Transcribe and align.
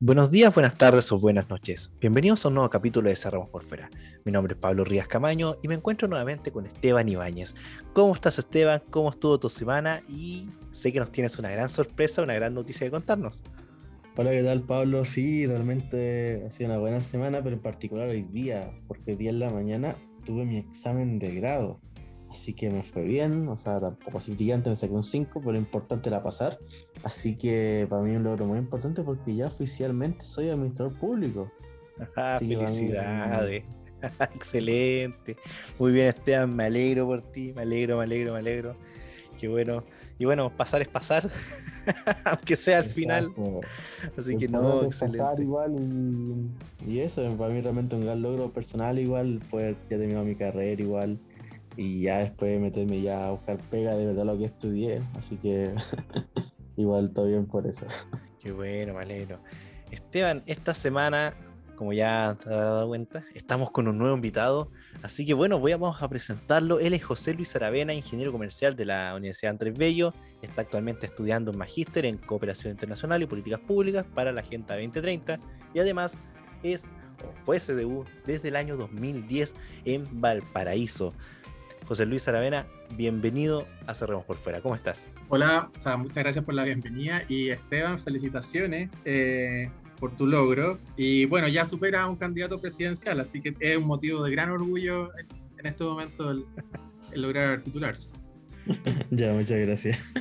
Buenos 0.00 0.30
días, 0.30 0.54
buenas 0.54 0.78
tardes 0.78 1.10
o 1.10 1.18
buenas 1.18 1.50
noches. 1.50 1.90
Bienvenidos 2.00 2.44
a 2.44 2.48
un 2.48 2.54
nuevo 2.54 2.70
capítulo 2.70 3.08
de 3.08 3.16
Cerramos 3.16 3.48
por 3.48 3.64
Fuera. 3.64 3.90
Mi 4.24 4.30
nombre 4.30 4.54
es 4.54 4.60
Pablo 4.60 4.84
Rías 4.84 5.08
Camaño 5.08 5.56
y 5.60 5.66
me 5.66 5.74
encuentro 5.74 6.06
nuevamente 6.06 6.52
con 6.52 6.66
Esteban 6.66 7.08
Ibáñez. 7.08 7.56
¿Cómo 7.94 8.14
estás, 8.14 8.38
Esteban? 8.38 8.80
¿Cómo 8.90 9.10
estuvo 9.10 9.40
tu 9.40 9.48
semana? 9.48 10.04
Y 10.08 10.50
sé 10.70 10.92
que 10.92 11.00
nos 11.00 11.10
tienes 11.10 11.36
una 11.40 11.50
gran 11.50 11.68
sorpresa, 11.68 12.22
una 12.22 12.34
gran 12.34 12.54
noticia 12.54 12.86
que 12.86 12.92
contarnos. 12.92 13.42
Hola, 14.16 14.30
¿qué 14.30 14.44
tal, 14.44 14.62
Pablo? 14.62 15.04
Sí, 15.04 15.48
realmente 15.48 16.44
ha 16.46 16.50
sido 16.52 16.70
una 16.70 16.78
buena 16.78 17.02
semana, 17.02 17.42
pero 17.42 17.56
en 17.56 17.62
particular 17.62 18.08
hoy 18.08 18.22
día, 18.22 18.70
porque 18.86 19.16
día 19.16 19.30
en 19.30 19.40
la 19.40 19.50
mañana 19.50 19.96
tuve 20.24 20.44
mi 20.44 20.58
examen 20.58 21.18
de 21.18 21.34
grado. 21.34 21.80
Así 22.30 22.52
que 22.52 22.68
me 22.68 22.82
fue 22.82 23.04
bien, 23.04 23.48
o 23.48 23.56
sea, 23.56 23.80
tampoco 23.80 24.18
así 24.18 24.32
brillante, 24.32 24.68
me 24.68 24.76
saqué 24.76 24.92
un 24.92 25.02
5, 25.02 25.40
pero 25.42 25.56
importante 25.56 26.08
era 26.08 26.22
pasar. 26.22 26.58
Así 27.02 27.36
que 27.36 27.86
para 27.88 28.02
mí 28.02 28.14
un 28.14 28.22
logro 28.22 28.46
muy 28.46 28.58
importante 28.58 29.02
porque 29.02 29.34
ya 29.34 29.46
oficialmente 29.46 30.26
soy 30.26 30.50
administrador 30.50 30.98
público. 30.98 31.50
felicidades. 32.38 33.64
Excelente. 34.34 35.36
Muy 35.78 35.92
bien, 35.92 36.08
Esteban, 36.08 36.54
me 36.54 36.64
alegro 36.64 37.06
por 37.06 37.22
ti, 37.22 37.52
me 37.56 37.62
alegro, 37.62 37.96
me 37.96 38.04
alegro, 38.04 38.32
me 38.34 38.38
alegro. 38.40 38.76
Qué 39.38 39.48
bueno. 39.48 39.84
Y 40.18 40.24
bueno, 40.24 40.54
pasar 40.54 40.82
es 40.82 40.88
pasar, 40.88 41.30
aunque 42.24 42.56
sea 42.56 42.78
al 42.78 42.88
final. 42.88 43.32
Así 44.18 44.36
que 44.36 44.48
no, 44.48 44.82
excelente. 44.82 45.18
Pasar 45.18 45.40
igual 45.40 45.76
y, 46.84 46.92
y, 46.92 47.00
eso, 47.00 47.22
para 47.36 47.54
mí 47.54 47.60
realmente 47.60 47.94
un 47.94 48.02
gran 48.02 48.20
logro 48.20 48.52
personal 48.52 48.98
igual, 48.98 49.40
poder 49.48 49.76
ya 49.88 49.96
terminado 49.96 50.24
mi 50.24 50.34
carrera 50.34 50.82
igual 50.82 51.20
y 51.78 52.02
ya 52.02 52.18
después 52.18 52.60
meterme 52.60 53.00
ya 53.00 53.28
a 53.28 53.30
buscar 53.30 53.56
pega 53.70 53.94
de 53.94 54.06
verdad 54.06 54.24
lo 54.24 54.36
que 54.36 54.46
estudié, 54.46 55.00
así 55.16 55.36
que 55.36 55.72
igual 56.76 57.12
todo 57.12 57.26
bien 57.26 57.46
por 57.46 57.68
eso. 57.68 57.86
Qué 58.40 58.50
bueno, 58.50 58.94
me 58.94 59.26
Esteban, 59.92 60.42
esta 60.46 60.74
semana, 60.74 61.34
como 61.76 61.92
ya 61.92 62.36
te 62.42 62.50
has 62.50 62.56
dado 62.56 62.88
cuenta, 62.88 63.24
estamos 63.32 63.70
con 63.70 63.86
un 63.86 63.96
nuevo 63.96 64.16
invitado, 64.16 64.72
así 65.04 65.24
que 65.24 65.34
bueno, 65.34 65.60
voy 65.60 65.70
a, 65.70 65.76
vamos 65.76 66.02
a 66.02 66.08
presentarlo. 66.08 66.80
Él 66.80 66.94
es 66.94 67.04
José 67.04 67.32
Luis 67.32 67.54
Aravena, 67.54 67.94
ingeniero 67.94 68.32
comercial 68.32 68.74
de 68.74 68.84
la 68.84 69.14
Universidad 69.14 69.52
Andrés 69.52 69.78
Bello, 69.78 70.12
está 70.42 70.62
actualmente 70.62 71.06
estudiando 71.06 71.52
un 71.52 71.58
magíster 71.58 72.06
en 72.06 72.18
cooperación 72.18 72.72
internacional 72.72 73.22
y 73.22 73.26
políticas 73.26 73.60
públicas 73.60 74.04
para 74.16 74.32
la 74.32 74.40
Agenda 74.40 74.74
2030 74.74 75.38
y 75.74 75.78
además 75.78 76.18
es 76.64 76.88
o 77.24 77.32
fue 77.44 77.58
CDU 77.58 78.04
desde 78.26 78.48
el 78.48 78.56
año 78.56 78.76
2010 78.76 79.54
en 79.84 80.20
Valparaíso. 80.20 81.14
José 81.86 82.06
Luis 82.06 82.28
Aravena, 82.28 82.66
bienvenido 82.96 83.66
a 83.86 83.94
Cerremos 83.94 84.24
por 84.24 84.36
Fuera. 84.36 84.60
¿Cómo 84.60 84.74
estás? 84.74 85.02
Hola, 85.28 85.70
muchas 85.98 86.14
gracias 86.14 86.44
por 86.44 86.54
la 86.54 86.64
bienvenida. 86.64 87.22
Y 87.28 87.50
Esteban, 87.50 87.98
felicitaciones 87.98 88.90
eh, 89.04 89.70
por 89.98 90.16
tu 90.16 90.26
logro. 90.26 90.78
Y 90.96 91.24
bueno, 91.26 91.48
ya 91.48 91.64
supera 91.64 92.02
a 92.02 92.08
un 92.08 92.16
candidato 92.16 92.60
presidencial, 92.60 93.20
así 93.20 93.40
que 93.40 93.54
es 93.60 93.76
un 93.76 93.86
motivo 93.86 94.22
de 94.22 94.30
gran 94.30 94.50
orgullo 94.50 95.10
en, 95.18 95.66
este 95.66 95.84
momento 95.84 96.30
el, 96.30 96.44
lograr 97.14 97.62
titularse. 97.62 98.10
ya, 99.10 99.32
muchas 99.32 99.58
gracias. 99.58 100.12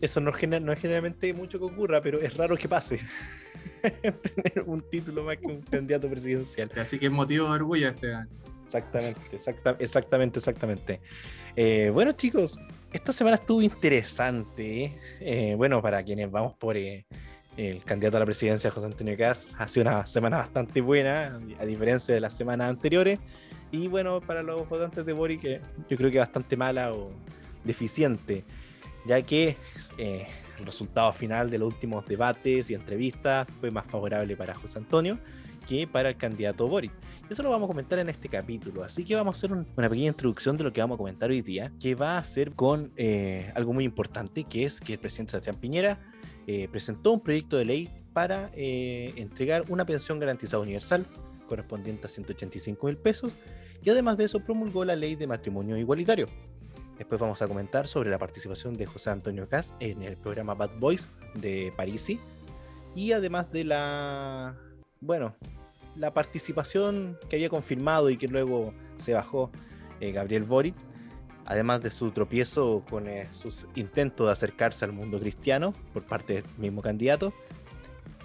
Eso, 0.00 0.20
no, 0.20 0.30
no 0.60 0.72
es 0.72 0.80
generalmente 0.80 1.32
mucho 1.34 1.58
que 1.58 1.64
ocurra, 1.66 2.00
pero 2.00 2.20
es 2.20 2.34
raro 2.36 2.56
que 2.56 2.68
pase. 2.68 3.00
Tener 3.82 4.64
un 4.66 4.82
título 4.90 5.24
más 5.24 5.36
que 5.36 5.46
un 5.46 5.62
candidato 5.62 6.08
presidencial. 6.08 6.70
Así 6.76 6.98
que 6.98 7.06
es 7.06 7.12
motivo 7.12 7.46
de 7.46 7.52
orgullo, 7.52 7.88
Esteban. 7.88 8.28
Exactamente, 8.66 9.20
exactamente, 9.78 10.38
exactamente. 10.40 11.00
Eh, 11.54 11.90
bueno, 11.94 12.12
chicos, 12.12 12.58
esta 12.92 13.12
semana 13.12 13.36
estuvo 13.36 13.62
interesante. 13.62 14.92
Eh, 15.20 15.54
bueno, 15.56 15.80
para 15.80 16.02
quienes 16.02 16.30
vamos 16.30 16.54
por 16.54 16.76
eh, 16.76 17.06
el 17.56 17.84
candidato 17.84 18.16
a 18.16 18.20
la 18.20 18.26
presidencia, 18.26 18.70
José 18.70 18.86
Antonio 18.86 19.16
Caz, 19.16 19.50
ha 19.56 19.68
sido 19.68 19.88
una 19.88 20.04
semana 20.06 20.38
bastante 20.38 20.80
buena, 20.80 21.38
a 21.60 21.64
diferencia 21.64 22.12
de 22.12 22.20
las 22.20 22.36
semanas 22.36 22.68
anteriores. 22.68 23.20
Y 23.70 23.86
bueno, 23.86 24.20
para 24.20 24.42
los 24.42 24.68
votantes 24.68 25.06
de 25.06 25.12
Boric, 25.12 25.60
yo 25.88 25.96
creo 25.96 26.10
que 26.10 26.18
bastante 26.18 26.56
mala 26.56 26.92
o 26.92 27.12
deficiente, 27.62 28.44
ya 29.06 29.22
que 29.22 29.56
el 29.98 30.66
resultado 30.66 31.12
final 31.12 31.50
de 31.50 31.58
los 31.58 31.72
últimos 31.72 32.06
debates 32.06 32.70
y 32.70 32.74
entrevistas 32.74 33.46
fue 33.60 33.70
más 33.70 33.86
favorable 33.86 34.36
para 34.36 34.54
José 34.54 34.78
Antonio 34.78 35.18
que 35.66 35.86
para 35.86 36.10
el 36.10 36.16
candidato 36.16 36.66
Boric. 36.66 36.92
Eso 37.28 37.42
lo 37.42 37.50
vamos 37.50 37.66
a 37.66 37.68
comentar 37.68 37.98
en 37.98 38.08
este 38.08 38.28
capítulo, 38.28 38.84
así 38.84 39.04
que 39.04 39.14
vamos 39.14 39.36
a 39.36 39.38
hacer 39.38 39.52
una 39.52 39.88
pequeña 39.88 40.08
introducción 40.08 40.56
de 40.56 40.64
lo 40.64 40.72
que 40.72 40.80
vamos 40.80 40.94
a 40.94 40.98
comentar 40.98 41.30
hoy 41.30 41.42
día, 41.42 41.72
que 41.80 41.94
va 41.94 42.18
a 42.18 42.24
ser 42.24 42.52
con 42.52 42.92
eh, 42.96 43.50
algo 43.54 43.72
muy 43.72 43.84
importante, 43.84 44.44
que 44.44 44.64
es 44.64 44.80
que 44.80 44.94
el 44.94 44.98
presidente 44.98 45.32
Sebastián 45.32 45.56
Piñera 45.56 45.98
eh, 46.46 46.68
presentó 46.70 47.12
un 47.12 47.20
proyecto 47.20 47.56
de 47.56 47.64
ley 47.64 47.90
para 48.12 48.50
eh, 48.54 49.12
entregar 49.16 49.64
una 49.68 49.84
pensión 49.84 50.20
garantizada 50.20 50.62
universal 50.62 51.06
correspondiente 51.48 52.06
a 52.06 52.08
185 52.08 52.86
mil 52.86 52.96
pesos 52.96 53.32
y 53.82 53.90
además 53.90 54.16
de 54.16 54.24
eso 54.24 54.40
promulgó 54.40 54.84
la 54.84 54.96
ley 54.96 55.16
de 55.16 55.26
matrimonio 55.26 55.76
igualitario. 55.76 56.28
Después 56.96 57.20
vamos 57.20 57.42
a 57.42 57.46
comentar 57.46 57.88
sobre 57.88 58.10
la 58.10 58.18
participación 58.18 58.76
de 58.76 58.86
José 58.86 59.10
Antonio 59.10 59.48
Cas 59.48 59.74
en 59.80 60.02
el 60.02 60.16
programa 60.16 60.54
Bad 60.54 60.78
Boys 60.78 61.06
de 61.34 61.72
Parisi 61.76 62.18
y 62.94 63.12
además 63.12 63.52
de 63.52 63.64
la, 63.64 64.56
bueno, 65.06 65.34
la 65.94 66.12
participación 66.12 67.16
que 67.30 67.36
había 67.36 67.48
confirmado 67.48 68.10
y 68.10 68.16
que 68.16 68.28
luego 68.28 68.74
se 68.96 69.14
bajó 69.14 69.50
eh, 70.00 70.12
Gabriel 70.12 70.42
Boric, 70.42 70.74
además 71.44 71.82
de 71.82 71.90
su 71.90 72.10
tropiezo 72.10 72.84
con 72.90 73.08
eh, 73.08 73.28
sus 73.32 73.66
intentos 73.76 74.26
de 74.26 74.32
acercarse 74.32 74.84
al 74.84 74.92
mundo 74.92 75.18
cristiano 75.18 75.72
por 75.92 76.04
parte 76.04 76.34
del 76.34 76.44
mismo 76.58 76.82
candidato. 76.82 77.32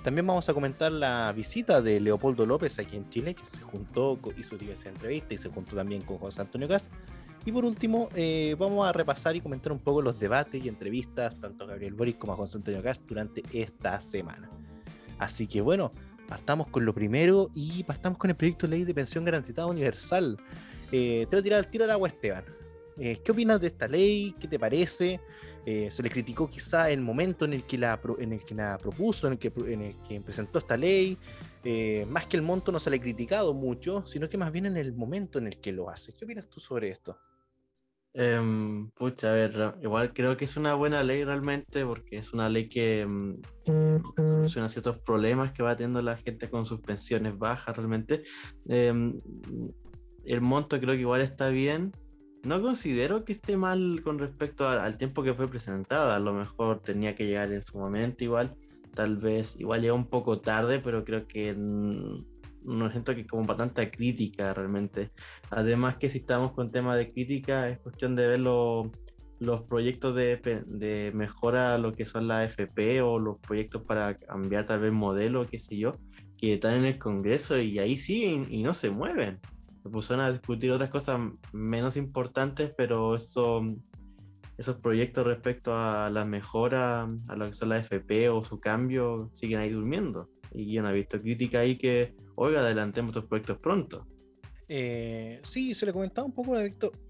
También 0.03 0.25
vamos 0.25 0.49
a 0.49 0.53
comentar 0.55 0.91
la 0.91 1.31
visita 1.31 1.81
de 1.81 1.99
Leopoldo 1.99 2.47
López 2.47 2.79
aquí 2.79 2.97
en 2.97 3.07
Chile, 3.09 3.35
que 3.35 3.45
se 3.45 3.61
juntó, 3.61 4.17
hizo 4.35 4.57
diversas 4.57 4.87
entrevistas 4.87 5.33
y 5.33 5.37
se 5.37 5.49
juntó 5.49 5.75
también 5.75 6.01
con 6.01 6.17
José 6.17 6.41
Antonio 6.41 6.67
Gas. 6.67 6.89
Y 7.45 7.51
por 7.51 7.65
último, 7.65 8.09
eh, 8.15 8.55
vamos 8.57 8.87
a 8.87 8.91
repasar 8.91 9.35
y 9.35 9.41
comentar 9.41 9.71
un 9.71 9.79
poco 9.79 10.01
los 10.01 10.19
debates 10.19 10.63
y 10.63 10.67
entrevistas 10.67 11.39
tanto 11.39 11.63
a 11.63 11.67
Gabriel 11.67 11.93
Boric 11.93 12.17
como 12.17 12.33
a 12.33 12.35
José 12.35 12.57
Antonio 12.57 12.81
Gas 12.81 13.05
durante 13.05 13.43
esta 13.53 14.01
semana. 14.01 14.49
Así 15.19 15.45
que 15.45 15.61
bueno, 15.61 15.91
partamos 16.31 16.69
con 16.69 16.85
lo 16.85 16.93
primero 16.93 17.49
y 17.53 17.83
partamos 17.83 18.17
con 18.17 18.29
el 18.29 18.37
proyecto 18.37 18.65
de 18.65 18.77
ley 18.77 18.85
de 18.85 18.93
pensión 18.93 19.25
garantizada 19.25 19.67
universal. 19.67 20.37
Eh, 20.89 21.27
te 21.29 21.35
voy 21.35 21.39
a 21.41 21.43
tirar 21.43 21.59
al 21.59 21.67
tiro 21.67 21.83
al 21.83 21.89
agua, 21.89 22.07
Esteban. 22.07 22.45
Eh, 22.97 23.19
¿Qué 23.21 23.33
opinas 23.33 23.59
de 23.59 23.67
esta 23.67 23.85
ley? 23.85 24.33
¿Qué 24.39 24.47
te 24.47 24.57
parece? 24.57 25.19
Eh, 25.65 25.89
se 25.91 26.01
le 26.01 26.09
criticó 26.09 26.49
quizá 26.49 26.89
el 26.89 27.01
momento 27.01 27.43
en 27.43 27.51
el 27.51 27.65
que 27.65 27.77
la, 27.77 27.99
en 28.17 28.31
el 28.31 28.45
que 28.45 28.55
la 28.55 28.77
propuso, 28.77 29.27
en 29.27 29.33
el 29.33 29.39
que, 29.39 29.51
en 29.67 29.81
el 29.81 30.01
que 30.03 30.21
presentó 30.21 30.59
esta 30.59 30.77
ley. 30.77 31.17
más 32.07 32.27
que 32.27 32.37
el 32.37 32.43
monto 32.43 32.71
no 32.71 32.79
se 32.79 32.89
le 32.89 32.95
ha 32.95 33.01
criticado 33.01 33.53
mucho, 33.53 34.05
sino 34.07 34.29
que 34.29 34.37
más 34.37 34.53
bien 34.53 34.67
en 34.67 34.77
el 34.77 34.93
momento 34.93 35.37
en 35.37 35.47
el 35.47 35.59
que 35.59 35.73
lo 35.73 35.89
hace. 35.89 36.13
¿Qué 36.13 36.23
opinas 36.23 36.47
tú 36.47 36.61
sobre 36.61 36.91
esto? 36.91 37.17
Eh, 38.13 38.87
pucha, 38.95 39.31
a 39.31 39.33
ver, 39.33 39.75
igual 39.81 40.13
creo 40.13 40.35
que 40.35 40.43
es 40.43 40.57
una 40.57 40.73
buena 40.73 41.01
ley 41.01 41.23
realmente 41.23 41.85
porque 41.85 42.17
es 42.17 42.33
una 42.33 42.49
ley 42.49 42.67
que 42.67 43.05
mm, 43.05 43.41
soluciona 44.17 44.67
ciertos 44.67 44.99
problemas 44.99 45.53
que 45.53 45.63
va 45.63 45.77
teniendo 45.77 46.01
la 46.01 46.17
gente 46.17 46.49
con 46.49 46.65
sus 46.65 46.81
pensiones 46.81 47.37
bajas 47.37 47.75
realmente. 47.75 48.23
Em, 48.67 49.21
el 50.25 50.41
monto 50.41 50.79
creo 50.79 50.95
que 50.95 51.01
igual 51.01 51.21
está 51.21 51.49
bien. 51.49 51.93
No 52.43 52.61
considero 52.61 53.23
que 53.23 53.33
esté 53.33 53.55
mal 53.55 54.01
con 54.03 54.19
respecto 54.19 54.67
al 54.67 54.97
tiempo 54.97 55.23
que 55.23 55.33
fue 55.33 55.47
presentada. 55.47 56.15
A 56.15 56.19
lo 56.19 56.33
mejor 56.33 56.81
tenía 56.81 57.15
que 57.15 57.25
llegar 57.25 57.51
en 57.53 57.65
su 57.65 57.77
momento 57.77 58.23
igual. 58.23 58.55
Tal 58.93 59.17
vez 59.17 59.55
igual 59.59 59.81
llegó 59.81 59.95
un 59.95 60.07
poco 60.07 60.41
tarde, 60.41 60.79
pero 60.79 61.05
creo 61.05 61.27
que 61.27 61.53
mm, 61.53 62.25
no 62.63 62.89
siento 62.91 63.15
que 63.15 63.25
como 63.25 63.45
para 63.45 63.59
tanta 63.59 63.89
crítica 63.89 64.53
realmente. 64.53 65.11
Además 65.49 65.97
que 65.97 66.09
si 66.09 66.19
estamos 66.19 66.53
con 66.53 66.71
tema 66.71 66.95
de 66.95 67.11
crítica 67.11 67.69
es 67.69 67.79
cuestión 67.79 68.15
de 68.15 68.27
ver 68.27 68.39
los 68.39 69.63
proyectos 69.67 70.15
de, 70.15 70.37
de, 70.65 71.11
mejora 71.13 71.77
lo 71.77 71.93
que 71.93 72.05
son 72.05 72.27
la 72.27 72.45
FP 72.45 73.01
o 73.01 73.19
los 73.19 73.39
proyectos 73.39 73.83
para 73.83 74.17
cambiar 74.17 74.67
tal 74.67 74.79
vez 74.79 74.91
modelo, 74.91 75.47
qué 75.47 75.59
sé 75.59 75.77
yo, 75.77 75.95
que 76.37 76.55
están 76.55 76.77
en 76.77 76.85
el 76.85 76.99
Congreso 76.99 77.59
y 77.59 77.79
ahí 77.79 77.95
sí 77.97 78.45
y, 78.49 78.63
no 78.63 78.73
se 78.73 78.89
mueven. 78.89 79.39
Se 79.83 79.89
pusieron 79.89 80.25
a 80.25 80.31
discutir 80.31 80.71
otras 80.71 80.89
cosas 80.89 81.19
menos 81.53 81.97
importantes, 81.97 82.71
pero 82.77 83.15
eso, 83.15 83.63
esos 84.57 84.77
proyectos 84.77 85.25
respecto 85.25 85.73
a 85.75 86.09
la 86.11 86.25
mejora, 86.25 87.09
a 87.27 87.35
lo 87.35 87.47
que 87.47 87.53
son 87.53 87.69
la 87.69 87.79
FP 87.79 88.29
o 88.29 88.43
su 88.43 88.59
cambio, 88.59 89.29
siguen 89.31 89.59
ahí 89.59 89.69
durmiendo. 89.71 90.29
Y 90.53 90.73
yo 90.73 90.81
no 90.81 90.89
he 90.89 90.93
visto 90.93 91.21
crítica 91.21 91.59
ahí 91.59 91.77
que 91.77 92.15
oiga, 92.41 92.61
adelantemos 92.61 93.09
estos 93.09 93.25
proyectos 93.25 93.57
pronto. 93.59 94.07
Eh, 94.67 95.39
sí, 95.43 95.75
se 95.75 95.85
le 95.85 95.93
comentaba 95.93 96.25
un 96.25 96.33
poco, 96.33 96.55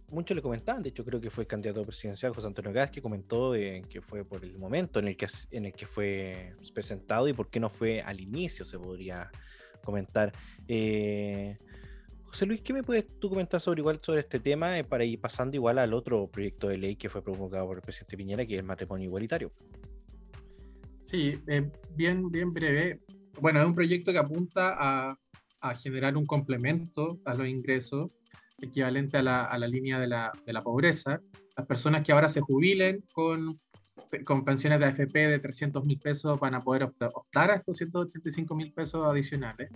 muchos 0.10 0.36
le 0.36 0.42
comentaban, 0.42 0.84
de 0.84 0.90
hecho 0.90 1.06
creo 1.06 1.22
que 1.22 1.30
fue 1.30 1.44
el 1.44 1.48
candidato 1.48 1.86
presidencial 1.86 2.34
José 2.34 2.48
Antonio 2.48 2.74
Gas 2.74 2.92
que 2.92 3.02
comentó 3.02 3.54
que 3.54 4.02
fue 4.06 4.26
por 4.26 4.44
el 4.44 4.58
momento 4.58 5.00
en 5.00 5.08
el 5.08 5.16
que, 5.16 5.28
en 5.52 5.68
el 5.68 5.74
que 5.74 5.86
fue 5.86 6.56
presentado 6.74 7.28
y 7.28 7.34
por 7.34 7.50
qué 7.50 7.60
no 7.60 7.70
fue 7.70 8.02
al 8.02 8.20
inicio, 8.20 8.66
se 8.66 8.78
podría 8.78 9.32
comentar. 9.84 10.34
Eh, 10.68 11.58
José 12.24 12.46
Luis, 12.46 12.62
¿qué 12.62 12.74
me 12.74 12.84
puedes 12.84 13.08
tú 13.20 13.30
comentar 13.30 13.62
sobre 13.62 13.80
igual 13.80 14.00
sobre 14.02 14.22
este 14.22 14.40
tema 14.40 14.78
eh, 14.78 14.84
para 14.84 15.06
ir 15.06 15.20
pasando 15.22 15.56
igual 15.56 15.78
al 15.78 15.94
otro 15.94 16.28
proyecto 16.28 16.68
de 16.68 16.78
ley 16.78 16.96
que 16.96 17.10
fue 17.10 17.24
promulgado 17.24 17.68
por 17.68 17.78
el 17.78 17.84
presidente 17.84 18.18
Piñera, 18.18 18.46
que 18.46 18.56
es 18.56 18.60
el 18.60 18.66
matrimonio 18.66 19.06
igualitario? 19.06 19.52
Sí, 21.04 21.40
bien, 21.46 21.72
bien 22.32 22.54
breve 22.54 23.02
bueno, 23.40 23.60
es 23.60 23.66
un 23.66 23.76
proyecto 23.76 24.12
que 24.12 24.18
apunta 24.18 24.76
a, 24.78 25.18
a, 25.62 25.76
generar 25.76 26.18
un 26.18 26.26
complemento 26.26 27.20
a 27.26 27.34
los 27.34 27.48
ingresos 27.48 28.12
equivalente 28.60 29.18
a 29.18 29.24
la, 29.24 29.46
a 29.46 29.58
la 29.58 29.68
línea 29.68 30.00
de 30.00 30.08
la, 30.08 30.32
de 30.46 30.54
la, 30.54 30.62
pobreza. 30.62 31.22
Las 31.58 31.66
personas 31.66 32.04
que 32.04 32.12
ahora 32.12 32.30
se 32.30 32.42
jubilen 32.42 33.04
con, 33.14 33.60
con 34.26 34.46
pensiones 34.46 34.80
de 34.80 34.86
AFP 34.86 35.14
de 35.28 35.40
300 35.40 35.84
mil 35.86 36.00
pesos 36.00 36.40
van 36.40 36.56
a 36.56 36.62
poder 36.62 36.84
optar 36.84 37.52
a 37.52 37.56
estos 37.56 37.78
185 37.78 38.56
mil 38.56 38.72
pesos 38.74 39.06
adicionales. 39.06 39.70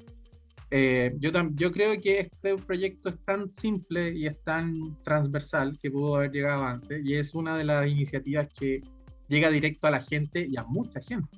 Eh, 0.71 1.15
yo, 1.19 1.31
yo 1.53 1.71
creo 1.71 1.99
que 2.01 2.19
este 2.19 2.57
proyecto 2.57 3.09
es 3.09 3.23
tan 3.23 3.51
simple 3.51 4.13
y 4.13 4.25
es 4.25 4.41
tan 4.43 5.01
transversal 5.03 5.77
que 5.79 5.91
pudo 5.91 6.15
haber 6.15 6.31
llegado 6.31 6.63
antes 6.63 7.05
y 7.05 7.13
es 7.13 7.35
una 7.35 7.55
de 7.55 7.65
las 7.65 7.87
iniciativas 7.87 8.49
que 8.49 8.81
llega 9.27 9.49
directo 9.51 9.87
a 9.87 9.91
la 9.91 10.01
gente 10.01 10.45
y 10.49 10.57
a 10.57 10.63
mucha 10.63 10.99
gente. 11.01 11.37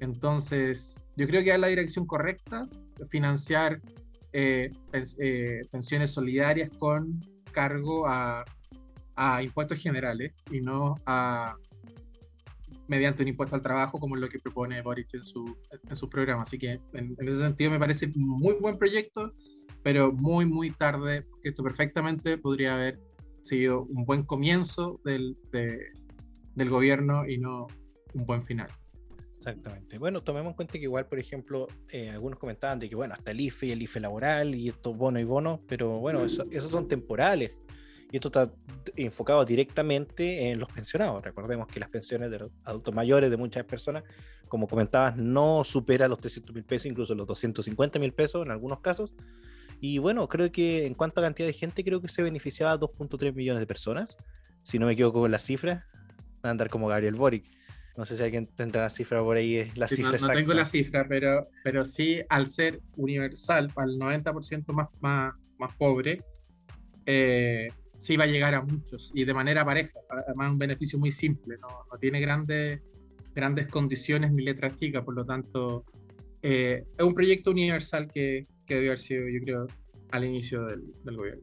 Entonces, 0.00 1.00
yo 1.16 1.26
creo 1.26 1.44
que 1.44 1.52
es 1.52 1.58
la 1.58 1.68
dirección 1.68 2.06
correcta, 2.06 2.68
financiar 3.10 3.80
eh, 4.32 4.70
eh, 4.92 5.60
pensiones 5.70 6.12
solidarias 6.12 6.68
con 6.78 7.20
cargo 7.52 8.06
a, 8.06 8.44
impuestos 9.40 9.80
generales 9.80 10.32
y 10.50 10.60
no 10.60 10.96
a 11.06 11.54
mediante 12.88 13.22
un 13.22 13.28
impuesto 13.28 13.54
al 13.54 13.62
trabajo 13.62 14.00
como 14.00 14.16
es 14.16 14.20
lo 14.20 14.28
que 14.28 14.40
propone 14.40 14.82
Boric 14.82 15.14
en 15.14 15.24
su, 15.24 15.56
en 15.88 15.96
su 15.96 16.10
programa. 16.10 16.42
Así 16.42 16.58
que 16.58 16.80
en, 16.94 17.16
ese 17.20 17.38
sentido 17.38 17.70
me 17.70 17.78
parece 17.78 18.10
muy 18.16 18.54
buen 18.54 18.76
proyecto, 18.76 19.32
pero 19.84 20.12
muy, 20.12 20.46
muy 20.46 20.72
tarde, 20.72 21.22
porque 21.22 21.50
esto 21.50 21.62
perfectamente 21.62 22.36
podría 22.36 22.74
haber 22.74 22.98
sido 23.42 23.84
un 23.84 24.04
buen 24.04 24.24
comienzo 24.24 25.00
del, 25.04 25.36
del 25.52 26.70
gobierno 26.70 27.24
y 27.24 27.38
no 27.38 27.68
un 28.14 28.26
buen 28.26 28.42
final. 28.42 28.68
Exactamente. 29.46 29.98
Bueno, 29.98 30.22
tomemos 30.22 30.52
en 30.52 30.56
cuenta 30.56 30.72
que 30.72 30.84
igual, 30.84 31.04
por 31.04 31.18
ejemplo, 31.18 31.68
eh, 31.90 32.08
algunos 32.08 32.38
comentaban 32.38 32.78
de 32.78 32.88
que, 32.88 32.96
bueno, 32.96 33.12
hasta 33.12 33.32
el 33.32 33.40
IFE 33.40 33.72
el 33.72 33.82
IFE 33.82 34.00
laboral 34.00 34.54
y 34.54 34.68
estos 34.68 34.96
bonos 34.96 35.20
y 35.20 35.24
bonos, 35.24 35.60
pero 35.68 35.98
bueno, 35.98 36.24
eso, 36.24 36.46
esos 36.50 36.70
son 36.70 36.88
temporales. 36.88 37.52
Y 38.10 38.16
esto 38.16 38.28
está 38.28 38.50
enfocado 38.96 39.44
directamente 39.44 40.50
en 40.50 40.58
los 40.58 40.72
pensionados. 40.72 41.22
Recordemos 41.22 41.66
que 41.66 41.78
las 41.78 41.90
pensiones 41.90 42.30
de 42.30 42.38
los 42.38 42.52
adultos 42.64 42.94
mayores 42.94 43.30
de 43.30 43.36
muchas 43.36 43.66
personas, 43.66 44.04
como 44.48 44.66
comentabas, 44.66 45.14
no 45.14 45.62
superan 45.62 46.08
los 46.08 46.20
300 46.20 46.54
mil 46.54 46.64
pesos, 46.64 46.86
incluso 46.86 47.14
los 47.14 47.26
250 47.26 47.98
mil 47.98 48.14
pesos 48.14 48.46
en 48.46 48.50
algunos 48.50 48.80
casos. 48.80 49.12
Y 49.78 49.98
bueno, 49.98 50.26
creo 50.26 50.50
que 50.50 50.86
en 50.86 50.94
cuanto 50.94 51.20
a 51.20 51.24
cantidad 51.24 51.46
de 51.46 51.52
gente, 51.52 51.84
creo 51.84 52.00
que 52.00 52.08
se 52.08 52.22
beneficiaba 52.22 52.72
a 52.72 52.80
2.3 52.80 53.34
millones 53.34 53.60
de 53.60 53.66
personas. 53.66 54.16
Si 54.62 54.78
no 54.78 54.86
me 54.86 54.92
equivoco 54.92 55.20
con 55.20 55.30
las 55.30 55.42
cifras, 55.42 55.84
andar 56.42 56.70
como 56.70 56.88
Gabriel 56.88 57.14
Boric. 57.14 57.44
No 57.96 58.04
sé 58.04 58.16
si 58.16 58.22
alguien 58.22 58.48
tendrá 58.48 58.82
la 58.82 58.90
cifra 58.90 59.22
por 59.22 59.36
ahí, 59.36 59.70
la 59.76 59.86
cifra 59.86 60.18
no, 60.18 60.26
no 60.26 60.34
tengo 60.34 60.52
la 60.52 60.66
cifra, 60.66 61.06
pero, 61.08 61.48
pero 61.62 61.84
sí, 61.84 62.20
al 62.28 62.50
ser 62.50 62.80
universal, 62.96 63.70
al 63.76 63.90
90% 63.98 64.72
más, 64.72 64.88
más, 65.00 65.34
más 65.58 65.76
pobre, 65.76 66.20
eh, 67.06 67.68
sí 67.98 68.16
va 68.16 68.24
a 68.24 68.26
llegar 68.26 68.54
a 68.54 68.62
muchos 68.62 69.12
y 69.14 69.24
de 69.24 69.32
manera 69.32 69.64
pareja. 69.64 69.92
Además, 70.08 70.50
un 70.50 70.58
beneficio 70.58 70.98
muy 70.98 71.12
simple, 71.12 71.56
no, 71.60 71.68
no 71.90 71.98
tiene 71.98 72.20
grandes, 72.20 72.82
grandes 73.34 73.68
condiciones 73.68 74.32
ni 74.32 74.42
letras 74.42 74.74
chicas, 74.74 75.04
por 75.04 75.14
lo 75.14 75.24
tanto, 75.24 75.84
eh, 76.42 76.84
es 76.98 77.04
un 77.04 77.14
proyecto 77.14 77.52
universal 77.52 78.08
que, 78.12 78.46
que 78.66 78.74
debió 78.74 78.90
haber 78.90 78.98
sido, 78.98 79.28
yo 79.28 79.40
creo, 79.40 79.66
al 80.10 80.24
inicio 80.24 80.64
del, 80.64 80.82
del 81.04 81.16
gobierno. 81.16 81.42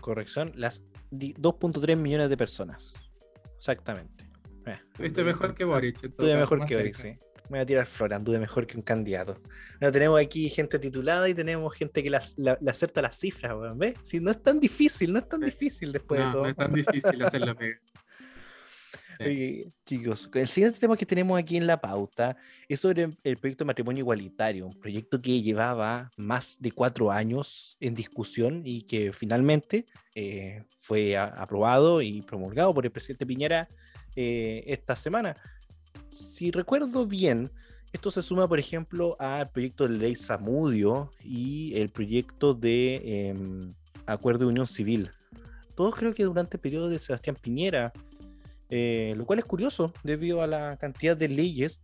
Corrección, 0.00 0.52
las 0.54 0.82
2.3 1.10 1.96
millones 1.96 2.30
de 2.30 2.36
personas. 2.36 2.94
Exactamente. 3.56 4.19
Viste 4.98 5.24
mejor 5.24 5.54
que 5.54 5.64
Boric. 5.64 6.04
Estuve 6.04 6.36
mejor 6.36 6.66
que 6.66 6.76
Boric, 6.76 6.94
sí. 6.94 7.18
Me 7.50 7.58
voy 7.58 7.62
a 7.62 7.66
tirar 7.66 7.86
flor, 7.86 8.14
anduve 8.14 8.38
mejor 8.38 8.64
que 8.64 8.76
un 8.76 8.82
candidato. 8.82 9.40
Bueno, 9.80 9.90
tenemos 9.90 10.20
aquí 10.20 10.48
gente 10.48 10.78
titulada 10.78 11.28
y 11.28 11.34
tenemos 11.34 11.74
gente 11.74 12.00
que 12.00 12.08
le 12.08 12.16
acerta 12.70 13.02
las 13.02 13.18
cifras, 13.18 13.56
¿ves? 13.76 13.96
Si 14.02 14.20
no 14.20 14.30
es 14.30 14.40
tan 14.40 14.60
difícil, 14.60 15.12
no 15.12 15.18
es 15.18 15.28
tan 15.28 15.40
difícil 15.40 15.90
después 15.90 16.24
de 16.24 16.30
todo. 16.30 16.42
No 16.42 16.48
es 16.48 16.56
tan 16.56 16.72
difícil 16.72 17.20
hacer 17.24 17.40
la 17.40 17.54
pega. 17.56 17.80
chicos, 19.84 20.30
el 20.32 20.46
siguiente 20.46 20.78
tema 20.78 20.96
que 20.96 21.04
tenemos 21.04 21.36
aquí 21.36 21.56
en 21.56 21.66
la 21.66 21.80
pauta 21.80 22.36
es 22.68 22.78
sobre 22.78 23.16
el 23.24 23.36
proyecto 23.36 23.64
de 23.64 23.66
matrimonio 23.66 24.02
igualitario, 24.02 24.68
un 24.68 24.78
proyecto 24.78 25.20
que 25.20 25.42
llevaba 25.42 26.08
más 26.16 26.56
de 26.60 26.70
cuatro 26.70 27.10
años 27.10 27.76
en 27.80 27.96
discusión 27.96 28.62
y 28.64 28.82
que 28.82 29.12
finalmente 29.12 29.86
eh, 30.14 30.62
fue 30.78 31.16
aprobado 31.16 32.00
y 32.00 32.22
promulgado 32.22 32.72
por 32.72 32.84
el 32.86 32.92
presidente 32.92 33.26
Piñera 33.26 33.68
eh, 34.16 34.64
esta 34.66 34.96
semana. 34.96 35.36
Si 36.08 36.50
recuerdo 36.50 37.06
bien, 37.06 37.50
esto 37.92 38.10
se 38.10 38.22
suma, 38.22 38.46
por 38.48 38.58
ejemplo, 38.58 39.16
al 39.18 39.50
proyecto 39.50 39.88
de 39.88 39.96
ley 39.96 40.14
Samudio 40.14 41.10
y 41.24 41.74
el 41.76 41.88
proyecto 41.88 42.54
de 42.54 43.28
em, 43.28 43.74
acuerdo 44.06 44.40
de 44.40 44.50
unión 44.50 44.66
civil. 44.66 45.10
Todos 45.74 45.94
creo 45.96 46.14
que 46.14 46.24
durante 46.24 46.56
el 46.56 46.60
periodo 46.60 46.88
de 46.88 46.98
Sebastián 46.98 47.36
Piñera, 47.40 47.92
eh, 48.68 49.14
lo 49.16 49.26
cual 49.26 49.40
es 49.40 49.44
curioso 49.44 49.92
debido 50.04 50.42
a 50.42 50.46
la 50.46 50.76
cantidad 50.76 51.16
de 51.16 51.28
leyes 51.28 51.80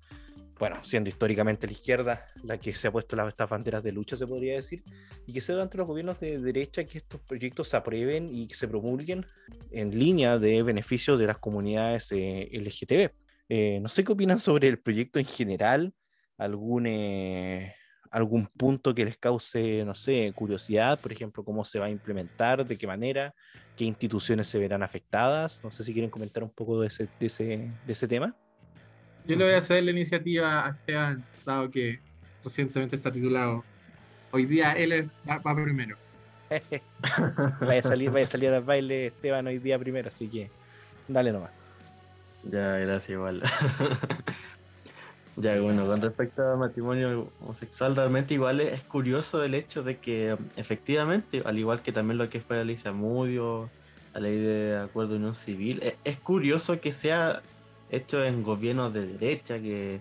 bueno, 0.58 0.82
siendo 0.82 1.08
históricamente 1.08 1.67
la 1.67 1.73
izquierda 1.73 2.26
la 2.43 2.58
que 2.58 2.73
se 2.75 2.88
ha 2.88 2.91
puesto 2.91 3.14
las, 3.14 3.29
estas 3.29 3.49
banderas 3.49 3.82
de 3.82 3.93
lucha, 3.93 4.17
se 4.17 4.26
podría 4.26 4.55
decir, 4.55 4.82
y 5.26 5.32
que 5.32 5.41
sea 5.41 5.55
durante 5.55 5.76
los 5.76 5.87
gobiernos 5.87 6.19
de 6.20 6.38
derecha 6.38 6.85
que 6.85 6.99
estos 6.99 7.20
proyectos 7.20 7.69
se 7.69 7.76
aprueben 7.76 8.35
y 8.35 8.47
que 8.49 8.55
se 8.55 8.67
promulguen 8.67 9.26
en 9.70 9.99
línea 9.99 10.38
de 10.38 10.62
beneficio 10.62 11.17
de 11.17 11.26
las 11.26 11.38
comunidades 11.38 12.11
eh, 12.12 12.49
LGTB. 12.53 13.11
Eh, 13.49 13.79
no 13.81 13.88
sé 13.88 14.03
qué 14.03 14.12
opinan 14.12 14.41
sobre 14.41 14.69
el 14.69 14.79
proyecto 14.79 15.19
en 15.19 15.26
general, 15.26 15.93
algún, 16.38 16.87
eh, 16.87 17.75
algún 18.11 18.47
punto 18.47 18.94
que 18.94 19.05
les 19.05 19.19
cause, 19.19 19.85
no 19.85 19.94
sé, 19.94 20.32
curiosidad, 20.35 20.99
por 20.99 21.12
ejemplo, 21.12 21.44
cómo 21.44 21.64
se 21.64 21.79
va 21.79 21.87
a 21.87 21.91
implementar, 21.91 22.67
de 22.67 22.79
qué 22.79 22.87
manera, 22.87 23.35
qué 23.76 23.85
instituciones 23.85 24.49
se 24.49 24.59
verán 24.59 24.82
afectadas. 24.82 25.62
No 25.62 25.70
sé 25.70 25.85
si 25.85 25.93
quieren 25.93 26.11
comentar 26.11 26.43
un 26.43 26.50
poco 26.50 26.81
de 26.81 26.88
ese, 26.88 27.09
de 27.20 27.26
ese, 27.26 27.70
de 27.87 27.93
ese 27.93 28.09
tema. 28.09 28.35
Yo 29.26 29.34
le 29.34 29.44
voy 29.44 29.55
a 29.55 29.58
hacer 29.58 29.82
la 29.82 29.90
iniciativa 29.90 30.67
a 30.67 30.70
Esteban, 30.70 31.25
dado 31.44 31.69
que 31.70 31.99
recientemente 32.44 32.94
está 32.94 33.11
titulado. 33.11 33.64
Hoy 34.31 34.46
día 34.46 34.73
él 34.73 35.11
va, 35.28 35.40
primero. 35.55 35.96
vaya, 37.61 37.81
a 37.81 37.82
salir, 37.82 38.11
vaya 38.11 38.25
a 38.25 38.28
salir 38.28 38.50
al 38.50 38.62
baile 38.62 39.06
Esteban 39.06 39.49
hoy 39.49 39.58
día 39.58 39.78
primero, 39.81 40.08
así 40.11 40.28
que 40.28 40.49
dale 41.08 41.32
nomás. 41.32 41.50
Ya, 42.44 42.76
gracias 42.78 43.11
igual. 43.11 43.43
ya, 45.37 45.61
bueno, 45.61 45.87
con 45.87 46.00
respecto 46.00 46.49
al 46.49 46.58
matrimonio 46.58 47.32
homosexual, 47.40 47.96
realmente 47.96 48.34
igual 48.34 48.61
es, 48.61 48.84
curioso 48.84 49.42
el 49.42 49.54
hecho 49.54 49.83
de 49.83 49.97
que 49.99 50.37
efectivamente, 50.54 51.42
al 51.45 51.59
igual 51.59 51.83
que 51.83 51.90
también 51.90 52.18
lo 52.18 52.28
que 52.28 52.40
fue 52.40 52.59
la 52.59 52.64
ley 52.64 52.76
Samudio, 52.76 53.68
la 54.14 54.21
ley 54.21 54.38
de 54.38 54.78
acuerdo 54.78 55.14
de 55.14 55.16
unión 55.16 55.35
civil, 55.35 55.80
es, 55.83 55.97
es 56.04 56.16
curioso 56.16 56.80
que 56.80 56.92
sea 56.92 57.42
hecho 57.90 58.25
en 58.25 58.43
gobiernos 58.43 58.93
de 58.93 59.07
derecha, 59.07 59.61
que, 59.61 60.00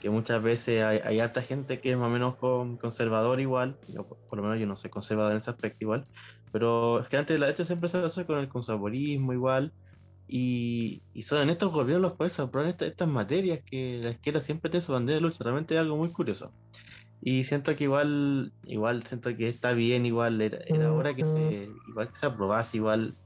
que 0.00 0.10
muchas 0.10 0.42
veces 0.42 0.82
hay, 0.82 1.00
hay, 1.04 1.20
harta 1.20 1.42
gente 1.42 1.80
que 1.80 1.92
es 1.92 1.96
más 1.96 2.08
o 2.08 2.10
menos 2.10 2.36
conservador 2.78 3.40
igual, 3.40 3.76
yo, 3.88 4.04
por 4.04 4.38
lo 4.38 4.42
menos 4.42 4.58
yo 4.58 4.66
no 4.66 4.76
soy 4.76 4.90
conservador 4.90 5.32
en 5.32 5.38
ese 5.38 5.50
aspecto 5.50 5.78
igual, 5.80 6.06
pero 6.52 7.00
es 7.00 7.08
que 7.08 7.16
antes 7.16 7.34
de 7.34 7.38
la 7.38 7.46
derecha 7.46 7.64
siempre 7.64 7.88
se 7.88 7.98
hace 7.98 8.26
con 8.26 8.38
el 8.38 8.48
conservadurismo 8.48 9.32
igual, 9.32 9.72
y, 10.32 11.02
y, 11.12 11.22
son 11.22 11.42
en 11.42 11.50
estos 11.50 11.72
gobiernos 11.72 12.02
los 12.02 12.16
cuales 12.16 12.32
se 12.34 12.42
aprueban 12.42 12.72
estas, 12.78 13.08
materias 13.08 13.60
que 13.68 13.98
la 14.00 14.10
izquierda 14.10 14.40
siempre 14.40 14.70
tiene 14.70 14.80
su 14.80 14.92
bandera 14.92 15.16
de 15.16 15.22
lucha, 15.22 15.42
realmente 15.42 15.74
es 15.74 15.80
algo 15.80 15.96
muy 15.96 16.10
curioso. 16.10 16.52
Y 17.20 17.44
siento 17.44 17.74
que 17.74 17.84
igual, 17.84 18.52
igual 18.64 19.02
siento 19.02 19.36
que 19.36 19.48
está 19.48 19.72
bien, 19.72 20.06
igual 20.06 20.40
era, 20.40 20.58
era 20.66 20.92
hora 20.92 21.14
que 21.14 21.24
se, 21.24 21.68
igual 21.88 22.08
que 22.08 22.16
se 22.16 22.26
aprobase, 22.26 22.76
igual 22.76 23.16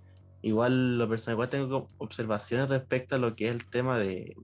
igual 0.44 0.98
lo 0.98 1.08
personal, 1.08 1.36
igual 1.36 1.48
tengo 1.48 1.88
observaciones 1.96 2.68
respecto 2.68 3.16
a 3.16 3.18
lo 3.18 3.34
que 3.34 3.48
es 3.48 3.52
el 3.52 3.64
tema 3.64 3.98
de, 3.98 4.36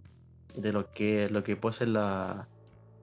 de 0.57 0.73
lo 0.73 0.91
que 0.91 1.29
lo 1.29 1.45
que 1.45 1.57
puede 1.57 1.75
ser 1.75 1.89
la, 1.89 2.49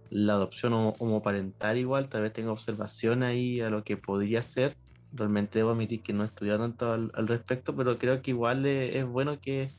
la 0.10 0.34
adopción 0.34 0.74
homoparental 0.74 1.78
igual, 1.78 2.10
tal 2.10 2.24
vez 2.24 2.34
tengo 2.34 2.52
observaciones 2.52 3.30
ahí 3.30 3.62
a 3.62 3.70
lo 3.70 3.84
que 3.84 3.98
podría 3.98 4.42
ser. 4.42 4.76
Realmente 5.14 5.60
debo 5.60 5.72
admitir 5.72 6.02
que 6.02 6.12
no 6.12 6.24
he 6.24 6.28
estudiado 6.28 6.60
tanto 6.60 6.92
al, 6.92 7.28
respecto, 7.28 7.76
pero 7.76 8.00
creo 8.00 8.22
que 8.24 8.32
igual 8.32 8.66
es, 8.66 9.06
bueno 9.06 9.40
que, 9.40 9.70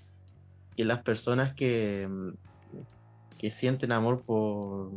que, 0.76 0.84
las 0.84 1.02
personas 1.02 1.54
que, 1.54 2.08
que 3.37 3.50
sienten 3.50 3.90
amor 3.90 4.22
por, 4.22 4.92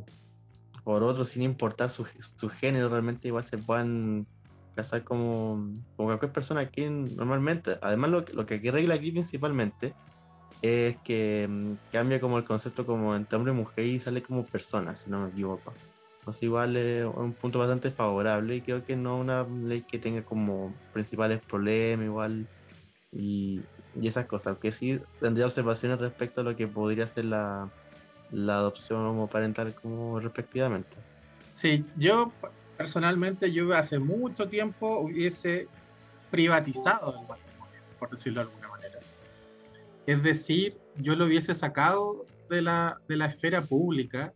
por 0.84 1.04
otros 1.04 1.30
sin 1.30 1.42
importar 1.42 1.90
su, 1.90 2.06
su 2.36 2.50
género 2.50 2.88
realmente 2.88 3.30
igual 3.30 3.46
se 3.46 3.58
puedan 3.58 4.28
casar 4.76 5.04
como, 5.04 5.70
como 5.96 6.10
cualquier 6.10 6.32
persona 6.32 6.62
aquí 6.62 6.86
normalmente. 6.90 7.78
Además, 7.82 8.12
lo, 8.12 8.26
lo 8.34 8.46
que 8.46 8.56
aquí 8.56 8.70
regla 8.72 8.96
aquí 8.96 9.12
principalmente 9.12 9.94
es 10.62 10.98
que 10.98 11.48
mm, 11.50 11.74
cambia 11.92 12.20
como 12.20 12.38
el 12.38 12.46
concepto 12.46 12.86
como 12.86 13.16
entre 13.16 13.38
hombre 13.38 13.54
y 13.54 13.56
mujer 13.56 13.86
y 13.86 14.00
sale 14.00 14.22
como 14.22 14.46
persona, 14.46 14.96
si 14.96 15.10
no 15.10 15.22
me 15.22 15.30
equivoco. 15.30 15.74
Entonces 16.20 16.44
igual 16.44 16.78
es 16.78 17.06
un 17.06 17.34
punto 17.34 17.58
bastante 17.58 17.90
favorable 17.90 18.56
y 18.56 18.62
creo 18.62 18.86
que 18.86 18.96
no 18.96 19.18
una 19.18 19.44
ley 19.44 19.82
que 19.82 19.98
tenga 19.98 20.24
como 20.24 20.72
principales 20.94 21.42
problemas 21.42 22.06
igual 22.06 22.48
y, 23.12 23.60
y 24.00 24.08
esas 24.08 24.28
cosas, 24.28 24.52
aunque 24.52 24.72
sí 24.72 25.00
tendría 25.20 25.46
observaciones 25.46 26.00
respecto 26.00 26.42
a 26.42 26.44
lo 26.44 26.56
que 26.56 26.68
podría 26.68 27.08
ser 27.08 27.26
la, 27.26 27.70
la 28.32 28.58
adopción 28.58 29.02
homoparental 29.02 29.74
como 29.74 30.20
respectivamente. 30.20 30.96
Sí, 31.54 31.86
yo 31.98 32.32
personalmente, 32.82 33.52
yo 33.52 33.72
hace 33.76 34.00
mucho 34.00 34.48
tiempo 34.48 35.02
hubiese 35.02 35.68
privatizado 36.32 37.12
el 37.12 37.28
matrimonio, 37.28 37.80
por 38.00 38.10
decirlo 38.10 38.42
de 38.42 38.48
alguna 38.48 38.70
manera. 38.70 39.00
Es 40.08 40.24
decir, 40.24 40.80
yo 40.98 41.16
lo 41.16 41.26
hubiese 41.26 41.54
sacado 41.54 42.26
de 42.50 42.64
la, 42.64 43.00
de 43.08 43.18
la 43.18 43.28
esfera 43.28 43.62
pública, 43.62 44.34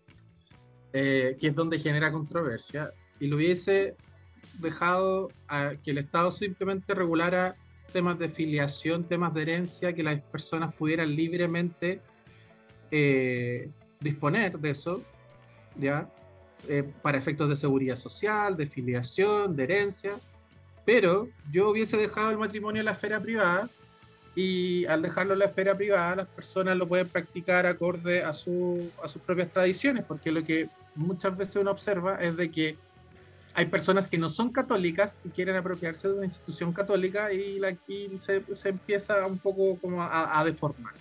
eh, 0.94 1.38
que 1.40 1.48
es 1.48 1.56
donde 1.56 1.80
genera 1.80 2.12
controversia, 2.12 2.92
y 3.20 3.26
lo 3.28 3.38
hubiese 3.38 3.96
dejado 4.60 5.30
a 5.48 5.74
que 5.84 5.90
el 5.90 5.98
Estado 5.98 6.30
simplemente 6.30 6.94
regulara 6.94 7.56
temas 7.94 8.20
de 8.20 8.30
filiación, 8.30 9.06
temas 9.06 9.34
de 9.34 9.42
herencia, 9.42 9.94
que 9.94 10.04
las 10.04 10.22
personas 10.22 10.72
pudieran 10.76 11.16
libremente 11.16 12.00
eh, 12.92 13.72
disponer 14.00 14.60
de 14.60 14.70
eso, 14.70 15.02
¿ya? 15.78 16.08
Eh, 16.68 16.84
para 17.02 17.18
efectos 17.18 17.50
de 17.50 17.56
seguridad 17.56 17.96
social, 17.96 18.58
de 18.58 18.66
filiación, 18.66 19.56
de 19.56 19.64
herencia, 19.64 20.20
pero 20.86 21.30
yo 21.52 21.70
hubiese 21.70 21.98
dejado 21.98 22.32
el 22.32 22.38
matrimonio 22.38 22.80
en 22.80 22.86
la 22.86 22.94
esfera 22.94 23.20
privada 23.20 23.70
y 24.36 24.86
al 24.86 25.02
dejarlo 25.02 25.34
en 25.34 25.40
la 25.40 25.46
esfera 25.46 25.76
privada 25.76 26.16
las 26.16 26.28
personas 26.28 26.76
lo 26.78 26.88
pueden 26.88 27.08
practicar 27.08 27.66
acorde 27.66 28.24
a, 28.24 28.34
su, 28.34 28.90
a 29.04 29.08
sus 29.08 29.22
propias 29.22 29.50
tradiciones, 29.50 30.04
porque 30.06 30.32
lo 30.32 30.44
que 30.44 30.70
muchas 30.96 31.38
veces 31.38 31.58
uno 31.58 31.72
observa 31.72 32.16
es 32.16 32.36
de 32.36 32.50
que 32.50 32.78
hay 33.54 33.68
personas 33.68 34.08
que 34.08 34.18
no 34.18 34.30
son 34.30 34.52
católicas 34.52 35.18
y 35.24 35.30
quieren 35.30 35.56
apropiarse 35.56 36.08
de 36.08 36.16
una 36.16 36.26
institución 36.26 36.74
católica 36.74 37.32
y, 37.32 37.60
la, 37.60 37.76
se, 38.16 38.44
se, 38.54 38.70
empieza 38.70 39.26
un 39.26 39.38
poco 39.38 39.78
como 39.80 40.02
a, 40.02 40.40
a, 40.40 40.44
deformar. 40.44 40.94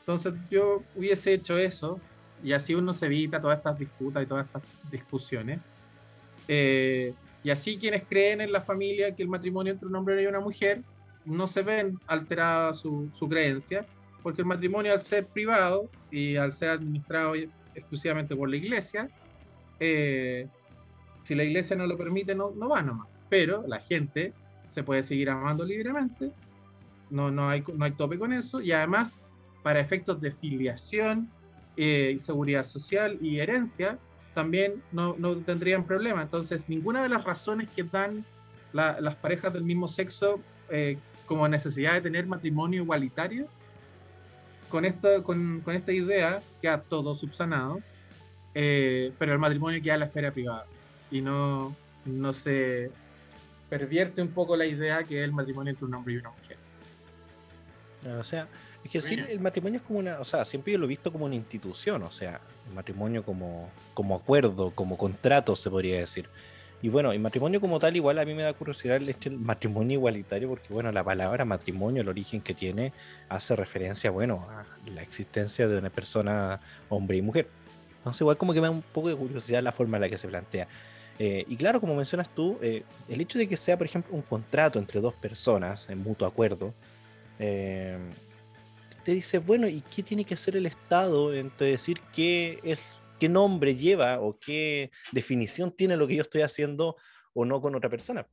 Entonces 0.00 0.34
yo 0.50 0.82
hubiese 0.96 1.32
hecho 1.34 1.56
eso 1.58 2.00
y 2.42 2.52
así 2.52 2.74
uno 2.74 2.92
se 2.92 3.06
evita 3.06 3.40
todas 3.40 3.58
estas 3.58 3.78
disputas 3.78 4.22
y 4.22 4.26
todas 4.26 4.46
estas 4.46 4.62
discusiones. 4.90 5.60
Eh, 6.48 7.14
y 7.44 7.50
así 7.50 7.78
quienes 7.78 8.04
creen 8.04 8.40
en 8.40 8.52
la 8.52 8.60
familia 8.60 9.14
que 9.14 9.22
el 9.22 9.28
matrimonio 9.28 9.72
entre 9.72 9.88
un 9.88 9.96
hombre 9.96 10.22
y 10.22 10.26
una 10.26 10.40
mujer 10.40 10.82
no 11.24 11.46
se 11.46 11.62
ven 11.62 11.98
alterada 12.06 12.74
su, 12.74 13.08
su 13.12 13.28
creencia, 13.28 13.86
porque 14.22 14.42
el 14.42 14.46
matrimonio 14.46 14.92
al 14.92 15.00
ser 15.00 15.26
privado 15.26 15.88
y 16.10 16.36
al 16.36 16.52
ser 16.52 16.70
administrado 16.70 17.34
exclusivamente 17.74 18.36
por 18.36 18.48
la 18.48 18.56
iglesia, 18.56 19.08
eh, 19.80 20.48
si 21.24 21.34
la 21.34 21.44
iglesia 21.44 21.76
no 21.76 21.86
lo 21.86 21.96
permite, 21.96 22.34
no, 22.34 22.50
no 22.50 22.68
va 22.68 22.82
nomás. 22.82 23.08
Pero 23.28 23.64
la 23.66 23.80
gente 23.80 24.32
se 24.66 24.82
puede 24.82 25.02
seguir 25.02 25.30
amando 25.30 25.64
libremente, 25.64 26.32
no, 27.10 27.30
no, 27.30 27.48
hay, 27.48 27.62
no 27.74 27.84
hay 27.84 27.92
tope 27.92 28.18
con 28.18 28.32
eso, 28.32 28.60
y 28.60 28.72
además, 28.72 29.18
para 29.62 29.80
efectos 29.80 30.20
de 30.20 30.32
filiación, 30.32 31.30
eh, 31.76 32.16
seguridad 32.18 32.64
social 32.64 33.18
y 33.20 33.38
herencia, 33.38 33.98
también 34.34 34.82
no, 34.92 35.14
no, 35.18 35.36
tendrían 35.36 35.84
problema. 35.84 36.22
Entonces, 36.22 36.68
ninguna 36.68 37.02
de 37.02 37.08
las 37.08 37.24
razones 37.24 37.68
que 37.74 37.82
dan 37.82 38.24
las 38.72 39.14
parejas 39.16 39.52
del 39.52 39.64
mismo 39.64 39.86
sexo 39.86 40.40
eh, 40.70 40.96
como 41.26 41.46
necesidad 41.46 41.94
de 41.94 42.00
tener 42.00 42.26
matrimonio 42.26 42.82
igualitario, 42.82 43.46
con 44.70 44.86
esta, 44.86 45.22
con, 45.22 45.60
con 45.60 45.74
esta 45.74 45.92
idea 45.92 46.42
queda 46.62 46.80
todo 46.80 47.14
subsanado, 47.14 47.80
eh, 48.54 49.12
pero 49.18 49.34
el 49.34 49.38
matrimonio 49.38 49.82
queda 49.82 49.94
en 49.94 50.00
la 50.00 50.06
esfera 50.06 50.30
privada 50.30 50.64
y 51.10 51.20
no, 51.20 51.76
no 52.06 52.32
se 52.32 52.90
pervierte 53.68 54.22
un 54.22 54.28
poco 54.28 54.56
la 54.56 54.64
idea 54.66 55.04
que 55.04 55.18
es 55.18 55.24
el 55.24 55.32
matrimonio 55.32 55.70
entre 55.70 55.84
un 55.86 55.94
hombre 55.94 56.14
y 56.14 56.16
una 56.16 56.30
mujer. 56.30 56.56
O 58.18 58.24
sea, 58.24 58.48
es 58.84 58.90
que 58.90 59.00
decir, 59.00 59.26
el 59.30 59.40
matrimonio 59.40 59.78
es 59.78 59.86
como 59.86 59.98
una, 60.00 60.18
o 60.20 60.24
sea, 60.24 60.44
siempre 60.44 60.72
yo 60.72 60.78
lo 60.78 60.86
he 60.86 60.88
visto 60.88 61.12
como 61.12 61.24
una 61.24 61.34
institución, 61.34 62.02
o 62.02 62.10
sea, 62.10 62.40
el 62.68 62.74
matrimonio 62.74 63.24
como, 63.24 63.70
como 63.94 64.16
acuerdo, 64.16 64.72
como 64.74 64.98
contrato, 64.98 65.54
se 65.54 65.70
podría 65.70 65.98
decir. 65.98 66.28
Y 66.82 66.88
bueno, 66.88 67.12
el 67.12 67.20
matrimonio 67.20 67.60
como 67.60 67.78
tal, 67.78 67.94
igual 67.94 68.18
a 68.18 68.24
mí 68.24 68.34
me 68.34 68.42
da 68.42 68.52
curiosidad 68.54 68.96
el, 68.96 69.14
el 69.24 69.38
matrimonio 69.38 69.98
igualitario, 69.98 70.48
porque 70.48 70.72
bueno, 70.72 70.90
la 70.90 71.04
palabra 71.04 71.44
matrimonio, 71.44 72.02
el 72.02 72.08
origen 72.08 72.40
que 72.40 72.54
tiene, 72.54 72.92
hace 73.28 73.54
referencia, 73.54 74.10
bueno, 74.10 74.48
a 74.50 74.64
la 74.90 75.02
existencia 75.02 75.68
de 75.68 75.78
una 75.78 75.90
persona, 75.90 76.60
hombre 76.88 77.18
y 77.18 77.22
mujer. 77.22 77.46
Entonces, 77.98 78.20
igual 78.20 78.36
como 78.36 78.52
que 78.52 78.60
me 78.60 78.66
da 78.66 78.72
un 78.72 78.82
poco 78.82 79.10
de 79.10 79.14
curiosidad 79.14 79.62
la 79.62 79.70
forma 79.70 79.96
en 79.98 80.00
la 80.00 80.08
que 80.08 80.18
se 80.18 80.26
plantea. 80.26 80.66
Eh, 81.20 81.44
y 81.46 81.54
claro, 81.54 81.80
como 81.80 81.94
mencionas 81.94 82.28
tú, 82.28 82.58
eh, 82.60 82.82
el 83.08 83.20
hecho 83.20 83.38
de 83.38 83.46
que 83.46 83.56
sea, 83.56 83.78
por 83.78 83.86
ejemplo, 83.86 84.12
un 84.12 84.22
contrato 84.22 84.80
entre 84.80 85.00
dos 85.00 85.14
personas 85.14 85.86
en 85.88 85.98
mutuo 85.98 86.26
acuerdo, 86.26 86.74
eh, 87.38 87.96
te 89.04 89.12
dice, 89.12 89.38
bueno, 89.38 89.68
¿y 89.68 89.82
qué 89.82 90.02
tiene 90.02 90.24
que 90.24 90.34
hacer 90.34 90.56
el 90.56 90.66
Estado 90.66 91.34
entre 91.34 91.68
decir 91.68 92.00
qué, 92.14 92.58
es, 92.62 92.80
qué 93.18 93.28
nombre 93.28 93.76
lleva 93.76 94.20
o 94.20 94.38
qué 94.38 94.90
definición 95.12 95.70
tiene 95.70 95.96
lo 95.96 96.06
que 96.06 96.16
yo 96.16 96.22
estoy 96.22 96.42
haciendo 96.42 96.96
o 97.34 97.44
no 97.44 97.60
con 97.60 97.74
otra 97.74 97.90
persona? 97.90 98.26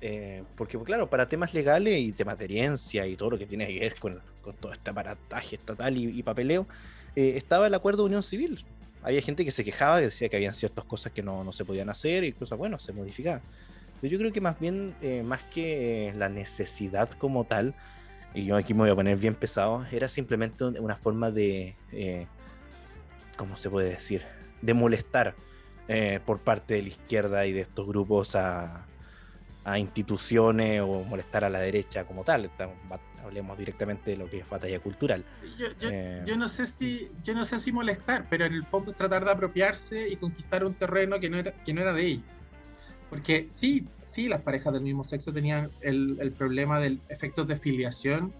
Eh, 0.00 0.44
porque, 0.56 0.78
claro, 0.78 1.08
para 1.08 1.28
temas 1.28 1.54
legales 1.54 1.98
y 1.98 2.12
temas 2.12 2.38
de 2.38 2.44
herencia 2.44 3.06
y 3.06 3.16
todo 3.16 3.30
lo 3.30 3.38
que 3.38 3.46
tiene 3.46 3.66
que 3.66 3.80
ver 3.80 3.94
con, 3.98 4.20
con 4.42 4.54
todo 4.56 4.72
este 4.72 4.90
aparataje 4.90 5.56
estatal 5.56 5.96
y, 5.96 6.18
y 6.18 6.22
papeleo, 6.22 6.66
eh, 7.14 7.34
estaba 7.36 7.66
el 7.66 7.74
acuerdo 7.74 8.02
de 8.02 8.06
unión 8.06 8.22
civil. 8.22 8.64
Había 9.02 9.22
gente 9.22 9.44
que 9.44 9.50
se 9.50 9.64
quejaba, 9.64 9.98
que 9.98 10.06
decía 10.06 10.28
que 10.28 10.36
habían 10.36 10.54
ciertas 10.54 10.84
cosas 10.84 11.12
que 11.12 11.22
no, 11.22 11.44
no 11.44 11.52
se 11.52 11.64
podían 11.64 11.88
hacer 11.88 12.24
y 12.24 12.32
cosas, 12.32 12.58
bueno, 12.58 12.78
se 12.78 12.92
modificaban. 12.92 13.40
Pero 14.00 14.12
yo 14.12 14.18
creo 14.18 14.32
que 14.32 14.40
más 14.40 14.58
bien, 14.60 14.94
eh, 15.00 15.22
más 15.22 15.42
que 15.44 16.12
la 16.16 16.28
necesidad 16.28 17.08
como 17.10 17.44
tal, 17.44 17.74
y 18.36 18.44
yo 18.44 18.56
aquí 18.56 18.74
me 18.74 18.80
voy 18.80 18.90
a 18.90 18.94
poner 18.94 19.16
bien 19.16 19.34
pesado, 19.34 19.86
era 19.90 20.08
simplemente 20.08 20.62
una 20.62 20.96
forma 20.96 21.30
de, 21.30 21.74
eh, 21.90 22.26
¿cómo 23.36 23.56
se 23.56 23.70
puede 23.70 23.88
decir? 23.88 24.22
De 24.60 24.74
molestar 24.74 25.34
eh, 25.88 26.20
por 26.24 26.40
parte 26.40 26.74
de 26.74 26.82
la 26.82 26.88
izquierda 26.88 27.46
y 27.46 27.54
de 27.54 27.62
estos 27.62 27.86
grupos 27.86 28.36
a, 28.36 28.84
a, 29.64 29.78
instituciones 29.78 30.82
o 30.82 31.02
molestar 31.04 31.44
a 31.44 31.48
la 31.48 31.60
derecha 31.60 32.04
como 32.04 32.24
tal. 32.24 32.50
Hablemos 33.24 33.56
directamente 33.56 34.10
de 34.10 34.18
lo 34.18 34.28
que 34.28 34.40
es 34.40 34.48
batalla 34.48 34.80
cultural. 34.80 35.24
Yo, 35.56 35.68
yo, 35.80 35.88
eh, 35.90 36.22
yo, 36.26 36.36
no 36.36 36.50
sé 36.50 36.66
si, 36.66 37.08
yo 37.24 37.32
no 37.32 37.46
sé 37.46 37.58
si 37.58 37.72
molestar, 37.72 38.26
pero 38.28 38.44
en 38.44 38.52
el 38.52 38.66
fondo 38.66 38.90
es 38.90 38.98
tratar 38.98 39.24
de 39.24 39.30
apropiarse 39.30 40.10
y 40.10 40.16
conquistar 40.16 40.62
un 40.62 40.74
terreno 40.74 41.18
que 41.18 41.30
no 41.30 41.38
era, 41.38 41.52
que 41.52 41.72
no 41.72 41.80
era 41.80 41.94
de 41.94 42.02
ellos. 42.02 42.35
Porque 43.10 43.48
sí, 43.48 43.86
sí, 44.02 44.28
las 44.28 44.42
parejas 44.42 44.72
del 44.72 44.82
mismo 44.82 45.04
sexo 45.04 45.32
tenían 45.32 45.70
el, 45.80 46.18
el 46.20 46.32
problema 46.32 46.80
del 46.80 47.00
efecto 47.08 47.44
de 47.44 47.56
filiación, 47.56 48.32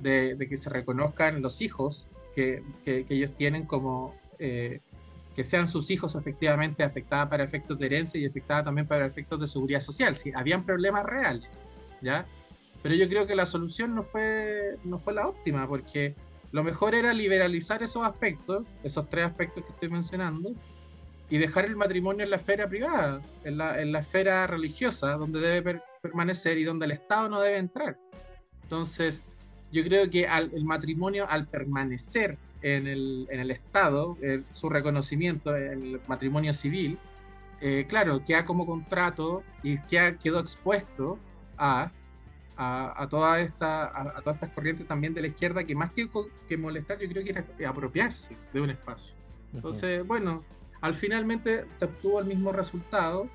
de, 0.00 0.36
de, 0.36 0.48
que 0.48 0.56
se 0.56 0.70
reconozcan 0.70 1.42
los 1.42 1.60
hijos 1.60 2.08
que, 2.34 2.62
que, 2.84 3.04
que 3.04 3.14
ellos 3.14 3.34
tienen 3.34 3.64
como 3.64 4.14
eh, 4.38 4.80
que 5.36 5.44
sean 5.44 5.68
sus 5.68 5.90
hijos 5.90 6.14
efectivamente 6.14 6.82
afectados 6.82 7.28
para 7.28 7.44
efectos 7.44 7.78
de 7.78 7.86
herencia 7.86 8.18
y 8.18 8.24
afectados 8.24 8.64
también 8.64 8.86
para 8.86 9.04
efectos 9.04 9.38
de 9.38 9.46
seguridad 9.46 9.80
social. 9.80 10.16
Sí, 10.16 10.32
habían 10.34 10.64
problemas 10.64 11.04
reales, 11.04 11.48
¿ya? 12.00 12.26
Pero 12.82 12.94
yo 12.94 13.06
creo 13.06 13.26
que 13.26 13.34
la 13.34 13.44
solución 13.44 13.94
no 13.94 14.02
fue, 14.02 14.76
no 14.84 14.98
fue 14.98 15.12
la 15.12 15.28
óptima, 15.28 15.68
porque 15.68 16.14
lo 16.52 16.64
mejor 16.64 16.94
era 16.94 17.12
liberalizar 17.12 17.82
esos 17.82 18.06
aspectos, 18.06 18.66
esos 18.82 19.10
tres 19.10 19.26
aspectos 19.26 19.64
que 19.64 19.72
estoy 19.72 19.90
mencionando, 19.90 20.52
y 21.28 21.38
dejar 21.38 21.64
el 21.64 21.76
matrimonio 21.76 22.24
en 22.24 22.30
la 22.30 22.36
esfera 22.36 22.68
privada, 22.68 23.20
en 23.44 23.58
la, 23.58 23.80
en 23.80 23.92
la 23.92 24.00
esfera 24.00 24.46
religiosa, 24.46 25.12
donde 25.12 25.40
debe 25.40 25.62
per 25.62 25.82
permanecer 26.02 26.56
y 26.58 26.64
donde 26.64 26.86
el 26.86 26.92
Estado 26.92 27.28
no 27.28 27.40
debe 27.40 27.58
entrar. 27.58 27.98
Entonces, 28.62 29.24
yo 29.72 29.82
creo 29.82 30.08
que 30.08 30.28
al, 30.28 30.50
el 30.54 30.64
matrimonio, 30.64 31.26
al 31.28 31.46
permanecer 31.46 32.38
en 32.62 32.86
el, 32.86 33.26
en 33.30 33.40
el 33.40 33.50
Estado, 33.50 34.16
eh, 34.22 34.42
su 34.50 34.68
reconocimiento 34.68 35.56
en 35.56 35.72
el 35.72 36.00
matrimonio 36.06 36.54
civil, 36.54 36.96
eh, 37.60 37.86
claro, 37.88 38.24
queda 38.24 38.44
como 38.44 38.66
contrato 38.66 39.42
y 39.62 39.78
queda, 39.78 40.16
quedó 40.18 40.38
expuesto 40.38 41.18
a, 41.58 41.90
a, 42.56 43.02
a, 43.02 43.08
toda 43.08 43.40
esta, 43.40 43.86
a, 43.86 44.18
a, 44.18 44.20
todas 44.20 44.36
estas 44.36 44.50
corrientes 44.50 44.86
también 44.86 45.12
de 45.14 45.22
la 45.22 45.26
izquierda 45.26 45.64
que 45.64 45.74
más 45.74 45.90
que, 45.92 46.08
que 46.48 46.56
molestar, 46.56 46.98
yo 47.00 47.08
creo 47.08 47.24
que 47.24 47.30
era 47.30 47.44
apropiarse 47.68 48.36
de 48.52 48.60
un 48.60 48.70
espacio. 48.70 49.14
Entonces, 49.54 50.00
uh 50.00 50.04
-huh. 50.04 50.06
bueno, 50.06 50.44
al 50.80 50.94
finalmente 50.94 51.64
se 51.78 51.84
obtuvo 51.84 52.20
el 52.20 52.26
mismo 52.26 52.52
resultado, 52.52 53.28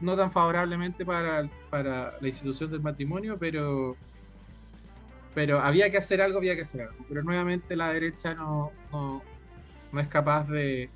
no 0.00 0.16
tan 0.16 0.32
favorablemente 0.32 1.04
para, 1.04 1.48
para 1.68 2.14
la 2.20 2.28
institución 2.28 2.70
del 2.70 2.80
matrimonio, 2.80 3.36
pero, 3.38 3.96
pero 5.34 5.60
había 5.60 5.90
que 5.90 5.98
hacer 5.98 6.22
algo, 6.22 6.38
había 6.38 6.54
que 6.54 6.62
hacer 6.62 6.82
algo. 6.82 7.04
Pero 7.08 7.22
nuevamente 7.22 7.76
la 7.76 7.92
derecha 7.92 8.34
no, 8.34 8.72
no, 8.92 9.22
no 9.92 10.00
es 10.00 10.08
capaz 10.08 10.48
de, 10.48 10.88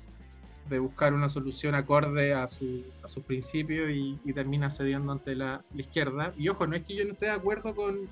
de, 0.69 0.79
buscar 0.79 1.13
una 1.13 1.29
solución 1.29 1.75
acorde 1.75 2.33
a, 2.33 2.47
su, 2.47 2.83
a 3.03 3.07
sus 3.07 3.23
principios 3.23 3.89
y, 3.91 4.17
termina 4.33 4.71
cediendo 4.71 5.11
ante 5.11 5.35
la, 5.35 5.63
izquierda. 5.75 6.33
Y 6.35 6.49
ojo, 6.49 6.65
no 6.65 6.75
es 6.75 6.83
que 6.83 6.95
yo 6.95 7.05
no 7.05 7.13
esté 7.13 7.27
de 7.27 7.33
acuerdo 7.33 7.75
con, 7.75 8.09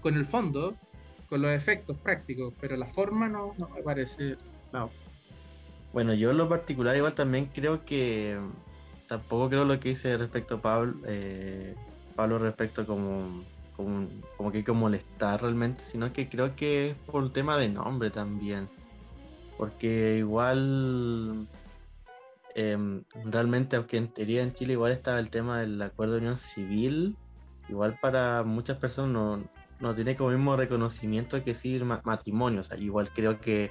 con 0.00 0.14
el 0.14 0.26
fondo, 0.26 0.76
con 1.30 1.40
los 1.42 1.50
efectos 1.50 1.96
prácticos, 1.96 2.52
pero 2.60 2.76
la 2.76 2.86
forma 2.86 3.28
no, 3.28 3.54
no 3.56 3.68
me 3.70 3.82
parece 3.82 4.36
no. 4.72 4.90
Bueno, 5.96 6.12
yo 6.12 6.30
en 6.30 6.36
lo 6.36 6.46
particular 6.46 6.94
igual 6.94 7.14
también 7.14 7.46
creo 7.46 7.86
que 7.86 8.38
tampoco 9.08 9.48
creo 9.48 9.64
lo 9.64 9.80
que 9.80 9.88
dice 9.88 10.14
respecto 10.18 10.56
a 10.56 10.60
Pablo, 10.60 10.94
eh, 11.06 11.74
Pablo 12.14 12.38
respecto 12.38 12.86
como, 12.86 13.42
como, 13.74 14.06
como, 14.36 14.52
que 14.52 14.58
hay 14.58 14.74
molestar 14.74 15.40
realmente, 15.40 15.82
sino 15.82 16.12
que 16.12 16.28
creo 16.28 16.54
que 16.54 16.90
es 16.90 16.96
por 16.98 17.24
el 17.24 17.32
tema 17.32 17.56
de 17.56 17.70
nombre 17.70 18.10
también. 18.10 18.68
porque 19.56 20.18
igual 20.18 21.48
em, 22.54 23.02
realmente, 23.24 23.76
aunque 23.76 23.96
en 23.96 24.08
teoría 24.08 24.42
en 24.42 24.52
Chile 24.52 24.74
igual 24.74 24.92
estaba 24.92 25.18
el 25.18 25.30
tema 25.30 25.60
del 25.60 25.80
acuerdo 25.80 26.16
de 26.16 26.18
unión 26.18 26.36
civil, 26.36 27.16
igual 27.70 27.98
para 28.02 28.42
muchas 28.42 28.76
personas 28.76 29.12
no, 29.12 29.44
no 29.80 29.94
tiene 29.94 30.14
como 30.14 30.28
mismo 30.28 30.56
reconocimiento 30.56 31.38
que 31.38 31.52
decir 31.52 31.86
matrimonio. 31.86 32.60
O 32.60 32.64
sea, 32.64 32.76
igual 32.76 33.08
creo 33.14 33.40
que 33.40 33.70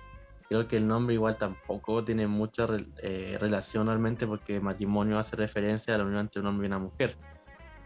creo 0.49 0.67
que 0.67 0.77
el 0.77 0.87
nombre 0.87 1.15
igual 1.15 1.37
tampoco 1.37 2.03
tiene 2.03 2.27
mucha 2.27 2.67
eh, 3.01 3.37
relación 3.39 3.87
realmente 3.87 4.27
porque 4.27 4.59
matrimonio 4.59 5.17
hace 5.17 5.35
referencia 5.35 5.95
a 5.95 5.97
la 5.97 6.03
unión 6.03 6.21
entre 6.21 6.41
un 6.41 6.47
hombre 6.47 6.67
y 6.67 6.69
una 6.69 6.79
mujer. 6.79 7.17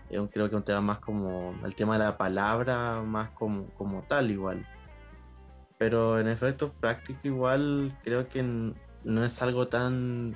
Yo 0.10 0.28
creo 0.30 0.50
que 0.50 0.56
es 0.56 0.60
un 0.60 0.66
tema 0.66 0.82
más 0.82 1.00
como 1.00 1.54
el 1.63 1.75
tema 1.75 1.98
de 1.98 2.04
la 2.04 2.18
palabra, 2.18 3.01
más 3.01 3.30
como, 3.32 3.68
como 3.75 4.01
tal 4.04 4.32
igual. 4.32 4.66
Pero 5.78 6.20
en 6.20 6.28
efecto 6.28 6.74
práctico 6.74 7.20
igual 7.24 7.98
creo 8.04 8.28
que 8.28 8.44
no 9.04 9.24
es 9.24 9.42
algo 9.42 9.68
tan, 9.68 10.36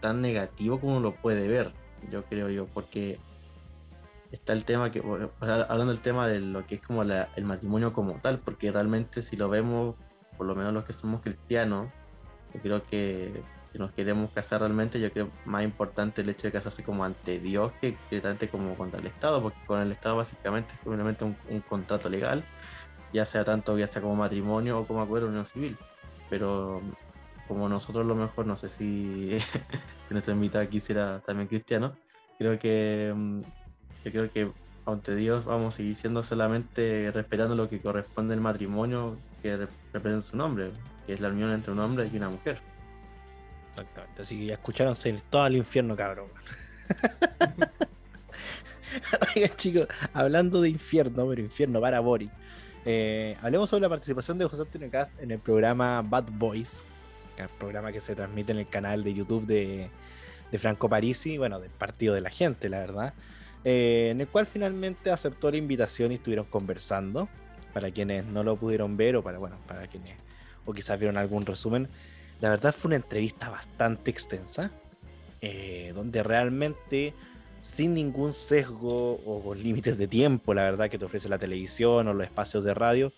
tan 0.00 0.20
negativo 0.20 0.80
como 0.80 1.00
lo 1.00 1.14
puede 1.14 1.48
ver, 1.48 1.72
yo 2.10 2.24
creo 2.24 2.50
yo, 2.50 2.66
porque 2.66 3.18
está 4.32 4.52
el 4.52 4.64
tema 4.64 4.90
que, 4.90 5.02
hablando 5.40 5.92
del 5.92 6.00
tema 6.00 6.26
de 6.26 6.40
lo 6.40 6.66
que 6.66 6.76
es 6.76 6.82
como 6.82 7.02
el 7.02 7.44
matrimonio 7.44 7.92
como 7.92 8.14
tal, 8.14 8.40
porque 8.40 8.72
realmente 8.72 9.22
si 9.22 9.36
lo 9.36 9.48
vemos, 9.48 9.94
por 10.42 10.48
lo 10.48 10.56
menos 10.56 10.74
los 10.74 10.84
que 10.84 10.92
somos 10.92 11.22
cristianos, 11.22 11.88
yo 12.52 12.60
creo 12.60 12.82
que 12.82 13.44
nos 13.74 13.92
queremos 13.92 14.28
casar 14.32 14.60
realmente, 14.60 14.98
yo 14.98 15.12
creo 15.12 15.30
más 15.44 15.62
importante 15.62 16.20
el 16.20 16.28
hecho 16.30 16.48
de 16.48 16.52
casarse 16.52 16.82
como 16.82 17.04
ante 17.04 17.38
Dios 17.38 17.70
que 17.80 17.96
directamente 18.10 18.48
como 18.48 18.74
contra 18.74 18.98
el 18.98 19.06
Estado, 19.06 19.40
porque 19.40 19.58
con 19.64 19.80
el 19.80 19.92
Estado 19.92 20.16
básicamente 20.16 20.74
es 20.74 20.80
simplemente 20.80 21.24
un, 21.24 21.60
contrato 21.60 22.10
legal, 22.10 22.42
ya 23.12 23.24
sea 23.24 23.44
tanto 23.44 23.78
ya 23.78 23.86
sea 23.86 24.02
como 24.02 24.16
matrimonio 24.16 24.80
o 24.80 24.84
como 24.84 25.00
acuerdo 25.00 25.26
de 25.26 25.30
unión 25.30 25.46
civil. 25.46 25.78
Pero 26.28 26.82
como 27.46 27.68
nosotros 27.68 28.04
lo 28.04 28.16
mejor, 28.16 28.44
no 28.44 28.56
sé 28.56 28.68
si 28.68 29.38
nuestro 30.10 30.34
invitado 30.34 30.68
quisiera 30.68 31.20
también 31.20 31.46
cristiano, 31.46 31.94
creo 32.36 32.58
que 32.58 33.12
mm, 33.14 33.40
yo 34.04 34.10
creo 34.10 34.32
que 34.32 34.52
ante 34.86 35.14
Dios 35.14 35.44
vamos 35.44 35.74
a 35.74 35.76
seguir 35.76 35.94
siendo 35.94 36.24
solamente 36.24 37.12
respetando 37.12 37.54
lo 37.54 37.68
que 37.68 37.80
corresponde 37.80 38.34
al 38.34 38.40
matrimonio 38.40 39.16
que 39.42 39.68
representa 39.92 40.22
su 40.22 40.36
nombre, 40.36 40.70
que 41.06 41.14
es 41.14 41.20
la 41.20 41.28
unión 41.28 41.52
entre 41.52 41.72
un 41.72 41.80
hombre 41.80 42.08
y 42.12 42.16
una 42.16 42.30
mujer. 42.30 42.60
Exactamente, 43.70 44.22
así 44.22 44.38
que 44.38 44.46
ya 44.46 44.54
escucharon 44.54 44.94
todo 45.30 45.46
el 45.46 45.56
infierno, 45.56 45.96
cabrón. 45.96 46.28
Oigan, 49.34 49.56
chicos, 49.56 49.86
hablando 50.12 50.60
de 50.60 50.68
infierno, 50.68 51.26
pero 51.28 51.40
infierno 51.40 51.80
para 51.80 52.00
Boris. 52.00 52.30
Eh, 52.84 53.36
hablemos 53.42 53.70
sobre 53.70 53.82
la 53.82 53.88
participación 53.88 54.38
de 54.38 54.46
José 54.46 54.62
Antonio 54.62 54.90
Cast 54.90 55.20
en 55.20 55.30
el 55.30 55.38
programa 55.38 56.02
Bad 56.02 56.24
Boys, 56.32 56.82
el 57.36 57.48
programa 57.48 57.92
que 57.92 58.00
se 58.00 58.14
transmite 58.14 58.52
en 58.52 58.58
el 58.58 58.68
canal 58.68 59.04
de 59.04 59.14
YouTube 59.14 59.46
de, 59.46 59.88
de 60.50 60.58
Franco 60.58 60.88
Parisi, 60.88 61.38
bueno, 61.38 61.60
del 61.60 61.70
Partido 61.70 62.14
de 62.14 62.20
la 62.20 62.30
Gente, 62.30 62.68
la 62.68 62.80
verdad. 62.80 63.14
Eh, 63.64 64.08
en 64.10 64.20
el 64.20 64.26
cual 64.26 64.46
finalmente 64.46 65.10
aceptó 65.10 65.50
la 65.50 65.56
invitación 65.56 66.12
y 66.12 66.16
estuvieron 66.16 66.46
conversando. 66.46 67.28
Para 67.72 67.90
quienes 67.90 68.24
no 68.26 68.42
lo 68.42 68.56
pudieron 68.56 68.96
ver 68.96 69.16
o 69.16 69.22
para, 69.22 69.38
bueno, 69.38 69.56
para 69.66 69.86
quienes 69.86 70.12
o 70.64 70.72
quizás 70.72 70.98
vieron 70.98 71.16
algún 71.16 71.44
resumen, 71.44 71.88
la 72.40 72.50
verdad 72.50 72.74
fue 72.76 72.90
una 72.90 72.96
entrevista 72.96 73.48
bastante 73.48 74.10
extensa, 74.10 74.70
eh, 75.40 75.92
donde 75.94 76.22
realmente 76.22 77.14
sin 77.62 77.94
ningún 77.94 78.32
sesgo 78.32 79.20
o 79.24 79.54
límites 79.54 79.96
de 79.96 80.08
tiempo, 80.08 80.52
la 80.52 80.62
verdad 80.62 80.90
que 80.90 80.98
te 80.98 81.04
ofrece 81.04 81.28
la 81.28 81.38
televisión 81.38 82.08
o 82.08 82.14
los 82.14 82.24
espacios 82.24 82.64
de 82.64 82.74
radio, 82.74 83.12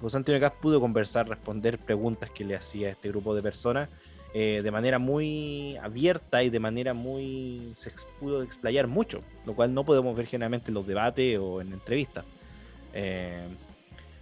José 0.00 0.16
Antonio 0.16 0.40
Cas 0.40 0.52
pudo 0.60 0.80
conversar, 0.80 1.28
responder 1.28 1.78
preguntas 1.78 2.30
que 2.30 2.44
le 2.44 2.56
hacía 2.56 2.88
a 2.88 2.90
este 2.92 3.08
grupo 3.08 3.34
de 3.34 3.42
personas 3.42 3.88
eh, 4.34 4.60
de 4.62 4.70
manera 4.70 4.98
muy 4.98 5.76
abierta 5.78 6.42
y 6.42 6.50
de 6.50 6.60
manera 6.60 6.92
muy. 6.94 7.72
se 7.78 7.90
pudo 8.20 8.42
explayar 8.42 8.86
mucho, 8.86 9.22
lo 9.46 9.54
cual 9.54 9.72
no 9.72 9.84
podemos 9.84 10.14
ver 10.16 10.26
generalmente 10.26 10.68
en 10.68 10.74
los 10.74 10.86
debates 10.86 11.38
o 11.38 11.60
en 11.60 11.72
entrevistas. 11.72 12.24
Eh, 12.92 13.46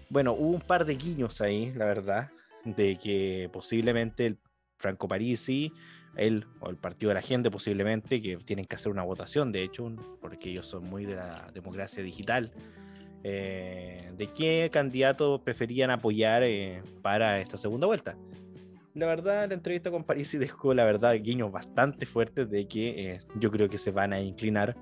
bueno, 0.09 0.33
hubo 0.33 0.51
un 0.51 0.61
par 0.61 0.85
de 0.85 0.95
guiños 0.95 1.41
ahí, 1.41 1.73
la 1.75 1.85
verdad, 1.85 2.31
de 2.65 2.97
que 2.97 3.49
posiblemente 3.53 4.27
el 4.27 4.39
Franco 4.79 5.09
Parisi, 5.09 5.73
él 6.17 6.47
o 6.61 6.71
el 6.71 6.77
Partido 6.77 7.11
de 7.11 7.15
la 7.15 7.23
Gente, 7.23 7.51
posiblemente, 7.51 8.21
que 8.21 8.37
tienen 8.39 8.65
que 8.65 8.77
hacer 8.77 8.93
una 8.93 9.03
votación, 9.03 9.53
de 9.53 9.63
hecho, 9.63 9.91
porque 10.21 10.51
ellos 10.51 10.67
son 10.67 10.85
muy 10.85 11.05
de 11.05 11.17
la 11.17 11.51
democracia 11.53 12.03
digital. 12.03 12.53
Eh, 13.23 14.13
de 14.17 14.29
qué 14.29 14.71
candidato 14.73 15.43
preferían 15.43 15.91
apoyar 15.91 16.45
para 17.03 17.41
esta 17.41 17.57
segunda 17.57 17.87
vuelta 17.87 18.17
la 18.97 19.07
verdad, 19.07 19.47
la 19.49 19.55
entrevista 19.55 19.91
con 19.91 20.05
Parisi 20.05 20.39
dejó, 20.39 20.75
la 20.75 20.85
verdad, 20.85 21.15
guiños 21.21 21.53
bastante 21.53 22.07
fuertes 22.07 22.51
de 22.51 22.67
que 22.67 23.13
eh, 23.13 23.19
yo 23.39 23.51
creo 23.51 23.69
que 23.69 23.79
se 23.79 23.91
van 23.91 24.13
a 24.13 24.21
inclinar 24.21 24.77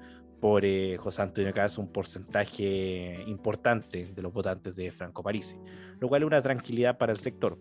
por 0.44 0.62
eh, 0.66 0.98
José 0.98 1.22
Antonio 1.22 1.54
Caz 1.54 1.78
un 1.78 1.88
porcentaje 1.88 3.24
importante 3.26 4.12
de 4.14 4.20
los 4.20 4.30
votantes 4.30 4.76
de 4.76 4.92
Franco 4.92 5.22
Parisi, 5.22 5.56
lo 5.98 6.06
cual 6.06 6.20
es 6.20 6.26
una 6.26 6.42
tranquilidad 6.42 6.98
para 6.98 7.12
el 7.12 7.18
sector. 7.18 7.56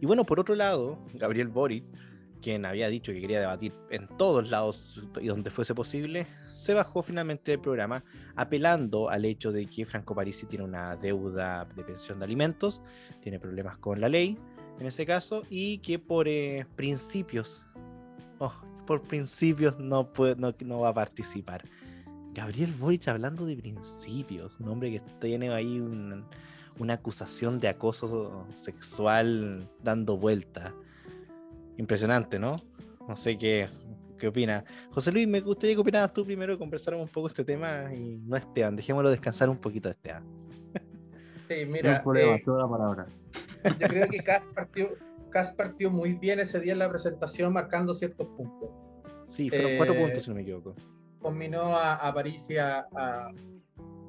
Y 0.00 0.06
bueno, 0.06 0.24
por 0.24 0.38
otro 0.38 0.54
lado, 0.54 1.00
Gabriel 1.14 1.48
Boric, 1.48 1.82
quien 2.40 2.64
había 2.64 2.86
dicho 2.86 3.12
que 3.12 3.20
quería 3.20 3.40
debatir 3.40 3.74
en 3.90 4.06
todos 4.16 4.48
lados 4.48 5.02
y 5.20 5.26
donde 5.26 5.50
fuese 5.50 5.74
posible, 5.74 6.28
se 6.52 6.72
bajó 6.72 7.02
finalmente 7.02 7.50
del 7.50 7.60
programa 7.60 8.04
apelando 8.36 9.10
al 9.10 9.24
hecho 9.24 9.50
de 9.50 9.66
que 9.66 9.84
Franco 9.84 10.14
Parisi 10.14 10.46
tiene 10.46 10.64
una 10.64 10.94
deuda 10.94 11.66
de 11.74 11.82
pensión 11.82 12.20
de 12.20 12.26
alimentos, 12.26 12.80
tiene 13.20 13.40
problemas 13.40 13.76
con 13.76 14.00
la 14.00 14.08
ley 14.08 14.38
en 14.78 14.86
ese 14.86 15.04
caso, 15.04 15.42
y 15.50 15.78
que 15.78 15.98
por 15.98 16.28
eh, 16.28 16.64
principios, 16.76 17.66
oh, 18.38 18.69
por 18.90 19.02
principios 19.02 19.78
no, 19.78 20.12
puede, 20.12 20.34
no, 20.34 20.80
va 20.80 20.88
a 20.88 20.94
participar. 20.94 21.62
Gabriel 22.34 22.72
Boric 22.76 23.06
hablando 23.06 23.46
de 23.46 23.54
principios, 23.54 24.58
un 24.58 24.68
hombre 24.68 24.90
que 24.90 25.00
tiene 25.20 25.48
ahí 25.54 25.78
una 25.78 26.94
acusación 26.94 27.60
de 27.60 27.68
acoso 27.68 28.48
sexual 28.52 29.70
dando 29.80 30.16
vuelta. 30.16 30.74
Impresionante, 31.76 32.40
¿no? 32.40 32.60
No 33.06 33.14
sé 33.14 33.38
qué, 33.38 33.68
qué 34.18 34.26
opina. 34.26 34.64
José 34.90 35.12
Luis, 35.12 35.28
me 35.28 35.40
gustaría 35.40 35.76
que 35.76 35.82
opinaras 35.82 36.12
tú 36.12 36.24
primero, 36.24 36.58
conversáramos 36.58 37.06
un 37.06 37.12
poco 37.12 37.28
este 37.28 37.44
tema 37.44 37.94
y 37.94 38.18
no 38.26 38.36
Esteban, 38.36 38.74
dejémoslo 38.74 39.08
descansar 39.08 39.48
un 39.48 39.58
poquito 39.58 39.88
Esteban. 39.88 40.24
Sí, 41.48 41.64
mira. 41.64 41.98
No 41.98 42.02
problema, 42.02 42.34
eh, 42.34 42.42
toda 42.44 42.62
la 42.62 42.68
palabra. 42.68 43.06
Yo 43.78 43.86
creo 43.86 44.08
que 44.08 44.18
Cas 44.18 44.42
partió, 44.52 44.96
partió 45.56 45.90
muy 45.90 46.14
bien 46.14 46.40
ese 46.40 46.60
día 46.60 46.72
en 46.72 46.78
la 46.78 46.90
presentación, 46.90 47.52
marcando 47.52 47.94
ciertos 47.94 48.28
puntos. 48.36 48.70
Sí, 49.30 49.48
fueron 49.48 49.76
cuatro 49.76 49.94
eh, 49.94 50.02
puntos, 50.02 50.24
si 50.24 50.30
no 50.30 50.36
me 50.36 50.42
equivoco. 50.42 50.74
Combinó 51.20 51.76
a, 51.76 52.12
París 52.14 52.46
y 52.48 52.56
a, 52.56 52.86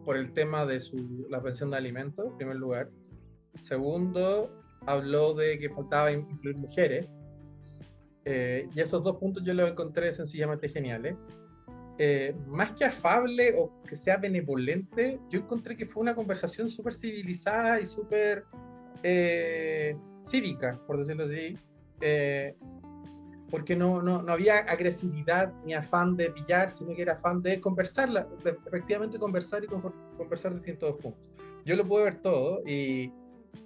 por 0.06 0.18
el 0.18 0.34
tema 0.34 0.66
de 0.66 0.80
su, 0.80 1.28
la 1.30 1.42
pensión 1.42 1.72
de 1.72 1.78
alimentos, 1.78 2.26
en 2.26 2.38
primer 2.38 2.56
lugar. 2.56 2.90
Segundo, 3.62 4.50
habló 4.86 5.34
de 5.34 5.60
que 5.60 5.70
faltaba 5.70 6.12
incluir 6.12 6.58
mujeres. 6.58 7.08
Eh, 8.26 8.68
y 8.74 8.80
esos 8.80 9.04
dos 9.04 9.18
puntos 9.18 9.44
yo 9.44 9.54
los 9.54 9.70
encontré 9.70 10.12
sencillamente 10.12 10.70
geniales. 10.70 11.16
Eh, 11.98 12.36
más 12.48 12.72
que 12.72 12.86
afable 12.86 13.54
o 13.58 13.72
que 13.84 13.96
sea 13.96 14.18
benevolente, 14.18 15.20
yo 15.30 15.42
encontré 15.42 15.76
que 15.76 15.86
fue 15.86 16.02
una 16.02 16.16
conversación 16.16 16.70
súper 16.70 16.94
civilizada 16.94 17.80
y 17.80 17.86
súper 17.86 18.46
eh, 19.04 19.96
cívica, 20.24 20.80
por 20.88 20.98
decirlo 20.98 21.24
así, 21.24 21.58
eh, 22.02 22.56
porque 23.50 23.76
no, 23.76 24.02
no, 24.02 24.22
no, 24.22 24.32
había 24.32 24.60
agresividad 24.60 25.54
ni 25.66 25.74
afán 25.74 26.16
de 26.16 26.32
pillar, 26.32 26.72
sino 26.72 26.96
que 26.96 27.02
era 27.02 27.14
afán 27.14 27.42
de 27.42 27.60
conversarla, 27.60 28.28
efectivamente 28.66 29.20
conversar 29.20 29.64
y 29.64 29.68
conversar 29.68 30.56
distintos 30.56 30.96
puntos. 30.98 31.30
Yo 31.66 31.76
lo 31.76 31.86
pude 31.86 32.06
ver 32.06 32.22
todo 32.22 32.62
y, 32.66 33.12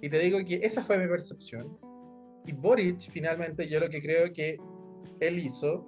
y 0.00 0.10
te 0.10 0.18
digo 0.18 0.38
que 0.44 0.60
esa 0.62 0.84
fue 0.84 0.98
mi 0.98 1.06
percepción. 1.06 1.78
Y 2.46 2.52
Boric, 2.52 3.00
finalmente, 3.10 3.68
yo 3.68 3.80
lo 3.80 3.88
que 3.88 4.02
creo 4.02 4.32
que 4.32 4.58
él 5.20 5.38
hizo, 5.38 5.86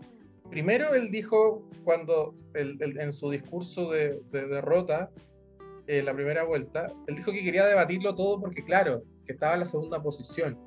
primero 0.50 0.94
él 0.94 1.10
dijo 1.10 1.68
cuando 1.84 2.34
en 2.54 3.12
su 3.12 3.30
discurso 3.30 3.90
de, 3.90 4.20
derrota, 4.30 5.10
en 5.86 6.04
la 6.04 6.14
primera 6.14 6.44
vuelta, 6.44 6.92
él 7.06 7.14
dijo 7.14 7.32
que 7.32 7.42
quería 7.42 7.66
debatirlo 7.66 8.14
todo 8.14 8.40
porque, 8.40 8.62
claro, 8.62 9.02
que 9.28 9.34
estaba 9.34 9.54
en 9.54 9.60
la 9.60 9.66
segunda 9.66 10.02
posición. 10.02 10.58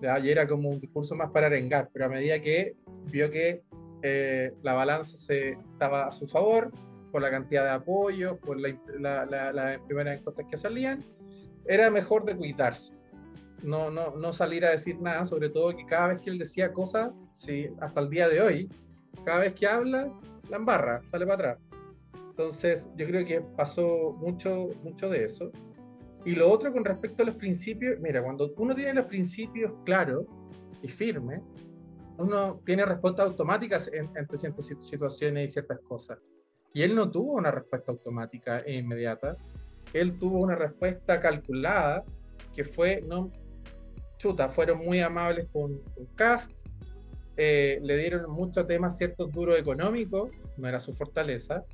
¿ya? 0.00 0.18
Y 0.20 0.30
era 0.30 0.46
como 0.46 0.70
un 0.70 0.80
discurso 0.80 1.14
más 1.16 1.30
para 1.32 1.48
arengar, 1.48 1.90
pero 1.92 2.06
a 2.06 2.08
medida 2.08 2.40
que 2.40 2.76
vio 3.10 3.28
que 3.30 3.62
eh, 4.02 4.54
la 4.62 4.74
balanza 4.74 5.18
se, 5.18 5.50
estaba 5.72 6.06
a 6.06 6.12
su 6.12 6.28
favor, 6.28 6.72
por 7.10 7.22
la 7.22 7.30
cantidad 7.30 7.64
de 7.64 7.70
apoyos, 7.70 8.34
por 8.38 8.60
las 8.60 8.74
la, 9.00 9.80
primeras 9.86 10.20
encuestas 10.20 10.46
que 10.48 10.56
salían, 10.56 11.04
era 11.66 11.90
mejor 11.90 12.24
de 12.24 12.36
cuidarse. 12.36 12.94
No, 13.62 13.90
no, 13.90 14.14
no 14.14 14.32
salir 14.32 14.64
a 14.64 14.70
decir 14.70 15.00
nada, 15.00 15.24
sobre 15.24 15.48
todo 15.48 15.76
que 15.76 15.84
cada 15.86 16.08
vez 16.08 16.20
que 16.20 16.30
él 16.30 16.38
decía 16.38 16.72
cosas, 16.72 17.10
sí, 17.32 17.68
hasta 17.80 18.00
el 18.00 18.10
día 18.10 18.28
de 18.28 18.40
hoy, 18.40 18.68
cada 19.24 19.40
vez 19.40 19.54
que 19.54 19.66
habla, 19.66 20.12
la 20.48 20.56
embarra, 20.56 21.02
sale 21.10 21.26
para 21.26 21.52
atrás. 21.52 21.58
Entonces, 22.28 22.88
yo 22.94 23.06
creo 23.06 23.24
que 23.24 23.40
pasó 23.40 24.14
mucho, 24.20 24.68
mucho 24.84 25.08
de 25.08 25.24
eso. 25.24 25.50
Y 26.24 26.34
lo 26.34 26.50
otro 26.50 26.72
con 26.72 26.84
respecto 26.84 27.22
a 27.22 27.26
los 27.26 27.36
principios, 27.36 27.98
mira, 28.00 28.22
cuando 28.22 28.52
uno 28.56 28.74
tiene 28.74 28.94
los 28.94 29.06
principios 29.06 29.72
claros 29.84 30.24
y 30.82 30.88
firmes, 30.88 31.40
uno 32.18 32.60
tiene 32.64 32.84
respuestas 32.84 33.26
automáticas 33.26 33.90
ante 34.16 34.36
ciertas 34.36 34.66
situaciones 34.80 35.50
y 35.50 35.52
ciertas 35.52 35.78
cosas. 35.80 36.18
Y 36.74 36.82
él 36.82 36.94
no 36.94 37.10
tuvo 37.10 37.34
una 37.34 37.50
respuesta 37.50 37.92
automática 37.92 38.58
e 38.58 38.74
inmediata. 38.74 39.36
Él 39.92 40.18
tuvo 40.18 40.38
una 40.38 40.56
respuesta 40.56 41.20
calculada 41.20 42.04
que 42.54 42.64
fue, 42.64 43.02
no, 43.06 43.30
chuta, 44.18 44.48
fueron 44.48 44.78
muy 44.78 45.00
amables 45.00 45.46
con, 45.52 45.78
con 45.94 46.06
Cast, 46.16 46.52
eh, 47.36 47.78
le 47.82 47.96
dieron 47.96 48.28
muchos 48.32 48.66
temas 48.66 48.98
ciertos 48.98 49.30
duros 49.30 49.56
económicos, 49.56 50.30
no 50.56 50.68
era 50.68 50.80
su 50.80 50.92
fortaleza. 50.92 51.64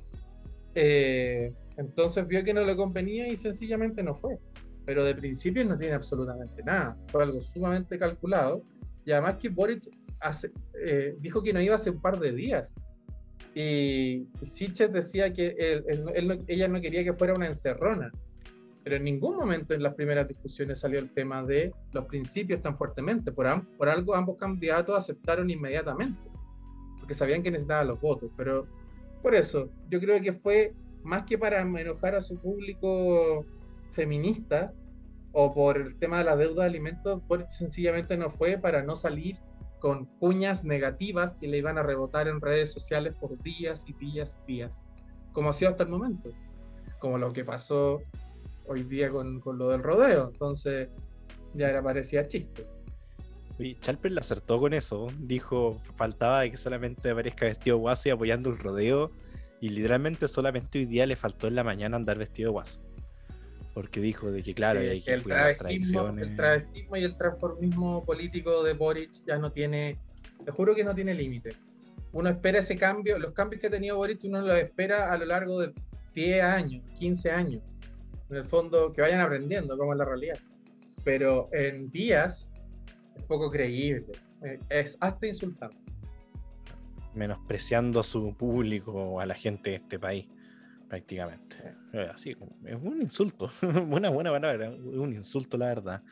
Eh, 0.75 1.51
entonces 1.77 2.27
vio 2.27 2.43
que 2.43 2.53
no 2.53 2.63
le 2.63 2.75
convenía 2.75 3.27
y 3.27 3.37
sencillamente 3.37 4.03
no 4.03 4.15
fue. 4.15 4.37
Pero 4.85 5.03
de 5.03 5.15
principio 5.15 5.65
no 5.65 5.77
tiene 5.77 5.95
absolutamente 5.95 6.63
nada. 6.63 6.97
Fue 7.07 7.23
algo 7.23 7.41
sumamente 7.41 7.97
calculado. 7.97 8.63
Y 9.03 9.11
además 9.11 9.37
que 9.37 9.49
Boric 9.49 9.89
eh, 10.87 11.15
dijo 11.19 11.43
que 11.43 11.53
no 11.53 11.61
iba 11.61 11.75
hace 11.75 11.89
un 11.89 12.01
par 12.01 12.19
de 12.19 12.31
días. 12.31 12.73
Y, 13.55 14.27
Sitches 14.43 14.91
decía 14.91 15.33
que 15.33 15.55
ella 16.47 16.67
no 16.67 16.81
quería 16.81 17.03
que 17.03 17.13
fuera 17.13 17.33
una 17.33 17.47
encerrona. 17.47 18.11
Pero 18.83 18.97
en 18.97 19.03
ningún 19.03 19.35
momento 19.35 19.73
en 19.73 19.81
las 19.81 19.95
primeras 19.95 20.27
discusiones 20.27 20.79
salió 20.79 20.99
el 20.99 21.09
tema 21.11 21.43
de 21.43 21.73
los 21.91 22.05
principios 22.05 22.61
tan 22.61 22.77
fuertemente. 22.77 23.31
Por, 23.31 23.47
por 23.77 23.89
algo 23.89 24.13
ambos 24.13 24.37
candidatos 24.37 24.95
aceptaron 24.95 25.49
inmediatamente. 25.49 26.29
Porque 26.99 27.15
sabían 27.15 27.41
que 27.41 27.49
necesitaban 27.49 27.87
los 27.87 27.99
votos. 27.99 28.31
Pero 28.37 28.67
por 29.23 29.33
eso, 29.33 29.71
yo 29.89 29.99
creo 29.99 30.21
que 30.21 30.33
fue 30.33 30.75
más 31.05 31.23
que 31.25 31.37
para 31.37 31.61
enojar 31.61 32.15
a 32.15 32.21
su 32.21 32.37
público 32.37 33.45
feminista 33.93 34.73
o 35.31 35.53
por 35.53 35.77
el 35.77 35.95
tema 35.97 36.17
de 36.17 36.23
la 36.23 36.35
deuda 36.35 36.63
de 36.63 36.69
alimentos, 36.69 37.21
pues 37.27 37.45
sencillamente 37.49 38.17
no 38.17 38.29
fue 38.29 38.57
para 38.57 38.83
no 38.83 38.95
salir 38.95 39.37
con 39.79 40.05
cuñas 40.05 40.63
negativas 40.63 41.33
que 41.39 41.47
le 41.47 41.59
iban 41.59 41.77
a 41.77 41.83
rebotar 41.83 42.27
en 42.27 42.41
redes 42.41 42.73
sociales 42.73 43.13
por 43.19 43.41
días 43.43 43.83
y 43.87 43.93
días 43.93 44.39
y 44.43 44.53
días, 44.53 44.81
como 45.31 45.49
ha 45.49 45.53
sido 45.53 45.71
hasta 45.71 45.83
el 45.83 45.89
momento, 45.89 46.31
como 46.99 47.17
lo 47.17 47.31
que 47.33 47.45
pasó 47.45 48.01
hoy 48.65 48.83
día 48.83 49.11
con, 49.11 49.39
con 49.41 49.59
lo 49.59 49.69
del 49.69 49.83
rodeo, 49.83 50.29
entonces 50.29 50.89
ya 51.53 51.69
era 51.69 51.83
parecía 51.83 52.27
chiste. 52.27 52.65
Y 53.59 53.75
Chalper 53.75 54.11
le 54.11 54.21
acertó 54.21 54.59
con 54.59 54.73
eso, 54.73 55.07
dijo, 55.19 55.79
faltaba 55.95 56.49
que 56.49 56.57
solamente 56.57 57.11
aparezca 57.11 57.45
vestido 57.45 57.77
guaso 57.77 58.09
y 58.09 58.11
apoyando 58.11 58.49
el 58.49 58.57
rodeo 58.57 59.11
y 59.65 59.69
literalmente 59.69 60.27
solamente 60.27 60.77
hoy 60.77 60.85
día 60.85 61.07
le 61.07 61.15
faltó 61.15 61.47
en 61.47 61.55
la 61.55 61.63
mañana 61.63 61.97
andar 61.97 62.19
vestido 62.19 62.49
de 62.49 62.51
guaso. 62.51 62.79
Porque 63.73 63.99
dijo 63.99 64.31
de 64.31 64.43
que, 64.43 64.53
claro, 64.53 64.79
hay 64.79 65.01
que 65.01 65.11
el 65.11 65.23
cuidar 65.23 65.57
travestismo, 65.57 66.07
El 66.09 66.35
travestismo 66.35 66.97
y 66.97 67.03
el 67.03 67.17
transformismo 67.17 68.05
político 68.05 68.63
de 68.63 68.73
Boric 68.73 69.09
ya 69.25 69.39
no 69.39 69.51
tiene, 69.51 69.97
te 70.45 70.51
juro 70.51 70.75
que 70.75 70.83
no 70.83 70.93
tiene 70.93 71.15
límite. 71.15 71.49
Uno 72.11 72.29
espera 72.29 72.59
ese 72.59 72.75
cambio, 72.75 73.17
los 73.17 73.33
cambios 73.33 73.59
que 73.59 73.65
ha 73.65 73.71
tenido 73.71 73.97
Boric 73.97 74.23
uno 74.25 74.39
los 74.41 74.55
espera 74.55 75.11
a 75.11 75.17
lo 75.17 75.25
largo 75.25 75.59
de 75.59 75.73
10 76.13 76.43
años, 76.43 76.83
15 76.99 77.31
años. 77.31 77.63
En 78.29 78.37
el 78.37 78.45
fondo, 78.45 78.93
que 78.93 79.01
vayan 79.01 79.21
aprendiendo 79.21 79.75
cómo 79.79 79.93
es 79.93 79.97
la 79.97 80.05
realidad. 80.05 80.37
Pero 81.03 81.49
en 81.53 81.89
días 81.89 82.51
es 83.15 83.23
poco 83.23 83.49
creíble, 83.49 84.11
eh, 84.43 84.59
es 84.69 84.95
hasta 85.01 85.25
insultante 85.25 85.84
menospreciando 87.15 87.99
a 87.99 88.03
su 88.03 88.35
público 88.35 88.91
o 88.91 89.19
a 89.19 89.25
la 89.25 89.35
gente 89.35 89.71
de 89.71 89.75
este 89.77 89.99
país, 89.99 90.27
prácticamente. 90.87 91.57
Eh, 91.93 92.09
así, 92.13 92.35
es 92.65 92.75
un 92.81 93.01
insulto, 93.01 93.49
una 93.89 94.09
buena 94.09 94.31
palabra, 94.31 94.69
un 94.69 95.13
insulto, 95.13 95.57
la 95.57 95.67
verdad. 95.67 96.03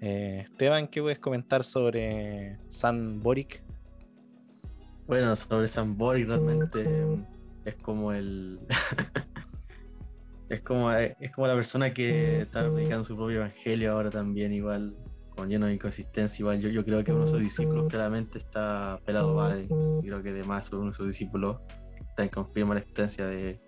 Eh, 0.00 0.42
Esteban, 0.44 0.88
¿qué 0.88 1.02
puedes 1.02 1.18
comentar 1.18 1.64
sobre 1.64 2.58
San 2.70 3.20
Boric? 3.20 3.62
Bueno, 5.06 5.34
sobre 5.36 5.68
San 5.68 5.98
Boric 5.98 6.28
realmente 6.28 6.84
es 7.64 7.76
como 7.76 8.12
el. 8.12 8.60
es 10.48 10.62
como 10.62 10.90
es 10.92 11.32
como 11.32 11.46
la 11.46 11.54
persona 11.54 11.92
que 11.92 12.42
está 12.42 12.70
predicando 12.70 13.04
su 13.04 13.16
propio 13.16 13.38
evangelio 13.38 13.92
ahora 13.92 14.10
también, 14.10 14.52
igual 14.52 14.94
lleno 15.46 15.66
de 15.66 15.74
inconsistencia. 15.74 16.42
Igual 16.42 16.60
yo, 16.60 16.68
yo 16.70 16.84
creo 16.84 17.02
que 17.04 17.12
uno 17.12 17.24
de 17.24 17.30
sus 17.30 17.40
discípulos 17.40 17.88
claramente 17.88 18.38
está 18.38 19.00
pelado 19.04 19.36
padre. 19.36 19.66
Creo 20.02 20.22
que 20.22 20.30
además 20.30 20.70
uno 20.72 20.90
de 20.90 20.92
sus 20.92 21.08
discípulos 21.08 21.58
está 21.98 22.28
confirma 22.28 22.74
la 22.74 22.80
existencia 22.80 23.26
de, 23.26 23.60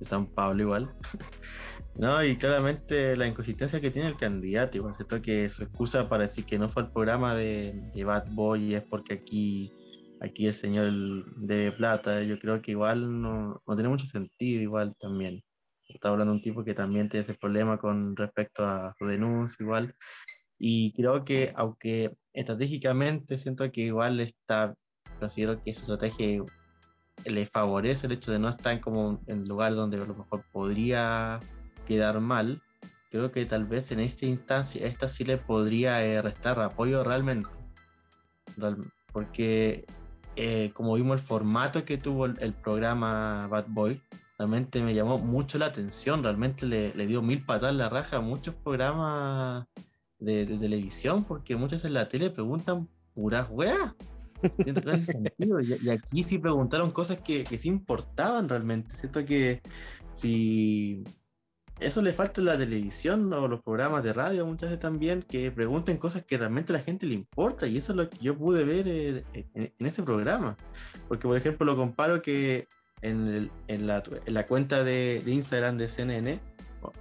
San 0.00 0.26
Pablo 0.26 0.62
igual. 0.62 0.94
no, 1.96 2.22
y 2.22 2.36
claramente 2.36 3.16
la 3.16 3.26
inconsistencia 3.26 3.80
que 3.80 3.90
tiene 3.90 4.08
el 4.08 4.16
candidato, 4.16 4.76
igual, 4.76 4.94
¿cierto? 4.96 5.22
Que 5.22 5.48
su 5.48 5.62
excusa 5.62 6.08
para 6.08 6.24
decir 6.24 6.44
que 6.44 6.58
no 6.58 6.68
fue 6.68 6.82
al 6.82 6.92
programa 6.92 7.34
de, 7.34 8.04
Bad 8.04 8.26
Boy 8.32 8.74
es 8.74 8.82
porque 8.82 9.14
aquí, 9.14 9.72
aquí 10.20 10.46
el 10.46 10.52
señor 10.52 11.24
de 11.36 11.72
plata. 11.72 12.22
Yo 12.22 12.38
creo 12.38 12.60
que 12.60 12.72
igual 12.72 13.22
no, 13.22 13.62
no 13.66 13.74
tiene 13.74 13.88
mucho 13.88 14.04
sentido, 14.04 14.60
igual 14.60 14.94
también. 15.00 15.42
Está 15.88 16.08
hablando 16.08 16.32
de 16.32 16.36
un 16.36 16.42
tipo 16.42 16.64
que 16.64 16.74
también 16.74 17.08
tiene 17.08 17.22
ese 17.22 17.34
problema 17.34 17.78
con 17.78 18.16
respecto 18.16 18.66
a 18.66 18.94
su 18.98 19.06
denuncia, 19.06 19.62
igual. 19.62 19.94
Y 20.66 20.92
creo 20.92 21.26
que, 21.26 21.52
aunque 21.56 22.16
estratégicamente 22.32 23.36
siento 23.36 23.70
que 23.70 23.82
igual 23.82 24.18
está, 24.20 24.74
considero 25.20 25.62
que 25.62 25.74
su 25.74 25.82
estrategia 25.82 26.42
le 27.26 27.44
favorece 27.44 28.06
el 28.06 28.14
hecho 28.14 28.32
de 28.32 28.38
no 28.38 28.48
estar 28.48 28.80
como 28.80 29.20
en 29.26 29.40
el 29.40 29.44
lugar 29.46 29.74
donde 29.74 29.98
a 29.98 30.06
lo 30.06 30.14
mejor 30.14 30.42
podría 30.50 31.38
quedar 31.86 32.18
mal, 32.20 32.62
creo 33.10 33.30
que 33.30 33.44
tal 33.44 33.66
vez 33.66 33.92
en 33.92 34.00
esta 34.00 34.24
instancia, 34.24 34.86
esta 34.86 35.06
sí 35.10 35.24
le 35.24 35.36
podría 35.36 36.02
eh, 36.02 36.22
restar 36.22 36.58
apoyo 36.58 37.04
realmente. 37.04 37.50
porque 39.12 39.84
eh, 40.34 40.70
como 40.72 40.94
vimos 40.94 41.20
el 41.20 41.26
formato 41.26 41.84
que 41.84 41.98
tuvo 41.98 42.24
el, 42.24 42.54
programa 42.54 43.46
Bad 43.48 43.66
Boy, 43.68 44.00
realmente 44.38 44.82
me 44.82 44.94
llamó 44.94 45.18
mucho 45.18 45.58
la 45.58 45.66
atención, 45.66 46.22
realmente 46.22 46.64
le, 46.64 46.94
le 46.94 47.06
dio 47.06 47.20
mil 47.20 47.44
patadas 47.44 47.74
la 47.74 47.90
raja 47.90 48.16
a 48.16 48.20
muchos 48.20 48.54
programas 48.54 49.66
de, 50.24 50.46
televisión, 50.46 51.24
porque 51.24 51.56
muchas 51.56 51.84
en 51.84 51.94
la 51.94 52.08
tele 52.08 52.30
preguntan 52.30 52.88
puras 53.14 53.48
weas. 53.50 53.94
Y, 55.38 55.88
aquí 55.88 56.22
sí 56.22 56.38
preguntaron 56.38 56.90
cosas 56.90 57.18
que, 57.20 57.44
que 57.44 57.56
sí 57.56 57.68
importaban 57.68 58.48
realmente. 58.48 58.94
Siento 58.94 59.24
que 59.24 59.62
si 60.12 61.02
eso 61.80 62.02
le 62.02 62.12
falta 62.12 62.40
a 62.40 62.44
la 62.44 62.58
televisión 62.58 63.32
o 63.32 63.48
los 63.48 63.62
programas 63.62 64.04
de 64.04 64.12
radio 64.12 64.46
muchas 64.46 64.70
veces 64.70 64.80
también, 64.80 65.22
que 65.22 65.50
pregunten 65.50 65.98
cosas 65.98 66.24
que 66.24 66.38
realmente 66.38 66.72
a 66.72 66.76
la 66.78 66.82
gente 66.82 67.06
le 67.06 67.14
importa. 67.14 67.66
Y 67.66 67.78
eso 67.78 67.92
es 67.92 67.96
lo 67.96 68.08
que 68.08 68.18
yo 68.18 68.36
pude 68.36 68.64
ver 68.64 68.88
en, 68.88 69.72
ese 69.78 70.02
programa. 70.02 70.56
Porque, 71.08 71.26
por 71.26 71.36
ejemplo, 71.36 71.66
lo 71.66 71.76
comparo 71.76 72.22
que 72.22 72.68
en, 73.02 73.50
en, 73.66 73.86
la, 73.86 74.02
en 74.24 74.34
la, 74.34 74.46
cuenta 74.46 74.84
de, 74.84 75.20
de 75.24 75.32
Instagram 75.32 75.76
de 75.76 75.88
CNN 75.88 76.40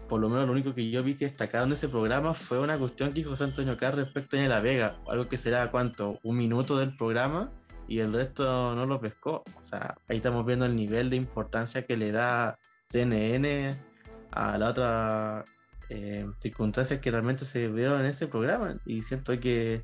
por 0.09 0.19
lo 0.19 0.29
menos 0.29 0.45
lo 0.45 0.53
único 0.53 0.73
que 0.73 0.89
yo 0.89 1.03
vi 1.03 1.15
que 1.15 1.25
destacado 1.25 1.65
en 1.65 1.73
ese 1.73 1.89
programa 1.89 2.33
fue 2.33 2.59
una 2.59 2.77
cuestión 2.77 3.09
que 3.09 3.15
dijo 3.15 3.31
José 3.31 3.45
Antonio 3.45 3.77
Carr 3.77 3.95
respecto 3.95 4.37
a 4.37 4.41
La 4.41 4.61
Vega, 4.61 4.97
algo 5.07 5.27
que 5.27 5.37
será 5.37 5.71
cuánto, 5.71 6.19
un 6.23 6.37
minuto 6.37 6.77
del 6.77 6.95
programa 6.95 7.51
y 7.87 7.99
el 7.99 8.13
resto 8.13 8.75
no 8.75 8.85
lo 8.85 8.99
pescó. 8.99 9.43
O 9.61 9.65
sea, 9.65 9.95
ahí 10.07 10.17
estamos 10.17 10.45
viendo 10.45 10.65
el 10.65 10.75
nivel 10.75 11.09
de 11.09 11.17
importancia 11.17 11.85
que 11.85 11.97
le 11.97 12.11
da 12.11 12.57
CNN 12.87 13.75
a 14.31 14.57
la 14.57 14.69
otra 14.69 15.45
eh, 15.89 16.25
circunstancias 16.39 16.99
que 16.99 17.11
realmente 17.11 17.45
se 17.45 17.67
vieron 17.67 18.01
en 18.01 18.07
ese 18.07 18.27
programa. 18.27 18.77
Y 18.85 19.03
siento 19.03 19.37
que, 19.39 19.83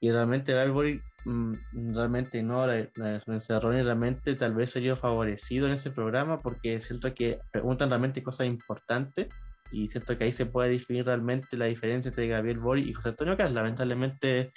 que 0.00 0.12
realmente 0.12 0.54
Mm, 0.54 0.98
realmente 1.24 2.42
no, 2.42 2.66
la, 2.66 2.88
la 2.96 3.60
realmente 3.60 4.34
tal 4.34 4.54
vez 4.54 4.70
sería 4.70 4.96
favorecido 4.96 5.66
en 5.66 5.74
ese 5.74 5.90
programa 5.90 6.40
porque 6.40 6.80
siento 6.80 7.12
que 7.14 7.38
preguntan 7.50 7.90
realmente 7.90 8.22
cosas 8.22 8.46
importantes 8.46 9.28
y 9.72 9.88
siento 9.88 10.16
que 10.16 10.24
ahí 10.24 10.32
se 10.32 10.46
puede 10.46 10.70
definir 10.70 11.04
realmente 11.06 11.56
la 11.56 11.66
diferencia 11.66 12.08
entre 12.08 12.28
Gabriel 12.28 12.58
Bori 12.58 12.88
y 12.88 12.92
José 12.92 13.10
Antonio 13.10 13.36
Cas. 13.36 13.52
Lamentablemente 13.52 14.52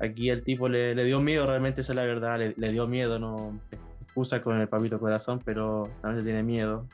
aquí 0.00 0.30
el 0.30 0.42
tipo 0.42 0.68
le, 0.68 0.94
le, 0.94 1.04
dio 1.04 1.20
miedo, 1.20 1.46
realmente 1.46 1.80
esa 1.80 1.92
es 1.92 1.96
la 1.96 2.04
verdad, 2.04 2.38
le, 2.54 2.72
dio 2.72 2.86
miedo, 2.86 3.18
no 3.18 3.60
se 3.70 3.76
excusa 4.02 4.42
con 4.42 4.60
el 4.60 4.68
papito 4.68 4.98
corazón, 4.98 5.40
pero 5.44 5.84
realmente 6.02 6.24
tiene 6.24 6.42
miedo. 6.42 6.86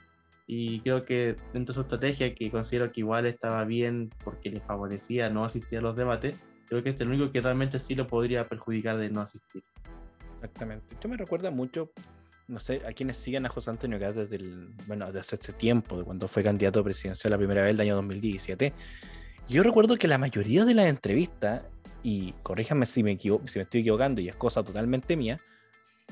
Y 0.46 0.81
creo 0.81 1.02
que 1.02 1.35
dentro 1.52 1.72
de 1.72 1.74
su 1.74 1.81
estrategia, 1.81 2.35
que 2.35 2.50
considero 2.50 2.92
que 2.92 3.00
igual 3.00 3.26
estaba 3.26 3.64
bien 3.64 4.11
porque 4.22 4.50
le 4.50 4.61
favorecía 4.61 5.29
no 5.29 5.44
asistir 5.44 5.79
a 5.79 5.83
los 5.83 5.96
debates, 5.96 6.40
creo 6.68 6.83
que 6.83 6.90
este 6.90 7.05
es 7.05 7.09
el 7.09 7.14
único 7.14 7.33
que 7.33 7.40
realmente 7.40 7.79
sí 7.79 7.94
lo 7.94 8.07
podría 8.07 8.44
perjudicar 8.44 8.96
de 8.98 9.11
no 9.11 9.20
asistir. 9.20 9.62
Exactamente. 10.37 10.94
Esto 10.94 11.09
me 11.09 11.16
recuerda 11.16 11.50
mucho, 11.50 11.90
no 12.48 12.61
sé, 12.61 12.83
a 12.87 12.92
quienes 12.92 13.18
siguen 13.18 13.46
a 13.46 13.48
José 13.48 13.70
Antonio 13.70 13.98
Gas 13.98 14.14
desde 14.14 14.37
el, 14.37 14.68
bueno, 14.87 15.11
desde 15.11 15.37
este 15.37 15.52
tiempo, 15.52 15.98
de 15.98 16.05
cuando 16.05 16.29
fue 16.29 16.42
candidato 16.42 16.83
presidencial 16.85 17.31
la 17.31 17.38
primera 17.38 17.62
vez 17.62 17.70
el 17.70 17.81
año 17.81 17.96
2017. 17.96 18.72
Yo 19.48 19.62
recuerdo 19.62 19.96
que 19.96 20.09
la 20.09 20.18
mayoría 20.18 20.64
de 20.64 20.74
las 20.74 20.87
entrevistas, 20.87 21.62
y 22.02 22.33
corríjanme 22.42 22.87
si 22.87 23.02
me, 23.02 23.18
si 23.18 23.31
me 23.31 23.62
estoy 23.62 23.81
equivocando 23.81 24.20
y 24.20 24.29
es 24.29 24.37
cosa 24.37 24.62
totalmente 24.62 25.16
mía, 25.16 25.38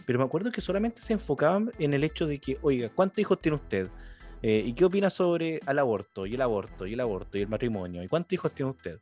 pero 0.06 0.18
me 0.18 0.24
acuerdo 0.24 0.50
que 0.50 0.60
solamente 0.60 1.02
se 1.02 1.14
enfocaban 1.14 1.70
en 1.78 1.94
el 1.94 2.04
hecho 2.04 2.26
de 2.26 2.38
que, 2.38 2.58
oiga, 2.62 2.88
¿cuántos 2.90 3.18
hijos 3.18 3.40
tiene 3.40 3.56
usted? 3.56 3.88
Eh, 4.42 4.62
¿Y 4.66 4.74
qué 4.74 4.84
opina 4.84 5.08
sobre 5.08 5.60
el 5.66 5.78
aborto, 5.78 6.26
y 6.26 6.34
el 6.34 6.42
aborto, 6.42 6.86
y 6.86 6.92
el 6.92 7.00
aborto, 7.00 7.38
y 7.38 7.42
el 7.42 7.48
matrimonio? 7.48 8.02
¿Y 8.02 8.08
cuántos 8.08 8.32
hijos 8.34 8.52
tiene 8.52 8.72
usted? 8.72 9.00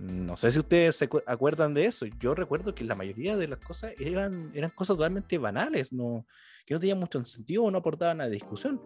No 0.00 0.36
sé 0.36 0.50
si 0.50 0.58
ustedes 0.58 0.96
se 0.96 1.08
acuerdan 1.26 1.74
de 1.74 1.86
eso. 1.86 2.06
Yo 2.20 2.34
recuerdo 2.34 2.74
que 2.74 2.84
la 2.84 2.94
mayoría 2.94 3.36
de 3.36 3.48
las 3.48 3.58
cosas 3.58 3.92
eran, 3.98 4.50
eran 4.54 4.70
cosas 4.70 4.96
totalmente 4.96 5.38
banales, 5.38 5.92
no, 5.92 6.26
que 6.64 6.74
no 6.74 6.80
tenían 6.80 6.98
mucho 6.98 7.24
sentido 7.24 7.64
o 7.64 7.70
no 7.70 7.78
aportaban 7.78 8.20
a 8.20 8.24
la 8.24 8.30
discusión. 8.30 8.80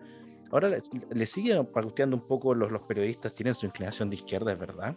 Ahora 0.51 0.71
le, 1.11 1.27
siguen 1.27 1.67
paqueteando 1.67 2.17
un 2.17 2.27
poco 2.27 2.55
los, 2.55 2.71
los 2.71 2.83
periodistas, 2.83 3.35
tienen 3.35 3.55
su 3.55 3.67
inclinación 3.67 4.11
de 4.11 4.17
izquierda, 4.17 4.53
es 4.53 4.59
verdad. 4.59 4.97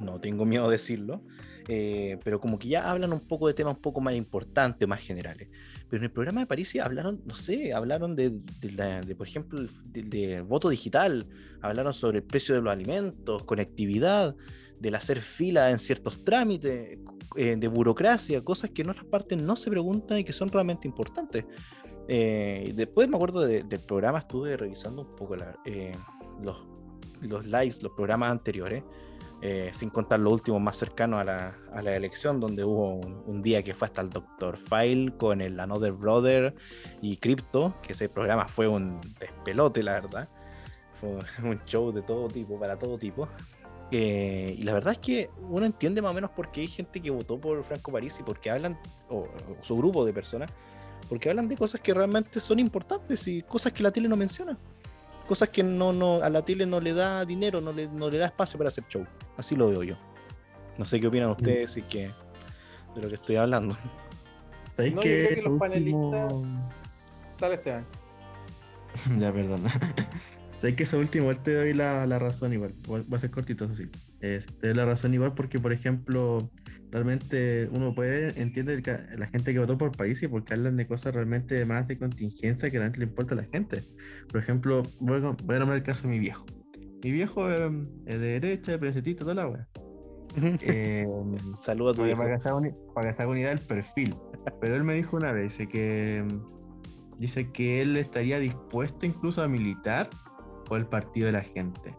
No 0.00 0.20
tengo 0.20 0.44
miedo 0.44 0.66
de 0.66 0.72
decirlo. 0.72 1.22
Eh, 1.68 2.18
pero 2.24 2.40
como 2.40 2.58
que 2.58 2.68
ya 2.68 2.90
hablan 2.90 3.12
un 3.12 3.20
poco 3.20 3.46
de 3.46 3.54
temas 3.54 3.76
un 3.76 3.80
poco 3.80 4.00
más 4.00 4.14
importantes, 4.14 4.86
más 4.86 5.00
generales. 5.00 5.48
Pero 5.88 6.00
en 6.00 6.04
el 6.04 6.10
programa 6.10 6.40
de 6.40 6.46
París 6.46 6.74
hablaron, 6.80 7.22
no 7.24 7.34
sé, 7.34 7.72
hablaron 7.72 8.16
de, 8.16 8.30
de, 8.60 9.14
por 9.14 9.26
ejemplo, 9.26 9.60
del 9.84 10.42
voto 10.42 10.68
digital, 10.68 11.26
hablaron 11.60 11.92
sobre 11.92 12.18
el 12.18 12.24
precio 12.24 12.54
de 12.54 12.62
los 12.62 12.72
alimentos, 12.72 13.44
conectividad, 13.44 14.34
del 14.82 14.96
hacer 14.96 15.20
fila 15.20 15.70
en 15.70 15.78
ciertos 15.78 16.24
trámites, 16.24 16.98
eh, 17.36 17.56
de 17.56 17.68
burocracia, 17.68 18.44
cosas 18.44 18.70
que 18.70 18.82
en 18.82 18.90
otras 18.90 19.06
partes 19.06 19.40
no 19.40 19.54
se 19.56 19.70
preguntan 19.70 20.18
y 20.18 20.24
que 20.24 20.32
son 20.32 20.48
realmente 20.48 20.88
importantes. 20.88 21.44
Eh, 22.08 22.72
después 22.74 23.08
me 23.08 23.16
acuerdo 23.16 23.42
del 23.42 23.80
programa, 23.86 24.18
estuve 24.18 24.56
revisando 24.56 25.02
un 25.02 25.16
poco 25.16 25.36
los, 25.36 26.56
los 27.20 27.46
lives, 27.46 27.82
los 27.82 27.92
programas 27.92 28.30
anteriores. 28.30 28.82
Eh, 29.44 29.72
sin 29.74 29.90
contar 29.90 30.20
lo 30.20 30.30
último 30.30 30.60
más 30.60 30.76
cercano 30.76 31.18
a 31.18 31.24
la, 31.24 31.56
a 31.72 31.82
la 31.82 31.96
elección, 31.96 32.38
donde 32.38 32.62
hubo 32.62 32.94
un, 32.94 33.42
día 33.42 33.60
que 33.64 33.74
fue 33.74 33.86
hasta 33.86 34.00
el 34.00 34.08
Dr. 34.08 34.56
File 34.56 35.16
con 35.16 35.40
el 35.40 35.58
Another 35.58 35.90
Brother 35.90 36.54
y 37.00 37.16
Crypto, 37.16 37.74
que 37.82 37.92
ese 37.92 38.08
programa 38.08 38.46
fue 38.46 38.68
un 38.68 39.00
despelote, 39.18 39.82
la 39.82 39.94
verdad. 39.94 40.28
Fue 41.00 41.18
un 41.42 41.60
show 41.66 41.90
de 41.90 42.02
todo 42.02 42.28
tipo, 42.28 42.56
para 42.56 42.78
todo 42.78 42.96
tipo. 42.98 43.28
Eh, 43.92 44.54
y 44.58 44.62
la 44.62 44.72
verdad 44.72 44.94
es 44.94 44.98
que 44.98 45.30
uno 45.50 45.66
entiende 45.66 46.00
más 46.00 46.12
o 46.12 46.14
menos 46.14 46.30
por 46.30 46.50
qué 46.50 46.62
hay 46.62 46.66
gente 46.66 47.00
que 47.00 47.10
votó 47.10 47.38
por 47.38 47.62
Franco 47.62 47.92
París 47.92 48.16
y 48.18 48.22
porque 48.22 48.50
hablan, 48.50 48.78
o, 49.10 49.18
o 49.18 49.28
su 49.62 49.76
grupo 49.76 50.04
de 50.04 50.12
personas, 50.12 50.50
porque 51.08 51.28
hablan 51.28 51.46
de 51.46 51.56
cosas 51.56 51.80
que 51.80 51.92
realmente 51.92 52.40
son 52.40 52.58
importantes 52.58 53.28
y 53.28 53.42
cosas 53.42 53.72
que 53.72 53.82
la 53.82 53.90
tele 53.90 54.08
no 54.08 54.16
menciona 54.16 54.58
cosas 55.32 55.48
que 55.48 55.62
no, 55.62 55.92
no, 55.92 56.22
a 56.22 56.28
la 56.28 56.44
tele 56.44 56.66
no 56.66 56.80
le 56.80 56.92
da 56.92 57.24
dinero, 57.24 57.60
no 57.60 57.72
le, 57.72 57.88
no 57.88 58.10
le 58.10 58.18
da 58.18 58.26
espacio 58.26 58.58
para 58.58 58.68
hacer 58.68 58.84
show. 58.88 59.06
Así 59.36 59.56
lo 59.56 59.68
veo 59.68 59.82
yo. 59.82 59.96
No 60.78 60.84
sé 60.84 61.00
qué 61.00 61.06
opinan 61.06 61.28
mm. 61.28 61.32
ustedes 61.32 61.76
y 61.76 61.82
qué 61.82 62.10
de 62.94 63.02
lo 63.02 63.08
que 63.08 63.14
estoy 63.14 63.36
hablando. 63.36 63.76
¿Sabéis 64.76 64.94
que, 64.96 65.42
los 65.42 65.58
panelistas. 65.58 66.34
Dale, 67.38 67.54
Esteban. 67.54 67.86
ya, 69.18 69.32
perdona. 69.32 69.70
Sabéis 70.62 70.76
que 70.76 70.82
eso 70.84 70.96
último, 71.00 71.34
te 71.34 71.54
doy 71.54 71.74
la, 71.74 72.06
la 72.06 72.20
razón 72.20 72.52
igual. 72.52 72.72
Va 72.88 73.16
a 73.16 73.18
ser 73.18 73.32
cortito, 73.32 73.64
así. 73.64 73.88
te 74.20 74.38
doy 74.62 74.74
la 74.74 74.84
razón 74.84 75.12
igual 75.12 75.34
porque, 75.34 75.58
por 75.58 75.72
ejemplo, 75.72 76.52
realmente 76.92 77.68
uno 77.72 77.92
puede 77.96 78.40
entender 78.40 78.80
la 79.18 79.26
gente 79.26 79.52
que 79.52 79.58
votó 79.58 79.76
por 79.76 79.90
país 79.90 80.22
y 80.22 80.28
porque 80.28 80.54
hablan 80.54 80.76
de 80.76 80.86
cosas 80.86 81.14
realmente 81.16 81.64
más 81.64 81.88
de 81.88 81.98
contingencia 81.98 82.70
que 82.70 82.78
realmente 82.78 83.00
le 83.00 83.06
importa 83.06 83.34
a 83.34 83.38
la 83.38 83.44
gente. 83.52 83.82
Por 84.30 84.40
ejemplo, 84.40 84.84
voy 85.00 85.16
a, 85.16 85.30
voy 85.30 85.56
a 85.56 85.58
nombrar 85.58 85.78
el 85.78 85.82
caso 85.82 86.04
de 86.04 86.10
mi 86.10 86.20
viejo. 86.20 86.46
Mi 87.02 87.10
viejo 87.10 87.50
em, 87.50 87.88
es 88.06 88.20
de 88.20 88.38
derecha, 88.38 88.78
presetito, 88.78 89.24
toda 89.24 89.34
la 89.34 89.48
wea. 89.48 89.68
eh, 90.62 91.08
Saludos 91.60 91.98
a 91.98 92.02
tu 92.04 92.16
para, 92.16 92.38
para 92.94 93.06
que 93.08 93.12
se 93.12 93.22
haga 93.22 93.32
unidad 93.32 93.48
del 93.48 93.58
perfil. 93.58 94.14
Pero 94.60 94.76
él 94.76 94.84
me 94.84 94.94
dijo 94.94 95.16
una 95.16 95.32
vez 95.32 95.58
que 95.58 96.18
em, 96.18 96.28
dice 97.18 97.50
que 97.50 97.82
él 97.82 97.96
estaría 97.96 98.38
dispuesto 98.38 99.06
incluso 99.06 99.42
a 99.42 99.48
militar 99.48 100.08
por 100.72 100.80
el 100.80 100.86
partido 100.86 101.26
de 101.26 101.32
la 101.32 101.42
gente. 101.42 101.94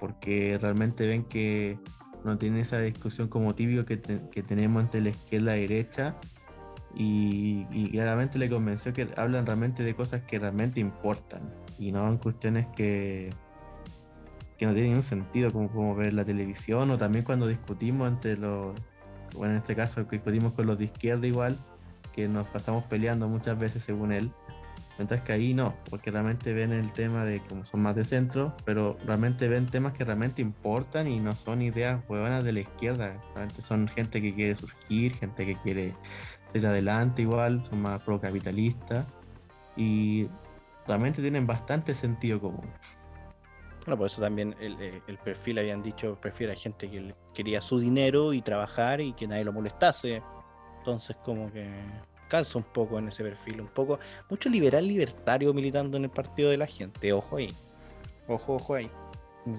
Porque 0.00 0.58
realmente 0.60 1.06
ven 1.06 1.22
que 1.22 1.78
no 2.24 2.36
tiene 2.38 2.62
esa 2.62 2.80
discusión 2.80 3.28
como 3.28 3.54
tibio 3.54 3.86
que, 3.86 3.98
tenemos 3.98 4.82
entre 4.82 5.00
la 5.00 5.10
izquierda 5.10 5.56
y 5.56 5.60
la 5.60 5.68
derecha. 5.68 6.16
Y, 6.92 7.88
claramente 7.92 8.36
le 8.36 8.50
convenció 8.50 8.92
que 8.92 9.06
hablan 9.16 9.46
realmente 9.46 9.84
de 9.84 9.94
cosas 9.94 10.22
que 10.22 10.40
realmente 10.40 10.80
importan 10.80 11.54
y 11.78 11.92
no 11.92 12.08
en 12.08 12.16
cuestiones 12.16 12.66
que, 12.74 13.30
que 14.58 14.66
no 14.66 14.72
tienen 14.72 14.90
ningún 14.90 15.04
sentido, 15.04 15.52
como, 15.52 15.70
como 15.70 15.94
ver 15.94 16.12
la 16.12 16.24
televisión 16.24 16.90
o 16.90 16.98
también 16.98 17.24
cuando 17.24 17.46
discutimos 17.46 18.08
entre 18.08 18.36
los, 18.36 18.74
bueno, 19.36 19.52
en 19.52 19.60
este 19.60 19.76
caso 19.76 20.02
discutimos 20.02 20.52
con 20.54 20.66
los 20.66 20.78
de 20.78 20.86
izquierda 20.86 21.28
igual, 21.28 21.56
que 22.12 22.26
nos 22.26 22.48
pasamos 22.48 22.82
peleando 22.86 23.28
muchas 23.28 23.56
veces 23.56 23.84
según 23.84 24.10
él, 24.10 24.32
Mientras 25.00 25.22
que 25.22 25.32
ahí 25.32 25.54
no, 25.54 25.72
porque 25.88 26.10
realmente 26.10 26.52
ven 26.52 26.72
el 26.72 26.92
tema 26.92 27.24
de 27.24 27.40
como 27.48 27.64
son 27.64 27.80
más 27.80 27.96
de 27.96 28.04
centro, 28.04 28.54
pero 28.66 28.98
realmente 29.06 29.48
ven 29.48 29.64
temas 29.64 29.94
que 29.94 30.04
realmente 30.04 30.42
importan 30.42 31.08
y 31.08 31.18
no 31.18 31.34
son 31.34 31.62
ideas 31.62 32.04
huevanas 32.06 32.44
de 32.44 32.52
la 32.52 32.60
izquierda. 32.60 33.18
Realmente 33.34 33.62
son 33.62 33.88
gente 33.88 34.20
que 34.20 34.34
quiere 34.34 34.56
surgir, 34.56 35.14
gente 35.14 35.46
que 35.46 35.56
quiere 35.62 35.94
ser 36.48 36.66
adelante 36.66 37.22
igual, 37.22 37.64
son 37.70 37.80
más 37.80 38.02
pro-capitalistas 38.02 39.06
y 39.74 40.28
realmente 40.86 41.22
tienen 41.22 41.46
bastante 41.46 41.94
sentido 41.94 42.38
común. 42.38 42.68
Bueno, 43.86 43.96
por 43.96 44.06
eso 44.08 44.20
también 44.20 44.54
el, 44.60 45.00
el, 45.06 45.16
perfil 45.16 45.60
habían 45.60 45.82
dicho, 45.82 46.18
prefiere 46.20 46.52
a 46.52 46.56
gente 46.56 46.90
que 46.90 47.14
quería 47.32 47.62
su 47.62 47.80
dinero 47.80 48.34
y 48.34 48.42
trabajar 48.42 49.00
y 49.00 49.14
que 49.14 49.26
nadie 49.26 49.46
lo 49.46 49.52
molestase. 49.54 50.22
Entonces 50.76 51.16
como 51.24 51.50
que 51.50 51.70
calza 52.30 52.56
un 52.56 52.64
poco 52.64 52.98
en 52.98 53.08
ese 53.08 53.22
perfil, 53.22 53.60
un 53.60 53.68
poco, 53.68 53.98
mucho 54.30 54.48
liberal 54.48 54.86
libertario 54.86 55.52
militando 55.52 55.98
en 55.98 56.04
el 56.04 56.10
partido 56.10 56.50
de 56.50 56.56
la 56.56 56.66
gente, 56.66 57.12
ojo 57.12 57.36
ahí, 57.36 57.52
ojo, 58.26 58.54
ojo 58.54 58.74
ahí. 58.74 58.90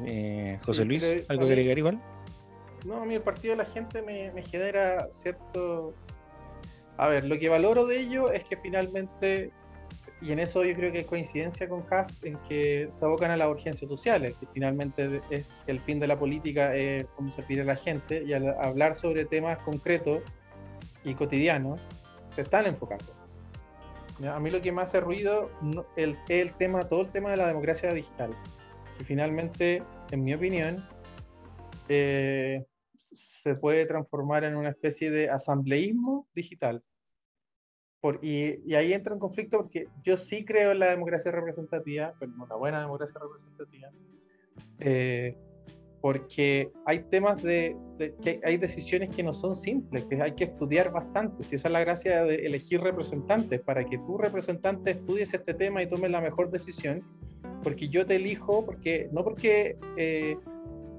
Eh, 0.07 0.57
José 0.63 0.85
Luis, 0.85 1.03
¿algo 1.27 1.45
que 1.45 1.51
agregar 1.51 1.77
igual? 1.77 2.01
No, 2.85 3.01
a 3.01 3.05
mí 3.05 3.15
el 3.15 3.21
partido 3.21 3.55
de 3.55 3.57
la 3.57 3.65
gente 3.65 4.01
me, 4.01 4.31
me 4.31 4.41
genera 4.41 5.07
cierto... 5.13 5.93
A 6.97 7.07
ver, 7.07 7.25
lo 7.25 7.37
que 7.37 7.49
valoro 7.49 7.85
de 7.85 7.99
ello 7.99 8.31
es 8.31 8.43
que 8.43 8.57
finalmente 8.57 9.51
y 10.21 10.31
en 10.31 10.39
eso 10.39 10.63
yo 10.63 10.75
creo 10.75 10.91
que 10.91 10.99
hay 10.99 11.03
coincidencia 11.03 11.67
con 11.67 11.81
Cast 11.81 12.23
en 12.23 12.37
que 12.47 12.89
se 12.91 13.03
abocan 13.03 13.31
a 13.31 13.37
las 13.37 13.49
urgencias 13.49 13.89
sociales, 13.89 14.35
que 14.39 14.45
finalmente 14.53 15.21
es 15.31 15.49
el 15.65 15.79
fin 15.79 15.99
de 15.99 16.07
la 16.07 16.17
política 16.17 16.75
es 16.75 17.05
cómo 17.15 17.29
se 17.31 17.41
pide 17.41 17.61
a 17.61 17.65
la 17.65 17.75
gente, 17.75 18.23
y 18.25 18.33
al 18.33 18.49
hablar 18.61 18.93
sobre 18.93 19.25
temas 19.25 19.57
concretos 19.59 20.21
y 21.03 21.15
cotidianos, 21.15 21.81
se 22.31 22.41
están 22.41 22.65
enfocando. 22.65 23.05
A 24.27 24.39
mí 24.39 24.51
lo 24.51 24.61
que 24.61 24.71
me 24.71 24.81
hace 24.81 24.99
ruido 24.99 25.49
es 25.95 26.03
el, 26.03 26.17
el 26.29 26.53
tema, 26.55 26.87
todo 26.87 27.01
el 27.01 27.11
tema 27.11 27.31
de 27.31 27.37
la 27.37 27.47
democracia 27.47 27.91
digital, 27.91 28.35
que 28.97 29.03
finalmente, 29.03 29.83
en 30.11 30.23
mi 30.23 30.33
opinión, 30.33 30.85
eh, 31.89 32.65
se 32.99 33.55
puede 33.55 33.85
transformar 33.85 34.43
en 34.43 34.55
una 34.55 34.69
especie 34.69 35.09
de 35.09 35.29
asambleísmo 35.29 36.27
digital. 36.35 36.83
Por, 37.99 38.19
y, 38.23 38.61
y, 38.65 38.75
ahí 38.75 38.93
entra 38.93 39.13
un 39.13 39.19
conflicto 39.19 39.57
porque 39.57 39.87
yo 40.03 40.17
sí 40.17 40.43
creo 40.43 40.71
en 40.71 40.79
la 40.79 40.89
democracia 40.89 41.31
representativa, 41.31 42.13
pero 42.19 42.31
una 42.35 42.55
buena 42.55 42.81
democracia 42.81 43.19
representativa, 43.19 43.91
eh, 44.79 45.37
porque 46.01 46.71
hay 46.85 47.03
temas 47.03 47.41
de, 47.43 47.77
que 48.23 48.41
hay 48.43 48.57
decisiones 48.57 49.09
que 49.09 49.21
no 49.21 49.33
son 49.33 49.55
simples, 49.55 50.05
que 50.05 50.19
hay 50.19 50.31
que 50.31 50.45
estudiar 50.45 50.91
bastante. 50.91 51.43
Si 51.43 51.55
esa 51.55 51.67
es 51.67 51.71
la 51.71 51.79
gracia 51.79 52.23
de 52.23 52.47
elegir 52.47 52.81
representantes, 52.81 53.61
para 53.61 53.85
que 53.85 53.99
tu 53.99 54.17
representante 54.17 54.91
estudies 54.91 55.33
este 55.35 55.53
tema 55.53 55.83
y 55.83 55.87
tome 55.87 56.09
la 56.09 56.19
mejor 56.19 56.49
decisión, 56.49 57.03
porque 57.63 57.87
yo 57.87 58.05
te 58.05 58.15
elijo, 58.15 58.65
porque 58.65 59.09
no 59.11 59.23
porque, 59.23 59.77
eh, 59.95 60.37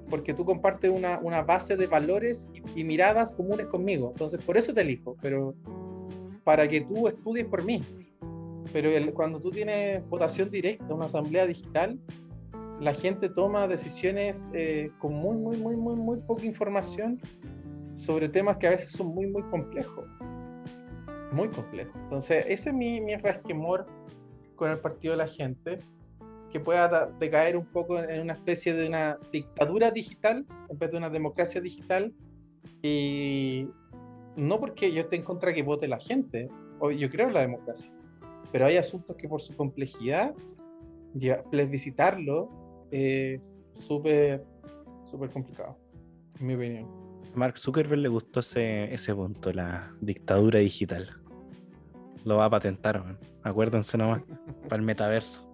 porque 0.09 0.35
tú 0.35 0.45
compartes 0.45 0.91
una, 0.91 1.19
una, 1.19 1.43
base 1.43 1.77
de 1.77 1.89
valores 1.89 2.49
y, 2.77 2.85
miradas 2.85 3.33
comunes 3.33 3.67
conmigo, 3.67 4.11
entonces 4.11 4.45
por 4.45 4.57
eso 4.57 4.73
te 4.73 4.83
elijo, 4.83 5.17
pero 5.21 5.55
para 6.45 6.69
que 6.69 6.83
tú 6.83 7.09
estudies 7.09 7.47
por 7.47 7.65
mí. 7.65 7.81
Pero 8.73 8.91
cuando 9.13 9.41
tú 9.41 9.51
tienes 9.51 10.09
votación 10.09 10.49
directa, 10.49 10.95
una 10.95 11.07
asamblea 11.07 11.47
digital, 11.47 11.99
la 12.83 12.93
gente 12.93 13.29
toma 13.29 13.69
decisiones 13.69 14.49
eh, 14.53 14.91
con 14.99 15.15
muy, 15.15 15.37
muy, 15.37 15.57
muy, 15.57 15.77
muy, 15.77 15.95
muy 15.95 16.19
poca 16.19 16.45
información 16.45 17.21
sobre 17.95 18.29
temas 18.29 18.57
que 18.57 18.67
a 18.67 18.71
veces 18.71 18.91
son 18.91 19.15
muy, 19.15 19.29
muy 19.29 19.43
complejos. 19.45 20.05
Muy 21.31 21.49
complejos. 21.49 21.95
Entonces, 21.95 22.45
ese 22.49 22.71
es 22.71 22.75
mi, 22.75 23.01
mi 23.01 23.15
resquemor 23.15 23.87
con 24.57 24.69
el 24.69 24.81
partido 24.81 25.13
de 25.13 25.19
la 25.19 25.29
gente, 25.29 25.79
que 26.51 26.59
pueda 26.59 27.07
decaer 27.21 27.57
un 27.57 27.67
poco 27.67 28.01
en 28.01 28.21
una 28.21 28.33
especie 28.33 28.75
de 28.75 28.89
una 28.89 29.17
dictadura 29.31 29.93
digital 29.93 30.45
en 30.69 30.79
vez 30.79 30.91
de 30.91 30.97
una 30.97 31.09
democracia 31.09 31.61
digital. 31.61 32.13
Y 32.83 33.69
no 34.35 34.59
porque 34.59 34.93
yo 34.93 35.03
esté 35.03 35.15
en 35.15 35.23
contra 35.23 35.55
que 35.55 35.63
vote 35.63 35.87
la 35.87 36.01
gente, 36.01 36.51
yo 36.97 37.11
creo 37.11 37.29
en 37.29 37.35
la 37.35 37.43
democracia, 37.43 37.93
pero 38.51 38.67
hay 38.67 38.77
asuntos 38.77 39.15
que 39.15 39.29
por 39.29 39.41
su 39.41 39.55
complejidad, 39.55 40.35
plebiscitarlo 41.51 42.62
eh, 42.93 43.41
súper, 43.73 44.45
súper 45.11 45.31
complicado, 45.31 45.77
en 46.39 46.47
mi 46.47 46.55
opinión. 46.55 46.89
Mark 47.35 47.59
Zuckerberg 47.59 48.01
le 48.01 48.09
gustó 48.09 48.41
ese, 48.41 48.93
ese 48.93 49.15
punto, 49.15 49.53
la 49.53 49.91
dictadura 50.01 50.59
digital. 50.59 51.17
Lo 52.25 52.37
va 52.37 52.45
a 52.45 52.51
patentar, 52.51 53.19
acuérdense 53.43 53.97
nomás, 53.97 54.23
para 54.69 54.77
el 54.77 54.83
metaverso. 54.83 55.49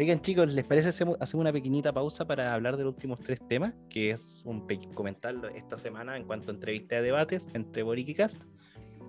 Oigan, 0.00 0.22
chicos, 0.22 0.50
¿les 0.50 0.64
parece 0.64 0.88
hacemos 0.88 1.34
una 1.34 1.52
pequeñita 1.52 1.92
pausa 1.92 2.26
para 2.26 2.54
hablar 2.54 2.78
de 2.78 2.84
los 2.84 2.94
últimos 2.94 3.20
tres 3.20 3.38
temas? 3.46 3.74
Que 3.90 4.12
es 4.12 4.42
un 4.46 4.66
comentar 4.94 5.34
esta 5.54 5.76
semana 5.76 6.16
en 6.16 6.24
cuanto 6.24 6.50
a 6.50 6.54
entrevista 6.54 6.96
de 6.96 7.02
debates 7.02 7.46
entre 7.52 7.82
Boric 7.82 8.08
y 8.08 8.14
Cast. 8.14 8.42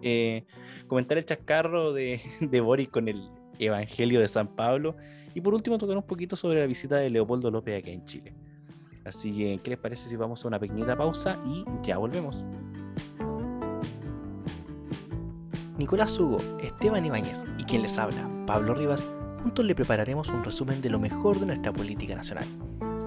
Eh, 0.02 0.46
comentar 0.88 1.18
el 1.18 1.26
chascarro 1.26 1.94
de, 1.94 2.22
de 2.42 2.62
Boric 2.62 2.92
con 2.92 3.08
el 3.08 3.30
Evangelio 3.66 4.20
de 4.20 4.28
San 4.28 4.48
Pablo. 4.48 4.96
Y 5.34 5.42
por 5.42 5.54
último, 5.54 5.78
tocar 5.78 5.96
un 5.96 6.04
poquito 6.04 6.36
sobre 6.36 6.60
la 6.60 6.66
visita 6.66 6.98
de 6.98 7.10
Leopoldo 7.10 7.50
López 7.50 7.80
aquí 7.80 7.92
en 7.92 8.06
Chile. 8.06 8.34
Así 9.06 9.36
que, 9.36 9.60
¿qué 9.64 9.70
les 9.72 9.80
parece 9.80 10.10
si 10.10 10.16
vamos 10.16 10.44
a 10.44 10.48
una 10.48 10.60
pequeñita 10.60 10.96
pausa 10.96 11.40
y 11.46 11.66
ya 11.84 11.98
volvemos? 11.98 12.44
Nicolás 15.78 16.20
Hugo, 16.20 16.38
Esteban 16.62 17.06
Ibáñez 17.06 17.44
y 17.58 17.64
quien 17.64 17.82
les 17.82 17.98
habla, 17.98 18.30
Pablo 18.46 18.76
Rivas, 18.76 19.04
juntos 19.42 19.66
le 19.66 19.74
prepararemos 19.74 20.30
un 20.30 20.44
resumen 20.44 20.82
de 20.82 20.92
lo 20.92 21.00
mejor 21.00 21.40
de 21.40 21.48
nuestra 21.48 21.74
política 21.74 22.16
nacional. 22.16 22.46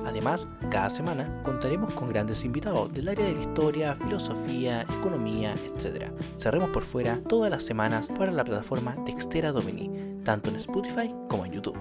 Además, 0.04 0.46
cada 0.70 0.90
semana 0.90 1.40
contaremos 1.44 1.92
con 1.94 2.08
grandes 2.08 2.44
invitados 2.44 2.92
del 2.92 3.08
área 3.08 3.26
de 3.26 3.34
la 3.34 3.42
historia, 3.42 3.94
filosofía, 3.94 4.82
economía, 4.82 5.54
etc. 5.54 6.10
Cerremos 6.38 6.70
por 6.70 6.82
fuera 6.82 7.20
todas 7.28 7.50
las 7.50 7.62
semanas 7.62 8.08
para 8.08 8.32
la 8.32 8.44
plataforma 8.44 8.96
Textera 9.04 9.52
Domini, 9.52 10.13
tanto 10.24 10.50
en 10.50 10.56
Spotify 10.56 11.14
como 11.28 11.46
en 11.46 11.52
YouTube. 11.52 11.78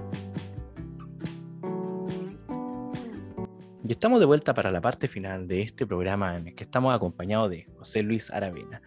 Y 3.86 3.92
estamos 3.92 4.20
de 4.20 4.26
vuelta 4.26 4.54
para 4.54 4.72
la 4.72 4.80
parte 4.80 5.08
final 5.08 5.48
de 5.48 5.62
este 5.62 5.86
programa 5.86 6.38
en 6.38 6.50
el 6.50 6.56
que 6.56 6.64
estamos 6.64 6.94
acompañados 6.96 7.50
de 7.50 7.66
José 7.78 8.04
Luis 8.04 8.32
Aravena. 8.32 8.82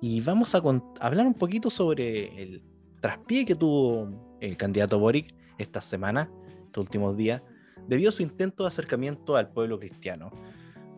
Y 0.00 0.20
vamos 0.22 0.54
a 0.54 0.62
hablar 1.00 1.26
un 1.26 1.34
poquito 1.34 1.70
sobre 1.70 2.42
el 2.42 2.62
traspié 3.00 3.44
que 3.44 3.54
tuvo 3.54 4.38
el 4.40 4.56
candidato 4.56 4.98
Boric 4.98 5.34
esta 5.58 5.80
semana, 5.80 6.30
estos 6.64 6.82
últimos 6.82 7.16
días, 7.16 7.42
debido 7.86 8.08
a 8.08 8.12
su 8.12 8.22
intento 8.22 8.64
de 8.64 8.68
acercamiento 8.68 9.36
al 9.36 9.50
pueblo 9.50 9.78
cristiano. 9.78 10.30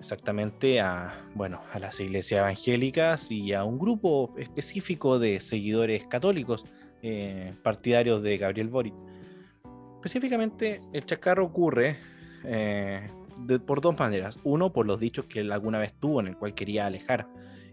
Exactamente 0.01 0.81
a, 0.81 1.29
bueno, 1.35 1.61
a 1.73 1.79
las 1.79 2.01
iglesias 2.01 2.41
evangélicas 2.41 3.31
y 3.31 3.53
a 3.53 3.65
un 3.65 3.79
grupo 3.79 4.35
específico 4.39 5.19
de 5.19 5.41
seguidores 5.41 6.07
católicos 6.07 6.65
eh, 7.03 7.55
partidarios 7.63 8.23
de 8.23 8.39
Gabriel 8.39 8.69
Boric. 8.69 8.95
Específicamente, 9.97 10.81
el 10.93 11.05
chacarro 11.05 11.45
ocurre 11.45 11.97
eh, 12.45 13.09
por 13.67 13.81
dos 13.81 13.99
maneras. 13.99 14.39
Uno, 14.45 14.73
por 14.73 14.87
los 14.87 14.99
dichos 14.99 15.27
que 15.27 15.41
él 15.41 15.53
alguna 15.53 15.79
vez 15.79 15.95
tuvo, 15.95 16.21
en 16.21 16.29
el 16.29 16.37
cual 16.37 16.55
quería 16.55 16.87
alejar 16.87 17.27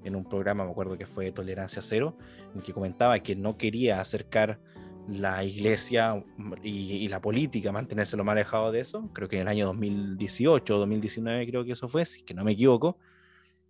en 0.04 0.16
un 0.16 0.26
programa, 0.26 0.66
me 0.66 0.72
acuerdo 0.72 0.98
que 0.98 1.06
fue 1.06 1.32
Tolerancia 1.32 1.82
Cero, 1.82 2.18
en 2.56 2.62
que 2.62 2.74
comentaba 2.74 3.20
que 3.20 3.36
no 3.36 3.58
quería 3.58 4.00
acercar 4.00 4.60
la 5.08 5.44
iglesia 5.44 6.24
y, 6.64 7.08
la 7.08 7.20
política, 7.20 7.72
mantenerse 7.72 8.16
lo 8.16 8.24
más 8.24 8.34
alejado 8.34 8.72
de 8.72 8.82
eso. 8.82 9.10
Creo 9.14 9.28
que 9.28 9.38
en 9.38 9.44
el 9.44 9.48
año 9.48 9.66
2018 9.68 10.76
o 10.76 10.80
2019 10.80 11.48
creo 11.48 11.66
que 11.66 11.72
eso 11.72 11.90
fue, 11.90 12.06
si 12.06 12.24
que 12.24 12.34
no 12.34 12.44
me 12.44 12.52
equivoco. 12.52 12.98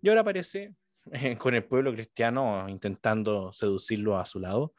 Y 0.02 0.08
ahora 0.08 0.20
aparece 0.20 0.74
con 1.38 1.54
el 1.54 1.64
pueblo 1.64 1.92
cristiano 1.92 2.68
intentando 2.68 3.52
seducirlo 3.52 4.18
a 4.18 4.26
su 4.26 4.38
lado. 4.38 4.74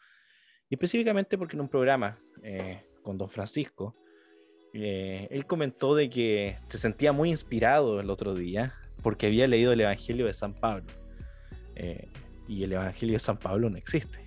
Y 0.71 0.75
específicamente 0.75 1.37
porque 1.37 1.57
en 1.57 1.61
un 1.61 1.67
programa 1.67 2.17
eh, 2.41 2.81
con 3.03 3.17
don 3.17 3.29
Francisco, 3.29 3.93
eh, 4.73 5.27
él 5.29 5.45
comentó 5.45 5.95
de 5.95 6.09
que 6.09 6.55
se 6.69 6.77
sentía 6.77 7.11
muy 7.11 7.29
inspirado 7.29 7.99
el 7.99 8.09
otro 8.09 8.33
día 8.33 8.73
porque 9.03 9.27
había 9.27 9.47
leído 9.47 9.73
el 9.73 9.81
Evangelio 9.81 10.27
de 10.27 10.33
San 10.33 10.53
Pablo. 10.53 10.85
Eh, 11.75 12.07
y 12.47 12.63
el 12.63 12.71
Evangelio 12.71 13.13
de 13.13 13.19
San 13.19 13.37
Pablo 13.37 13.69
no 13.69 13.77
existe. 13.77 14.19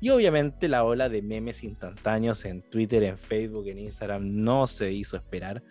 Y 0.00 0.10
obviamente 0.10 0.68
la 0.68 0.84
ola 0.84 1.08
de 1.08 1.22
memes 1.22 1.64
instantáneos 1.64 2.44
en 2.44 2.60
Twitter, 2.60 3.02
en 3.02 3.16
Facebook, 3.16 3.68
en 3.68 3.78
Instagram 3.78 4.42
no 4.44 4.66
se 4.66 4.92
hizo 4.92 5.16
esperar. 5.16 5.62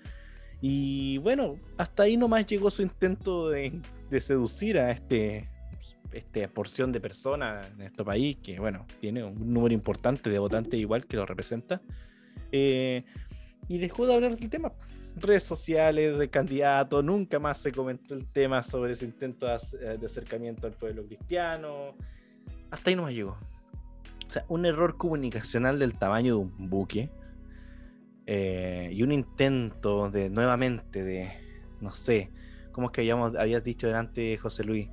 Y 0.60 1.20
bueno, 1.20 1.60
hasta 1.78 2.04
ahí 2.04 2.18
nomás 2.18 2.48
llegó 2.48 2.72
su 2.72 2.82
intento 2.82 3.50
de, 3.50 3.80
seducir 4.20 4.80
a 4.80 4.90
este, 4.90 5.50
esta 6.12 6.48
porción 6.48 6.92
de 6.92 7.00
personas 7.00 7.70
en 7.72 7.82
este 7.84 8.04
país, 8.04 8.38
que 8.38 8.60
bueno, 8.60 8.86
tiene 9.00 9.24
un 9.24 9.54
número 9.54 9.74
importante 9.74 10.30
de 10.30 10.40
votantes 10.40 10.80
igual 10.80 11.06
que 11.06 11.18
lo 11.18 11.26
representa. 11.26 11.82
Eh, 12.52 13.04
y 13.68 13.78
dejó 13.78 14.08
de 14.08 14.16
hablar 14.16 14.38
del 14.38 14.50
tema. 14.50 14.72
Redes 15.16 15.44
sociales 15.44 16.18
de 16.18 16.30
candidato, 16.30 17.02
nunca 17.02 17.40
más 17.40 17.58
se 17.58 17.72
comentó 17.72 18.14
el 18.14 18.28
tema 18.28 18.64
sobre 18.64 18.96
su 18.96 19.06
intento 19.06 19.48
de, 19.48 20.06
acercamiento 20.06 20.68
al 20.68 20.74
pueblo 20.74 21.06
cristiano. 21.06 21.96
Hasta 22.70 22.90
ahí 22.90 22.96
no 22.96 23.06
me 23.06 23.14
llegó. 23.14 23.38
O 24.28 24.30
sea, 24.30 24.46
un 24.48 24.66
error 24.66 24.98
comunicacional 24.98 25.80
del 25.80 25.98
tamaño 25.98 26.36
de 26.36 26.42
un 26.42 26.70
buque 26.70 27.10
eh, 28.26 28.90
y 28.94 29.02
un 29.04 29.12
intento 29.12 30.12
de 30.12 30.30
nuevamente 30.30 31.04
de, 31.04 31.32
no 31.82 31.94
sé, 31.94 32.30
¿cómo 32.72 32.88
es 32.88 32.94
que 32.94 33.02
habíamos, 33.02 33.36
habías 33.36 33.64
dicho 33.64 33.88
delante, 33.88 34.38
José 34.38 34.64
Luis? 34.64 34.90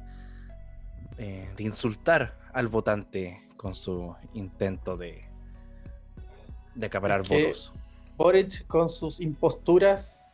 Eh, 1.18 1.48
de 1.56 1.64
insultar 1.64 2.36
al 2.52 2.68
votante 2.68 3.40
con 3.56 3.74
su 3.74 4.14
intento 4.32 4.96
de, 4.96 5.24
de 6.74 6.86
acaparar 6.86 7.22
votos. 7.22 7.72
Boric 8.16 8.66
con 8.66 8.88
sus 8.88 9.20
imposturas 9.20 10.24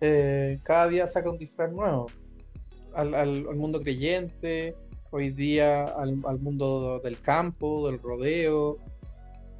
eh, 0.00 0.58
cada 0.62 0.88
día 0.88 1.06
saca 1.06 1.30
un 1.30 1.38
disfraz 1.38 1.70
nuevo 1.72 2.06
al, 2.94 3.44
mundo 3.54 3.80
creyente, 3.80 4.74
hoy 5.10 5.30
día 5.30 5.84
al, 5.84 6.16
mundo 6.40 7.00
del 7.00 7.20
campo, 7.20 7.88
del 7.88 8.00
rodeo. 8.00 8.78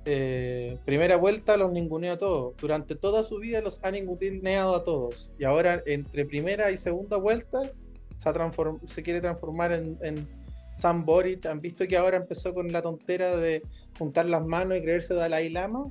Eh, 0.06 0.78
primera 0.84 1.16
vuelta 1.16 1.56
los 1.56 1.70
ninguneó 1.70 2.14
a 2.14 2.18
todos. 2.18 2.56
Durante 2.56 2.96
toda 2.96 3.22
su 3.22 3.38
vida 3.38 3.60
los 3.60 3.78
ha 3.84 3.90
ninguneado 3.90 4.74
a 4.74 4.82
todos. 4.82 5.30
Y 5.38 5.44
ahora 5.44 5.82
entre 5.86 6.24
primera 6.24 6.70
y 6.70 6.76
segunda 6.76 7.18
vuelta 7.18 7.62
se, 8.16 8.30
se 8.86 9.02
quiere 9.02 9.20
transformar 9.20 9.72
en, 9.72 9.96
en 10.02 10.26
Sam 10.80 11.04
Boric. 11.04 11.46
¿Han 11.46 11.60
visto 11.60 11.86
que 11.86 11.96
ahora 11.96 12.16
empezó 12.16 12.54
con 12.54 12.68
la 12.72 12.82
tontera 12.82 13.36
de 13.36 13.62
juntar 13.98 14.26
las 14.26 14.44
manos 14.44 14.78
y 14.78 14.82
creerse 14.82 15.14
Dalai 15.14 15.50
Lama? 15.50 15.90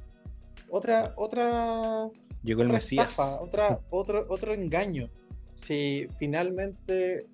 otra, 0.69 1.13
otra, 1.15 2.09
Llegó 2.43 2.61
el 2.61 2.71
otra, 2.71 3.79
otro, 3.89 4.25
otro 4.29 4.53
engaño. 4.53 5.09
Si 5.55 6.07
finalmente 6.17 7.25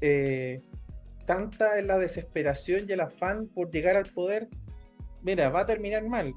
eh, 0.00 0.60
tanta 1.26 1.78
es 1.78 1.86
la 1.86 1.98
desesperación 1.98 2.86
y 2.88 2.92
el 2.92 3.00
afán 3.00 3.46
por 3.46 3.70
llegar 3.70 3.96
al 3.96 4.06
poder, 4.06 4.48
mira, 5.22 5.48
va 5.50 5.60
a 5.60 5.66
terminar 5.66 6.06
mal. 6.06 6.34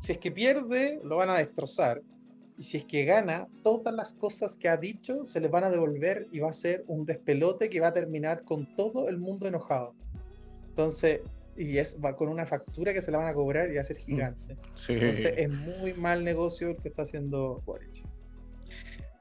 Si 0.00 0.12
es 0.12 0.18
que 0.18 0.30
pierde, 0.30 1.00
lo 1.02 1.16
van 1.16 1.30
a 1.30 1.38
destrozar. 1.38 2.02
Y 2.56 2.62
si 2.62 2.76
es 2.78 2.84
que 2.84 3.04
gana, 3.04 3.48
todas 3.62 3.92
las 3.94 4.12
cosas 4.12 4.56
que 4.56 4.68
ha 4.68 4.76
dicho 4.76 5.24
se 5.24 5.40
le 5.40 5.48
van 5.48 5.64
a 5.64 5.70
devolver 5.70 6.28
y 6.30 6.38
va 6.38 6.50
a 6.50 6.52
ser 6.52 6.84
un 6.86 7.04
despelote 7.04 7.68
que 7.68 7.80
va 7.80 7.88
a 7.88 7.92
terminar 7.92 8.44
con 8.44 8.74
todo 8.76 9.08
el 9.08 9.18
mundo 9.18 9.48
enojado. 9.48 9.94
Entonces, 10.68 11.20
y 11.56 11.78
es 11.78 11.96
va 12.04 12.16
con 12.16 12.28
una 12.28 12.46
factura 12.46 12.92
que 12.92 13.00
se 13.00 13.10
la 13.10 13.18
van 13.18 13.28
a 13.28 13.34
cobrar 13.34 13.70
y 13.70 13.74
va 13.74 13.80
a 13.80 13.84
ser 13.84 13.96
mm. 13.96 14.00
gigante. 14.00 14.56
Entonces 14.88 15.34
es 15.36 15.50
muy 15.50 15.94
mal 15.94 16.24
negocio 16.24 16.70
el 16.70 16.76
que 16.76 16.88
está 16.88 17.02
haciendo 17.02 17.62
Boric. 17.64 18.04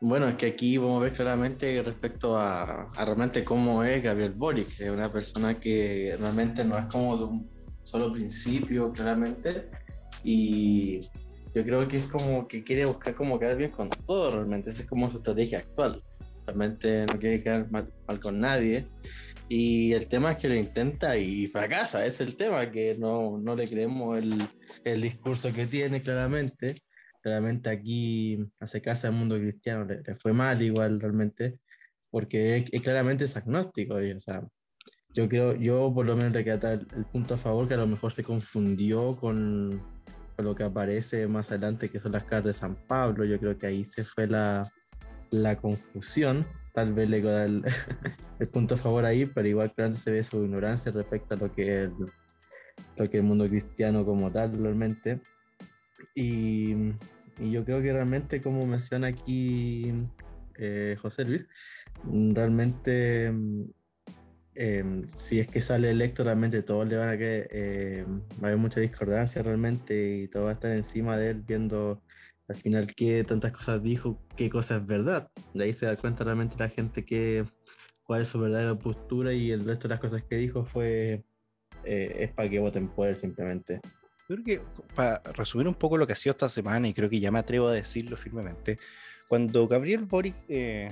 Bueno, 0.01 0.27
es 0.27 0.35
que 0.35 0.47
aquí 0.47 0.77
vamos 0.77 0.99
a 0.99 1.03
ver 1.05 1.13
claramente 1.13 1.81
respecto 1.81 2.37
a, 2.37 2.91
realmente 2.97 3.43
cómo 3.45 3.85
es 3.85 4.03
Gabriel 4.03 4.33
Boric, 4.33 4.81
es 4.81 4.89
una 4.89 5.09
persona 5.09 5.59
que 5.59 6.17
realmente 6.19 6.65
no 6.65 6.77
es 6.77 6.85
como 6.87 7.17
de 7.17 7.23
un 7.23 7.49
solo 7.83 8.11
principio, 8.11 8.91
claramente, 8.91 9.69
y 10.21 10.99
yo 11.55 11.63
creo 11.63 11.87
que 11.87 11.97
es 11.97 12.07
como 12.07 12.47
que 12.47 12.63
quiere 12.63 12.85
buscar 12.85 13.15
como 13.15 13.39
quedar 13.39 13.57
bien 13.57 13.71
con 13.71 13.89
todo, 13.89 14.31
realmente, 14.31 14.69
esa 14.69 14.83
es 14.83 14.89
como 14.89 15.11
su 15.11 15.17
estrategia 15.17 15.59
actual, 15.59 16.01
realmente 16.45 17.05
no 17.05 17.19
quiere 17.19 17.41
quedar 17.41 17.69
mal 17.71 18.19
con 18.21 18.39
nadie, 18.39 18.87
y 19.49 19.93
el 19.93 20.07
tema 20.07 20.31
es 20.31 20.37
que 20.37 20.49
lo 20.49 20.55
intenta 20.55 21.17
y 21.17 21.47
fracasa, 21.47 22.05
es 22.05 22.21
el 22.21 22.35
tema, 22.35 22.71
que 22.71 22.95
no, 22.95 23.37
no 23.37 23.55
le 23.55 23.67
creemos 23.67 24.17
el, 24.17 24.41
el, 24.83 25.01
discurso 25.01 25.51
que 25.53 25.65
tiene 25.65 26.01
claramente. 26.01 26.75
Claramente 27.21 27.69
aquí 27.69 28.39
hace 28.59 28.81
casa 28.81 29.07
al 29.07 29.13
mundo 29.13 29.37
cristiano, 29.37 29.85
le, 29.85 30.15
fue 30.15 30.33
mal 30.33 30.61
igual 30.61 30.99
realmente, 30.99 31.59
porque 32.09 32.65
es, 32.71 32.81
claramente 32.81 33.25
es 33.25 33.37
agnóstico. 33.37 33.95
o 33.95 34.19
sea, 34.19 34.41
yo 35.13 35.29
creo, 35.29 35.55
yo 35.55 35.91
por 35.93 36.05
lo 36.05 36.15
menos 36.15 36.33
le 36.33 36.43
queda 36.43 36.73
el, 36.73 36.87
el, 36.95 37.05
punto 37.05 37.35
a 37.35 37.37
favor 37.37 37.67
que 37.67 37.75
a 37.75 37.77
lo 37.77 37.87
mejor 37.87 38.11
se 38.11 38.23
confundió 38.23 39.15
con, 39.17 39.81
con, 40.03 40.12
lo 40.37 40.55
que 40.55 40.63
aparece 40.63 41.27
más 41.27 41.49
adelante, 41.49 41.89
que 41.89 41.99
son 41.99 42.13
las 42.13 42.23
cartas 42.23 42.45
de 42.45 42.53
San 42.53 42.75
Pablo. 42.87 43.25
Yo 43.25 43.39
creo 43.39 43.57
que 43.57 43.67
ahí 43.67 43.85
se 43.85 44.03
fue 44.03 44.27
la, 44.27 44.71
la 45.31 45.55
confusión 45.57 46.45
tal 46.73 46.93
vez 46.93 47.09
le 47.09 47.21
da 47.21 47.45
el, 48.39 48.47
punto 48.51 48.75
a 48.75 48.77
favor 48.77 49.05
ahí, 49.05 49.25
pero 49.25 49.47
igual 49.47 49.71
claramente 49.73 50.01
se 50.01 50.11
ve 50.11 50.23
su 50.23 50.43
ignorancia 50.43 50.91
respecto 50.91 51.35
a 51.35 51.37
lo 51.37 51.51
que 51.51 51.83
es 51.83 51.89
el, 51.89 51.93
lo 52.97 53.09
que 53.09 53.17
el 53.17 53.23
mundo 53.23 53.47
cristiano 53.47 54.03
como 54.03 54.31
tal 54.31 54.51
realmente. 54.57 55.21
Y, 56.15 56.73
y 57.39 57.51
yo 57.51 57.63
creo 57.63 57.81
que 57.81 57.93
realmente, 57.93 58.41
como 58.41 58.65
menciona 58.65 59.07
aquí 59.07 59.93
eh, 60.57 60.97
José 60.99 61.25
Luis, 61.25 61.45
realmente 62.03 63.31
em, 64.55 65.07
si 65.15 65.39
es 65.39 65.47
que 65.47 65.61
sale 65.61 65.89
electo, 65.89 66.23
realmente 66.23 66.61
todos 66.63 66.87
le 66.87 66.97
van 66.97 67.09
a 67.09 67.17
que 67.17 67.47
em, 67.51 68.21
va 68.41 68.43
a 68.43 68.47
haber 68.47 68.57
mucha 68.57 68.79
discordancia 68.79 69.41
realmente 69.43 70.17
y 70.23 70.27
todo 70.27 70.45
va 70.45 70.51
a 70.51 70.53
estar 70.53 70.71
encima 70.71 71.17
de 71.17 71.31
él 71.31 71.41
viendo 71.41 72.01
al 72.47 72.55
final 72.55 72.93
qué 72.95 73.23
tantas 73.23 73.51
cosas 73.51 73.81
dijo, 73.81 74.19
qué 74.35 74.49
cosas 74.49 74.81
es 74.81 74.87
verdad. 74.87 75.29
De 75.53 75.63
ahí 75.65 75.73
se 75.73 75.85
da 75.85 75.95
cuenta 75.95 76.23
realmente 76.23 76.55
la 76.59 76.69
gente 76.69 77.05
que 77.05 77.45
cuál 78.03 78.21
es 78.21 78.27
su 78.27 78.39
verdadera 78.39 78.75
postura 78.75 79.33
y 79.33 79.51
el 79.51 79.65
resto 79.65 79.87
de 79.87 79.93
las 79.93 79.99
cosas 79.99 80.23
que 80.23 80.35
dijo 80.35 80.65
fue 80.65 81.23
eh, 81.83 82.15
es 82.19 82.31
para 82.31 82.49
que 82.49 82.59
voten 82.59 82.87
por 82.89 83.07
él 83.07 83.15
simplemente. 83.15 83.81
Creo 84.27 84.43
que 84.43 84.61
para 84.95 85.21
resumir 85.33 85.67
un 85.67 85.73
poco 85.73 85.97
lo 85.97 86.07
que 86.07 86.13
ha 86.13 86.15
sido 86.15 86.31
esta 86.31 86.49
semana, 86.49 86.87
y 86.87 86.93
creo 86.93 87.09
que 87.09 87.19
ya 87.19 87.31
me 87.31 87.39
atrevo 87.39 87.67
a 87.67 87.73
decirlo 87.73 88.15
firmemente, 88.15 88.77
cuando 89.27 89.67
Gabriel 89.67 90.05
Boric 90.05 90.35
eh, 90.47 90.89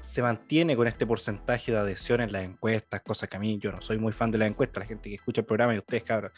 se 0.00 0.22
mantiene 0.22 0.76
con 0.76 0.86
este 0.86 1.06
porcentaje 1.06 1.72
de 1.72 1.78
adhesión 1.78 2.20
en 2.20 2.32
las 2.32 2.44
encuestas, 2.44 3.02
cosas 3.02 3.28
que 3.28 3.36
a 3.36 3.40
mí 3.40 3.58
yo 3.58 3.72
no 3.72 3.82
soy 3.82 3.98
muy 3.98 4.12
fan 4.12 4.30
de 4.30 4.38
las 4.38 4.48
encuestas, 4.48 4.82
la 4.82 4.86
gente 4.86 5.08
que 5.08 5.16
escucha 5.16 5.40
el 5.40 5.46
programa 5.46 5.74
y 5.74 5.78
ustedes, 5.78 6.04
cabros, 6.04 6.32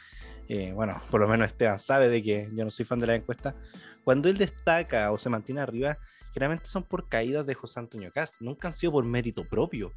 eh, 0.49 0.73
bueno, 0.73 1.01
por 1.11 1.21
lo 1.21 1.29
menos 1.29 1.49
Esteban 1.49 1.79
sabe 1.79 2.09
de 2.09 2.23
que 2.23 2.49
yo 2.53 2.65
no 2.65 2.71
soy 2.71 2.85
fan 2.85 2.99
de 2.99 3.07
las 3.07 3.17
encuestas, 3.17 3.55
cuando 4.05 4.29
él 4.29 4.39
destaca 4.39 5.11
o 5.13 5.19
se 5.19 5.29
mantiene 5.29 5.61
arriba, 5.61 5.99
generalmente 6.33 6.69
son 6.69 6.83
por 6.83 7.09
caídas 7.09 7.47
de 7.47 7.55
José 7.55 7.81
Antonio 7.81 8.11
Cast, 8.13 8.37
nunca 8.41 8.69
han 8.69 8.75
sido 8.75 8.93
por 8.93 9.05
mérito 9.05 9.45
propio. 9.45 9.93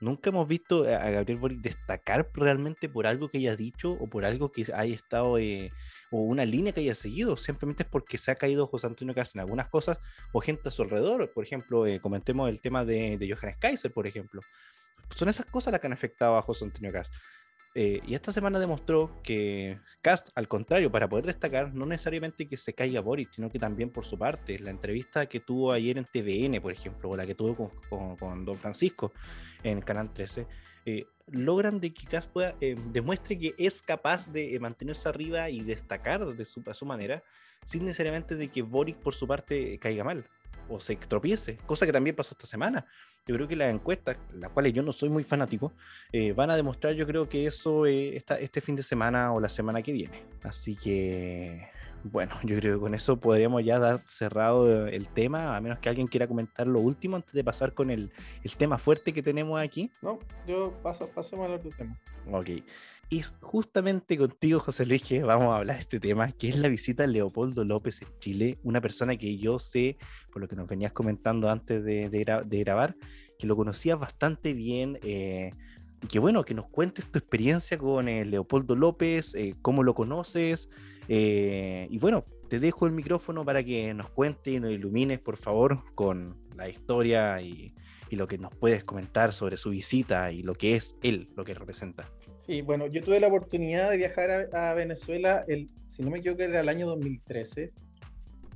Nunca 0.00 0.30
hemos 0.30 0.46
visto 0.46 0.84
a 0.84 1.10
Gabriel 1.10 1.40
Boric 1.40 1.60
destacar 1.60 2.28
realmente 2.32 2.88
por 2.88 3.06
algo 3.06 3.28
que 3.28 3.38
haya 3.38 3.56
dicho 3.56 3.92
o 3.92 4.06
por 4.06 4.24
algo 4.24 4.52
que 4.52 4.66
haya 4.72 4.94
estado 4.94 5.38
eh, 5.38 5.72
o 6.10 6.18
una 6.18 6.44
línea 6.44 6.72
que 6.72 6.80
haya 6.80 6.94
seguido. 6.94 7.36
Simplemente 7.36 7.82
es 7.82 7.88
porque 7.88 8.16
se 8.16 8.30
ha 8.30 8.36
caído 8.36 8.66
José 8.68 8.86
Antonio 8.86 9.14
Cast 9.14 9.34
en 9.34 9.40
algunas 9.40 9.68
cosas 9.68 9.98
o 10.32 10.40
gente 10.40 10.68
a 10.68 10.70
su 10.70 10.82
alrededor. 10.82 11.32
Por 11.32 11.44
ejemplo, 11.44 11.84
eh, 11.86 12.00
comentemos 12.00 12.48
el 12.48 12.60
tema 12.60 12.84
de, 12.84 13.18
de 13.18 13.34
Johannes 13.34 13.56
Kaiser, 13.58 13.92
por 13.92 14.06
ejemplo. 14.06 14.40
Son 15.16 15.28
esas 15.28 15.46
cosas 15.46 15.72
las 15.72 15.80
que 15.80 15.88
han 15.88 15.92
afectado 15.92 16.36
a 16.36 16.42
José 16.42 16.64
Antonio 16.66 16.92
Cast. 16.92 17.12
Eh, 17.74 18.00
y 18.06 18.14
esta 18.14 18.32
semana 18.32 18.58
demostró 18.58 19.10
que 19.22 19.78
Cast, 20.00 20.30
al 20.34 20.48
contrario, 20.48 20.90
para 20.90 21.08
poder 21.08 21.26
destacar, 21.26 21.74
no 21.74 21.86
necesariamente 21.86 22.46
que 22.48 22.56
se 22.56 22.72
caiga 22.72 23.00
Boris, 23.00 23.28
sino 23.32 23.50
que 23.50 23.58
también 23.58 23.90
por 23.90 24.04
su 24.04 24.18
parte, 24.18 24.58
la 24.58 24.70
entrevista 24.70 25.26
que 25.26 25.40
tuvo 25.40 25.72
ayer 25.72 25.98
en 25.98 26.04
TVN, 26.04 26.60
por 26.60 26.72
ejemplo, 26.72 27.10
o 27.10 27.16
la 27.16 27.26
que 27.26 27.34
tuvo 27.34 27.70
con, 27.88 28.44
Don 28.44 28.54
Francisco 28.54 29.12
en 29.62 29.80
Canal 29.80 30.12
13, 30.12 30.46
eh, 30.86 31.04
logran 31.26 31.78
de 31.80 31.92
que 31.92 32.06
Cast 32.06 32.30
pueda, 32.30 32.56
eh, 32.60 32.74
demuestre 32.90 33.38
que 33.38 33.54
es 33.58 33.82
capaz 33.82 34.32
de 34.32 34.58
mantenerse 34.60 35.08
arriba 35.08 35.50
y 35.50 35.60
destacar 35.60 36.24
de 36.24 36.44
su, 36.44 36.62
a 36.66 36.74
su 36.74 36.86
manera, 36.86 37.22
sin 37.64 37.84
necesariamente 37.84 38.34
de 38.36 38.48
que 38.48 38.62
Boris 38.62 38.96
por 38.96 39.14
su 39.14 39.26
parte 39.26 39.78
caiga 39.78 40.04
mal 40.04 40.24
o 40.68 40.80
se 40.80 40.96
tropiece, 40.96 41.56
cosa 41.66 41.86
que 41.86 41.92
también 41.92 42.14
pasó 42.14 42.32
esta 42.32 42.46
semana. 42.46 42.86
Yo 43.26 43.34
creo 43.34 43.48
que 43.48 43.56
las 43.56 43.72
encuestas, 43.72 44.16
las 44.32 44.50
cuales 44.50 44.72
yo 44.72 44.82
no 44.82 44.92
soy 44.92 45.08
muy 45.08 45.24
fanático, 45.24 45.72
eh, 46.12 46.32
van 46.32 46.50
a 46.50 46.56
demostrar 46.56 46.94
yo 46.94 47.06
creo 47.06 47.28
que 47.28 47.46
eso 47.46 47.86
eh, 47.86 48.22
este 48.40 48.60
fin 48.60 48.76
de 48.76 48.82
semana 48.82 49.32
o 49.32 49.40
la 49.40 49.48
semana 49.48 49.82
que 49.82 49.92
viene. 49.92 50.24
Así 50.42 50.76
que, 50.76 51.68
bueno, 52.04 52.34
yo 52.44 52.56
creo 52.56 52.76
que 52.76 52.80
con 52.80 52.94
eso 52.94 53.18
podríamos 53.18 53.64
ya 53.64 53.78
dar 53.78 54.00
cerrado 54.08 54.86
el 54.86 55.08
tema, 55.08 55.56
a 55.56 55.60
menos 55.60 55.78
que 55.78 55.88
alguien 55.88 56.06
quiera 56.06 56.26
comentar 56.26 56.66
lo 56.66 56.80
último 56.80 57.16
antes 57.16 57.32
de 57.32 57.44
pasar 57.44 57.74
con 57.74 57.90
el, 57.90 58.10
el 58.42 58.56
tema 58.56 58.78
fuerte 58.78 59.12
que 59.12 59.22
tenemos 59.22 59.60
aquí. 59.60 59.90
No, 60.02 60.18
yo 60.46 60.72
paso, 60.82 61.08
pasemos 61.08 61.46
al 61.46 61.54
otro 61.54 61.70
tema. 61.76 61.98
Ok. 62.30 62.50
Y 63.10 63.22
justamente 63.40 64.18
contigo, 64.18 64.60
José 64.60 64.84
Luis, 64.84 65.02
que 65.02 65.22
vamos 65.22 65.46
a 65.46 65.56
hablar 65.56 65.76
de 65.76 65.82
este 65.82 65.98
tema, 65.98 66.30
que 66.32 66.50
es 66.50 66.58
la 66.58 66.68
visita 66.68 67.04
de 67.04 67.08
Leopoldo 67.08 67.64
López 67.64 68.02
en 68.02 68.08
Chile, 68.18 68.58
una 68.64 68.82
persona 68.82 69.16
que 69.16 69.38
yo 69.38 69.58
sé, 69.58 69.96
por 70.30 70.42
lo 70.42 70.48
que 70.48 70.56
nos 70.56 70.68
venías 70.68 70.92
comentando 70.92 71.48
antes 71.48 71.82
de, 71.82 72.10
de, 72.10 72.58
grabar, 72.58 72.96
que 73.38 73.46
lo 73.46 73.56
conocías 73.56 73.98
bastante 73.98 74.52
bien, 74.52 74.98
eh, 75.02 75.52
y 76.02 76.06
que 76.06 76.18
bueno, 76.18 76.44
que 76.44 76.52
nos 76.52 76.66
cuentes 76.68 77.10
tu 77.10 77.18
experiencia 77.18 77.78
con 77.78 78.08
eh, 78.08 78.26
Leopoldo 78.26 78.76
López, 78.76 79.34
eh, 79.34 79.54
cómo 79.62 79.82
lo 79.82 79.94
conoces, 79.94 80.68
y 81.08 81.98
bueno, 81.98 82.24
te 82.48 82.60
dejo 82.60 82.86
el 82.86 82.92
micrófono 82.92 83.44
para 83.44 83.62
que 83.62 83.92
nos 83.94 84.10
cuentes 84.10 84.54
y 84.54 84.60
nos 84.60 84.70
ilumines, 84.70 85.20
por 85.20 85.36
favor, 85.36 85.82
con 85.94 86.36
la 86.56 86.68
historia 86.68 87.40
y, 87.40 87.74
y 88.10 88.16
lo 88.16 88.26
que 88.26 88.38
nos 88.38 88.54
puedes 88.54 88.84
comentar 88.84 89.32
sobre 89.32 89.56
su 89.56 89.70
visita 89.70 90.32
y 90.32 90.42
lo 90.42 90.54
que 90.54 90.76
es 90.76 90.96
él, 91.02 91.28
lo 91.36 91.44
que 91.44 91.54
representa. 91.54 92.10
Sí, 92.46 92.62
bueno, 92.62 92.86
yo 92.86 93.02
tuve 93.02 93.20
la 93.20 93.28
oportunidad 93.28 93.90
de 93.90 93.98
viajar 93.98 94.48
a, 94.54 94.72
Venezuela, 94.74 95.44
el, 95.48 95.68
si 95.86 96.02
no 96.02 96.10
me 96.10 96.18
equivoco, 96.18 96.42
era 96.42 96.60
el 96.60 96.68
año 96.68 96.86
2013, 96.86 97.72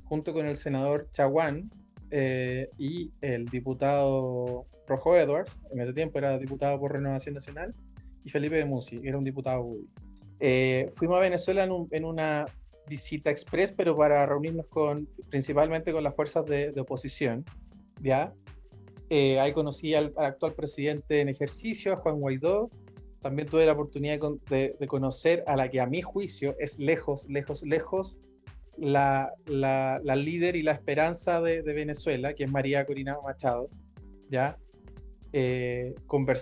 junto 0.05 0.33
con 0.33 0.47
el 0.47 0.57
senador 0.57 1.09
Chaguán 1.11 1.69
eh, 2.09 2.69
y 2.77 3.11
el 3.21 3.45
diputado 3.45 4.65
Rojo 4.87 5.15
Edwards, 5.15 5.59
en 5.71 5.81
ese 5.81 5.93
tiempo 5.93 6.17
era 6.17 6.39
diputado 6.39 6.79
por 6.79 6.93
Renovación 6.93 7.35
Nacional, 7.35 7.75
y 8.23 8.29
Felipe 8.29 8.55
de 8.55 8.65
Musi, 8.65 8.99
era 9.03 9.17
un 9.17 9.23
diputado 9.23 9.71
eh, 10.39 10.91
fuimos 10.95 11.17
a 11.17 11.21
Venezuela 11.21 11.63
en, 11.63 12.05
una 12.05 12.45
visita 12.87 13.29
express, 13.29 13.71
pero 13.71 13.95
para 13.95 14.25
reunirnos 14.25 14.67
con, 14.67 15.07
principalmente 15.29 15.91
con 15.91 16.03
las 16.03 16.15
fuerzas 16.15 16.45
de, 16.45 16.73
oposición, 16.79 17.45
¿ya? 18.01 18.33
Eh, 19.09 19.39
ahí 19.39 19.53
conocí 19.53 19.93
al, 19.93 20.13
actual 20.17 20.53
presidente 20.53 21.21
en 21.21 21.29
ejercicio, 21.29 21.93
a 21.93 21.97
Juan 21.97 22.19
Guaidó, 22.19 22.69
también 23.21 23.47
tuve 23.47 23.65
la 23.65 23.71
oportunidad 23.71 24.19
de, 24.49 24.75
conocer 24.87 25.43
a 25.47 25.55
la 25.55 25.69
que 25.69 25.79
a 25.79 25.87
mi 25.87 26.01
juicio 26.01 26.55
es 26.59 26.77
lejos, 26.77 27.25
lejos, 27.29 27.63
lejos 27.63 28.19
la, 28.77 29.31
líder 29.47 30.55
y 30.55 30.61
la 30.61 30.73
esperanza 30.73 31.41
de, 31.41 31.61
Venezuela, 31.61 32.33
que 32.33 32.43
es 32.43 32.51
María 32.51 32.85
Corina 32.85 33.17
Machado, 33.23 33.69
¿ya? 34.29 34.57
Eh, 35.31 35.95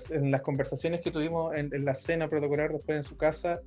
en 0.10 0.32
las 0.32 0.42
conversaciones 0.42 1.02
que 1.02 1.12
tuvimos 1.12 1.56
en, 1.56 1.86
la 1.86 1.94
cena 1.94 2.28
protocolar 2.30 2.74
después 2.74 2.98
en 2.98 3.04
su 3.04 3.16
casa, 3.16 3.62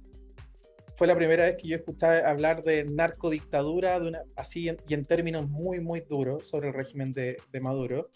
fue 0.97 1.07
la 1.07 1.17
primera 1.17 1.45
vez 1.45 1.57
que 1.57 1.69
yo 1.69 1.77
escuchaba 1.77 2.19
hablar 2.29 2.63
de 2.63 2.85
narcodictadura, 2.85 3.99
de 3.99 4.09
una, 4.09 4.23
así 4.37 4.71
y 4.89 4.95
en 4.95 5.05
términos 5.05 5.49
muy, 5.49 5.81
muy 5.81 6.01
duros 6.01 6.49
sobre 6.49 6.69
el 6.69 6.75
régimen 6.75 7.13
de, 7.13 7.37
de 7.51 7.61
Maduro. 7.61 8.11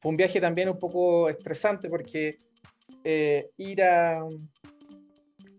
Fue 0.00 0.10
un 0.10 0.16
viaje 0.16 0.40
también 0.40 0.68
un 0.68 0.78
poco 0.78 1.28
estresante 1.28 1.88
porque 1.88 2.40
eh, 3.04 3.50
ir, 3.56 3.82
a, 3.82 4.20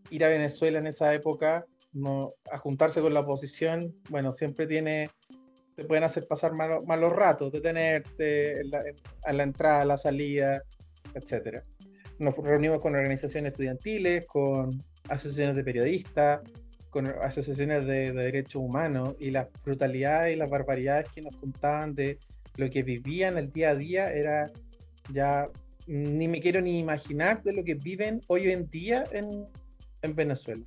ir 0.09 0.23
a 0.23 0.27
Venezuela 0.27 0.77
en 0.77 0.87
esa 0.87 1.13
época, 1.13 1.65
no, 1.93 2.33
a 2.51 2.57
juntarse 2.57 3.01
con 3.01 3.13
la 3.13 3.21
oposición, 3.21 3.95
bueno, 4.09 4.31
siempre 4.31 4.67
tiene, 4.67 5.09
te 5.75 5.85
pueden 5.85 6.03
hacer 6.03 6.27
pasar 6.27 6.53
malos, 6.53 6.85
malos 6.85 7.11
ratos, 7.11 7.51
detenerte 7.51 8.61
a 9.23 9.33
la 9.33 9.43
entrada, 9.43 9.81
a 9.81 9.85
la 9.85 9.97
salida, 9.97 10.61
etc. 11.15 11.63
Nos 12.19 12.35
reunimos 12.35 12.79
con 12.79 12.95
organizaciones 12.95 13.51
estudiantiles, 13.51 14.25
con 14.27 14.83
asociaciones 15.09 15.55
de 15.55 15.63
periodistas, 15.63 16.41
con 16.89 17.07
asociaciones 17.07 17.85
de, 17.85 18.11
de 18.11 18.23
derechos 18.23 18.61
humanos 18.61 19.15
y 19.19 19.31
las 19.31 19.47
brutalidades 19.63 20.35
y 20.35 20.37
las 20.37 20.49
barbaridades 20.49 21.07
que 21.13 21.21
nos 21.21 21.35
contaban 21.37 21.95
de 21.95 22.17
lo 22.57 22.69
que 22.69 22.83
vivían 22.83 23.37
el 23.37 23.49
día 23.49 23.69
a 23.69 23.75
día 23.75 24.11
era 24.11 24.51
ya 25.13 25.49
ni 25.87 26.27
me 26.27 26.39
quiero 26.39 26.61
ni 26.61 26.79
imaginar 26.79 27.41
de 27.43 27.53
lo 27.53 27.63
que 27.63 27.75
viven 27.75 28.21
hoy 28.27 28.49
en 28.49 28.69
día 28.69 29.03
en, 29.11 29.45
en 30.01 30.15
Venezuela. 30.15 30.63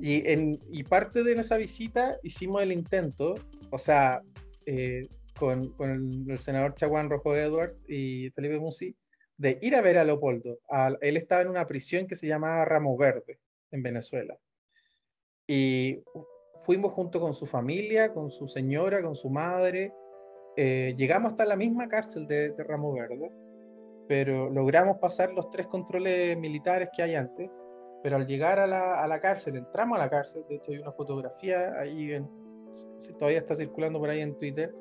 Y, 0.00 0.28
en, 0.30 0.60
y 0.70 0.84
parte 0.84 1.24
de 1.24 1.32
esa 1.32 1.56
visita 1.56 2.16
hicimos 2.22 2.62
el 2.62 2.70
intento, 2.70 3.34
o 3.70 3.78
sea, 3.78 4.22
eh, 4.66 5.08
con, 5.36 5.70
con 5.70 6.28
el, 6.30 6.38
senador 6.38 6.76
Chaguán 6.76 7.10
Rojo 7.10 7.34
Edwards 7.34 7.80
y 7.88 8.30
Felipe 8.30 8.60
Musi, 8.60 8.94
de 9.42 9.58
ir 9.60 9.76
a 9.76 9.82
ver 9.82 9.98
a 9.98 10.04
Leopoldo. 10.04 10.58
él 11.00 11.16
estaba 11.16 11.42
en 11.42 11.48
una 11.48 11.66
prisión 11.66 12.06
que 12.06 12.14
se 12.14 12.26
llamaba 12.26 12.64
Ramo 12.64 12.96
Verde, 12.96 13.38
en 13.70 13.82
Venezuela. 13.82 14.38
Y 15.46 16.02
fuimos 16.64 16.92
junto 16.92 17.20
con 17.20 17.34
su 17.34 17.44
familia, 17.44 18.12
con 18.12 18.30
su 18.30 18.46
señora, 18.46 19.02
con 19.02 19.16
su 19.16 19.28
madre. 19.28 19.92
Eh, 20.56 20.94
llegamos 20.96 21.32
hasta 21.32 21.44
la 21.44 21.56
misma 21.56 21.88
cárcel 21.88 22.26
de, 22.26 22.50
de 22.50 22.64
Ramo 22.64 22.92
Verde 22.92 23.30
pero 24.12 24.50
logramos 24.50 24.98
pasar 24.98 25.32
los 25.32 25.50
tres 25.50 25.66
controles 25.66 26.36
militares 26.38 26.90
que 26.94 27.02
hay 27.02 27.14
antes, 27.14 27.50
pero 28.02 28.16
al 28.16 28.26
llegar 28.26 28.58
a 28.58 28.66
la, 28.66 29.02
a 29.02 29.06
la 29.06 29.20
cárcel, 29.20 29.56
entramos 29.56 29.98
a 29.98 30.02
la 30.02 30.10
cárcel, 30.10 30.44
de 30.50 30.56
hecho 30.56 30.72
hay 30.72 30.78
una 30.78 30.92
fotografía 30.92 31.78
ahí, 31.78 32.12
en, 32.12 32.28
todavía 33.18 33.38
está 33.38 33.54
circulando 33.54 33.98
por 33.98 34.10
ahí 34.10 34.20
en 34.20 34.36
Twitter, 34.38 34.74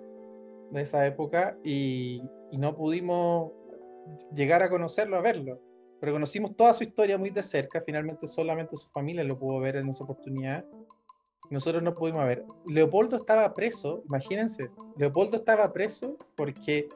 de 0.71 0.81
esa 0.81 1.05
época, 1.05 1.57
y, 1.63 2.21
y 2.51 2.57
no 2.57 2.75
pudimos 2.75 3.51
llegar 4.35 4.63
a 4.63 4.69
conocerlo, 4.69 5.17
a 5.17 5.21
verlo, 5.21 5.59
pero 5.99 6.13
conocimos 6.13 6.55
toda 6.55 6.73
su 6.73 6.83
historia 6.83 7.17
muy 7.17 7.29
de 7.29 7.43
cerca, 7.43 7.81
finalmente 7.81 8.27
solamente 8.27 8.75
su 8.75 8.89
familia 8.89 9.23
lo 9.23 9.37
pudo 9.37 9.59
ver 9.59 9.75
en 9.75 9.89
esa 9.89 10.03
oportunidad, 10.03 10.65
nosotros 11.49 11.83
no 11.83 11.93
pudimos 11.93 12.25
ver. 12.25 12.45
Leopoldo 12.67 13.17
estaba 13.17 13.53
preso, 13.53 14.03
imagínense, 14.07 14.69
Leopoldo 14.97 15.37
estaba 15.37 15.71
preso 15.73 16.17
porque 16.35 16.87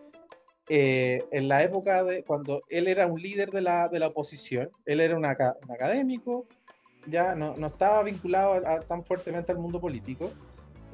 eh, 0.70 1.24
en 1.32 1.48
la 1.48 1.62
época 1.62 2.04
de 2.04 2.24
cuando 2.24 2.62
él 2.70 2.88
era 2.88 3.06
un 3.06 3.22
líder 3.22 3.52
de 3.52 3.62
la, 3.62 3.90
de 3.90 4.00
la 4.00 4.08
oposición, 4.08 4.70
él 4.86 5.02
era 5.02 5.16
un, 5.16 5.26
académico, 5.26 6.48
ya 7.06 7.36
no, 7.36 7.54
no 7.56 7.68
estaba 7.68 8.02
vinculado 8.02 8.62
tan 8.88 9.04
fuertemente 9.04 9.52
al 9.52 9.60
mundo 9.60 9.80
político, 9.80 10.32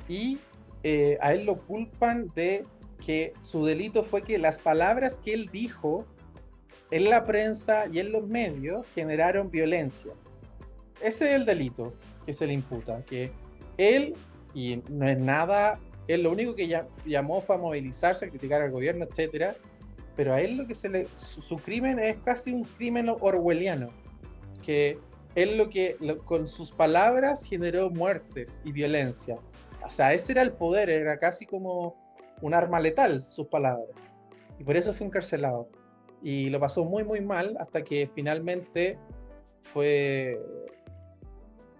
y 0.09 0.39
eh, 0.83 1.17
a 1.21 1.33
él 1.33 1.45
lo 1.45 1.55
culpan 1.65 2.27
de 2.35 2.65
que 3.05 3.33
su 3.41 3.65
delito 3.65 4.03
fue 4.03 4.23
que 4.23 4.37
las 4.37 4.57
palabras 4.57 5.19
que 5.19 5.33
él 5.33 5.49
dijo 5.51 6.05
en 6.91 7.09
la 7.09 7.25
prensa 7.25 7.85
y 7.91 7.99
en 7.99 8.11
los 8.11 8.27
medios 8.27 8.85
generaron 8.93 9.49
violencia. 9.49 10.13
Ese 11.01 11.29
es 11.29 11.35
el 11.35 11.45
delito 11.45 11.93
que 12.25 12.33
se 12.33 12.45
le 12.45 12.53
imputa, 12.53 13.03
que 13.05 13.31
él, 13.77 14.13
y 14.53 14.81
no 14.89 15.07
es 15.07 15.17
nada 15.17 15.79
Él 16.07 16.23
lo 16.23 16.31
único 16.31 16.55
que 16.55 16.67
llamó 17.05 17.41
fue 17.41 17.55
a 17.55 17.59
movilizarse, 17.59 18.25
a 18.25 18.29
criticar 18.29 18.61
al 18.61 18.71
gobierno, 18.71 19.05
etcétera. 19.05 19.55
Pero 20.15 20.33
a 20.33 20.41
él 20.41 20.57
lo 20.57 20.67
que 20.67 20.75
se 20.75 20.89
le. 20.89 21.07
Su, 21.13 21.55
crimen 21.57 21.97
es 21.99 22.17
casi 22.23 22.51
un 22.51 22.65
crimen 22.65 23.09
orwelliano. 23.09 23.87
Que 24.61 24.99
él 25.35 25.57
lo 25.57 25.69
que 25.69 25.95
con 26.25 26.47
sus 26.47 26.71
palabras 26.71 27.43
generó 27.43 27.89
muertes 27.89 28.61
y 28.65 28.71
violencia. 28.73 29.37
O 29.85 29.89
sea, 29.89 30.13
ese 30.13 30.33
era 30.33 30.41
el 30.41 30.51
poder, 30.51 30.89
era 30.89 31.17
casi 31.17 31.45
como 31.45 31.95
un 32.41 32.53
arma 32.53 32.79
letal, 32.79 33.23
sus 33.23 33.47
palabras. 33.47 33.89
Y 34.59 34.63
por 34.63 34.77
eso 34.77 34.93
fue 34.93 35.07
encarcelado. 35.07 35.67
Y 36.21 36.49
lo 36.49 36.59
pasó 36.59 36.85
muy, 36.85 37.03
muy 37.03 37.21
mal 37.21 37.57
hasta 37.59 37.83
que 37.83 38.09
finalmente 38.13 38.97
fue, 39.63 40.39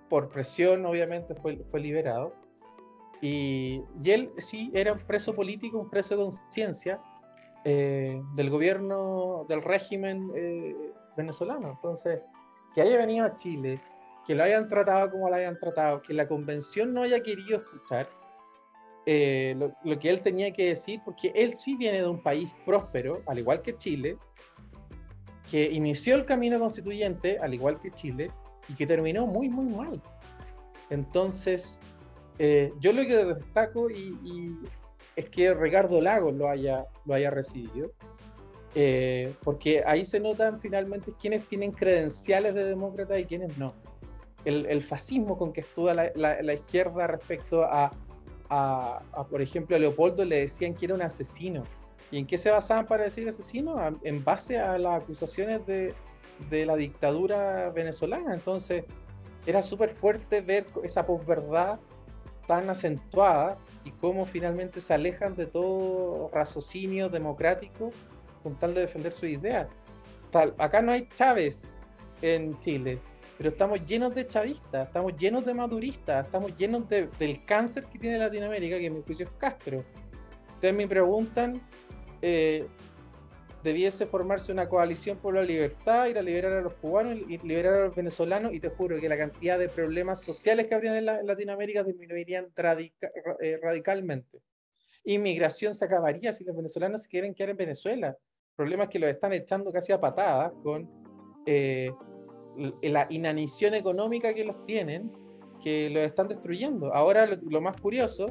por 0.10 0.30
presión, 0.30 0.86
obviamente, 0.86 1.36
fue, 1.36 1.58
fue 1.70 1.80
liberado. 1.80 2.34
Y, 3.22 3.84
y, 4.04 4.12
él 4.12 4.32
sí 4.38 4.72
era 4.74 4.94
un 4.94 5.00
preso 5.00 5.36
político, 5.36 5.80
un 5.80 5.90
preso 5.90 6.16
de 6.18 6.24
conciencia 6.24 7.00
eh, 7.64 8.20
del 8.34 8.50
gobierno, 8.50 9.46
del 9.48 9.62
régimen 9.62 10.32
eh, 10.36 10.76
venezolano. 11.16 11.70
Entonces, 11.70 12.22
que 12.74 12.82
haya 12.82 12.98
venido 12.98 13.26
a 13.26 13.36
Chile, 13.36 13.80
que 14.26 14.34
lo 14.34 14.44
hayan 14.44 14.68
tratado 14.68 15.12
como 15.12 15.30
lo 15.30 15.36
hayan 15.36 15.60
tratado, 15.60 16.02
que 16.02 16.14
la 16.14 16.28
convención 16.28 16.94
no 16.94 17.04
haya 17.04 17.22
querido 17.22 17.58
escuchar 17.58 18.10
eh, 19.06 19.56
lo, 19.58 19.74
lo, 19.84 20.00
que 20.00 20.10
él 20.10 20.22
tenía 20.22 20.52
que 20.52 20.70
decir, 20.70 21.02
porque 21.04 21.32
él 21.36 21.56
sí 21.56 21.76
viene 21.76 22.02
de 22.02 22.08
un 22.08 22.22
país 22.22 22.56
próspero, 22.66 23.24
al 23.28 23.40
igual 23.40 23.62
que 23.62 23.76
Chile, 23.76 24.18
que 25.50 25.70
inició 25.72 26.16
el 26.16 26.26
camino 26.26 26.60
constituyente, 26.60 27.38
al 27.40 27.54
igual 27.54 27.80
que 27.80 27.92
Chile, 27.92 28.32
y 28.70 28.76
que 28.76 28.88
terminó 28.88 29.28
muy, 29.28 29.50
muy 29.50 29.66
mal. 29.66 30.02
Entonces, 30.90 31.80
eh, 32.40 32.74
yo 32.80 32.94
lo 32.94 33.06
que 33.06 33.18
destaco 33.18 33.90
y, 33.90 34.58
es 35.16 35.30
que 35.30 35.54
Ricardo 35.54 36.00
Lagos 36.00 36.34
lo 36.34 36.50
haya, 36.50 36.86
lo 37.06 37.14
haya 37.14 37.30
recibido, 37.30 37.92
eh, 38.76 39.34
porque 39.44 39.84
ahí 39.86 40.06
se 40.06 40.20
notan 40.20 40.62
finalmente 40.62 41.14
quiénes 41.20 41.46
tienen 41.48 41.72
credenciales 41.72 42.54
de 42.54 42.64
demócrata 42.64 43.20
y 43.20 43.26
quiénes 43.26 43.58
no. 43.58 43.74
El, 44.44 44.82
fascismo 44.82 45.38
con 45.38 45.54
que 45.54 45.62
estudia 45.62 45.94
la, 45.94 46.54
izquierda 46.54 47.06
respecto 47.06 47.64
a, 47.64 47.92
a, 48.54 49.26
por 49.30 49.42
ejemplo, 49.42 49.78
a 49.78 49.80
Leopoldo 49.80 50.26
le 50.26 50.42
decían 50.42 50.74
que 50.74 50.86
era 50.86 50.94
un 50.94 51.02
asesino. 51.02 51.64
¿Y 52.12 52.20
en 52.20 52.28
qué 52.28 52.38
se 52.38 52.52
basaban 52.52 52.86
para 52.86 53.06
decir 53.06 53.28
asesino? 53.28 53.78
En 54.04 54.24
base 54.24 54.60
a 54.60 54.78
las 54.78 55.02
acusaciones 55.02 55.66
de, 55.66 55.94
de 56.50 56.66
la 56.66 56.76
dictadura 56.76 57.70
venezolana. 57.70 58.34
Entonces, 58.34 58.84
era 59.46 59.62
súper 59.62 59.90
fuerte 59.90 60.42
ver 60.42 60.66
esa 60.84 61.06
posverdad 61.06 61.80
tan 62.46 62.70
acentuada 62.70 63.58
y 63.86 63.92
cómo 63.92 64.26
finalmente 64.26 64.82
se 64.82 64.94
alejan 64.94 65.36
de 65.36 65.46
todo 65.46 66.30
raciocinio 66.34 67.08
democrático 67.08 67.92
con 68.44 68.56
tal 68.60 68.74
de 68.74 68.82
defender 68.82 69.14
su 69.14 69.26
idea. 69.26 69.70
Tal, 70.32 70.54
acá 70.58 70.82
no 70.82 70.92
hay 70.92 71.08
Chávez 71.16 71.78
en 72.22 72.60
Chile, 72.60 73.00
pero 73.42 73.50
estamos 73.50 73.88
llenos 73.88 74.14
de 74.14 74.28
chavistas, 74.28 74.86
estamos 74.86 75.18
llenos 75.18 75.44
de 75.44 75.56
maduristas, 75.56 76.26
estamos 76.26 76.56
llenos 76.56 76.88
de, 76.88 77.08
del 77.18 77.44
cáncer 77.44 77.86
que 77.86 77.98
tiene 77.98 78.20
Latinoamérica, 78.20 78.78
que 78.78 78.86
en 78.86 78.94
mi 78.94 79.02
juicio 79.02 79.26
es 79.26 79.32
Castro. 79.32 79.84
Ustedes 80.54 80.76
me 80.76 80.88
preguntan, 80.88 81.60
eh, 82.22 82.68
debiese 83.64 84.06
formarse 84.06 84.52
una 84.52 84.70
coalición 84.70 85.18
por 85.18 85.34
la 85.34 85.42
libertad, 85.42 86.06
ir 86.06 86.20
a 86.20 86.22
liberar 86.22 86.54
a 86.54 86.62
los 86.62 86.74
cubanos 86.74 87.18
y 87.18 87.40
liberar 87.40 87.74
a 87.74 87.86
los 87.86 87.96
venezolanos, 87.96 88.54
y 88.54 88.60
te 88.60 88.70
juro 88.70 89.02
que 89.02 89.10
la 89.10 89.18
cantidad 89.18 89.58
de 89.58 89.70
problemas 89.70 90.22
sociales 90.22 90.68
que 90.68 90.76
habrían 90.76 90.98
en, 90.98 91.26
Latinoamérica 91.26 91.82
disminuirían 91.82 92.46
eh, 92.56 93.60
radicalmente. 93.60 94.38
Inmigración 95.04 95.74
se 95.74 95.86
acabaría 95.86 96.32
si 96.32 96.44
los 96.44 96.56
venezolanos 96.56 97.02
se 97.02 97.10
quieren 97.10 97.34
quedar 97.34 97.50
en 97.50 97.58
Venezuela. 97.58 98.16
Problemas 98.56 98.88
que 98.88 99.00
los 99.00 99.10
están 99.10 99.34
echando 99.34 99.72
casi 99.72 99.92
a 99.94 100.00
patadas 100.00 100.52
con 100.62 100.88
eh, 101.48 101.90
la 102.82 103.08
inanición 103.10 103.74
económica 103.74 104.34
que 104.34 104.44
los 104.44 104.66
tienen, 104.66 105.12
que 105.64 105.90
los 105.90 106.04
están 106.04 106.28
destruyendo. 106.28 106.94
Ahora 106.94 107.26
lo 107.26 107.62
más 107.62 107.80
curioso 107.80 108.30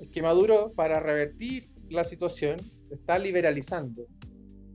es 0.00 0.08
que 0.08 0.22
Maduro, 0.22 0.72
para 0.74 1.00
revertir 1.00 1.70
la 1.88 2.04
situación, 2.04 2.56
está 2.90 3.18
liberalizando 3.18 4.06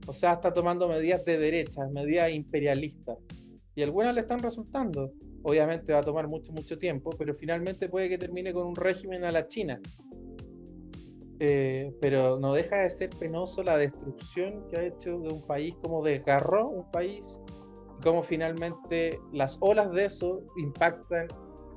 o 0.06 0.12
sea, 0.12 0.32
está 0.32 0.52
tomando 0.52 0.88
medidas 0.88 1.24
de 1.24 1.38
derecha, 1.38 1.86
medidas 1.88 2.32
imperialistas. 2.32 3.18
Y 3.74 3.82
algunas 3.82 4.14
le 4.14 4.22
están 4.22 4.40
resultando. 4.40 5.12
Obviamente 5.42 5.92
va 5.92 6.00
a 6.00 6.02
tomar 6.02 6.28
mucho, 6.28 6.52
mucho 6.52 6.76
tiempo, 6.78 7.10
pero 7.16 7.34
finalmente 7.34 7.88
puede 7.88 8.08
que 8.08 8.18
termine 8.18 8.52
con 8.52 8.66
un 8.66 8.74
régimen 8.74 9.24
a 9.24 9.30
la 9.30 9.46
China. 9.46 9.80
Eh, 11.38 11.94
pero 12.00 12.38
no 12.38 12.52
deja 12.52 12.78
de 12.78 12.90
ser 12.90 13.10
penoso 13.10 13.62
la 13.62 13.78
destrucción 13.78 14.66
que 14.68 14.80
ha 14.80 14.84
hecho 14.84 15.18
de 15.20 15.32
un 15.32 15.46
país, 15.46 15.74
como 15.80 16.02
desgarró 16.04 16.68
un 16.68 16.90
país, 16.90 17.40
como 18.02 18.22
finalmente 18.22 19.20
las 19.32 19.58
olas 19.60 19.90
de 19.92 20.06
eso 20.06 20.42
impactan 20.56 21.28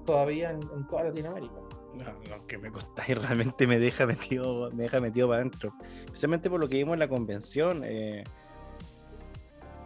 todavía 0.06 0.52
en, 0.52 0.88
toda 0.88 1.06
Latinoamérica. 1.06 1.56
No, 1.94 2.48
que 2.48 2.58
me 2.58 2.72
costáis 2.72 3.18
realmente 3.22 3.68
me 3.68 3.80
deja 3.80 4.06
metido, 4.06 4.72
me 4.72 4.84
deja 4.84 5.00
metido 5.00 5.28
para 5.28 5.42
adentro. 5.42 5.74
Especialmente 6.06 6.50
por 6.50 6.60
lo 6.60 6.68
que 6.68 6.78
vimos 6.78 6.94
en 6.94 7.00
la 7.00 7.08
convención. 7.08 7.84
Eh, 7.86 8.24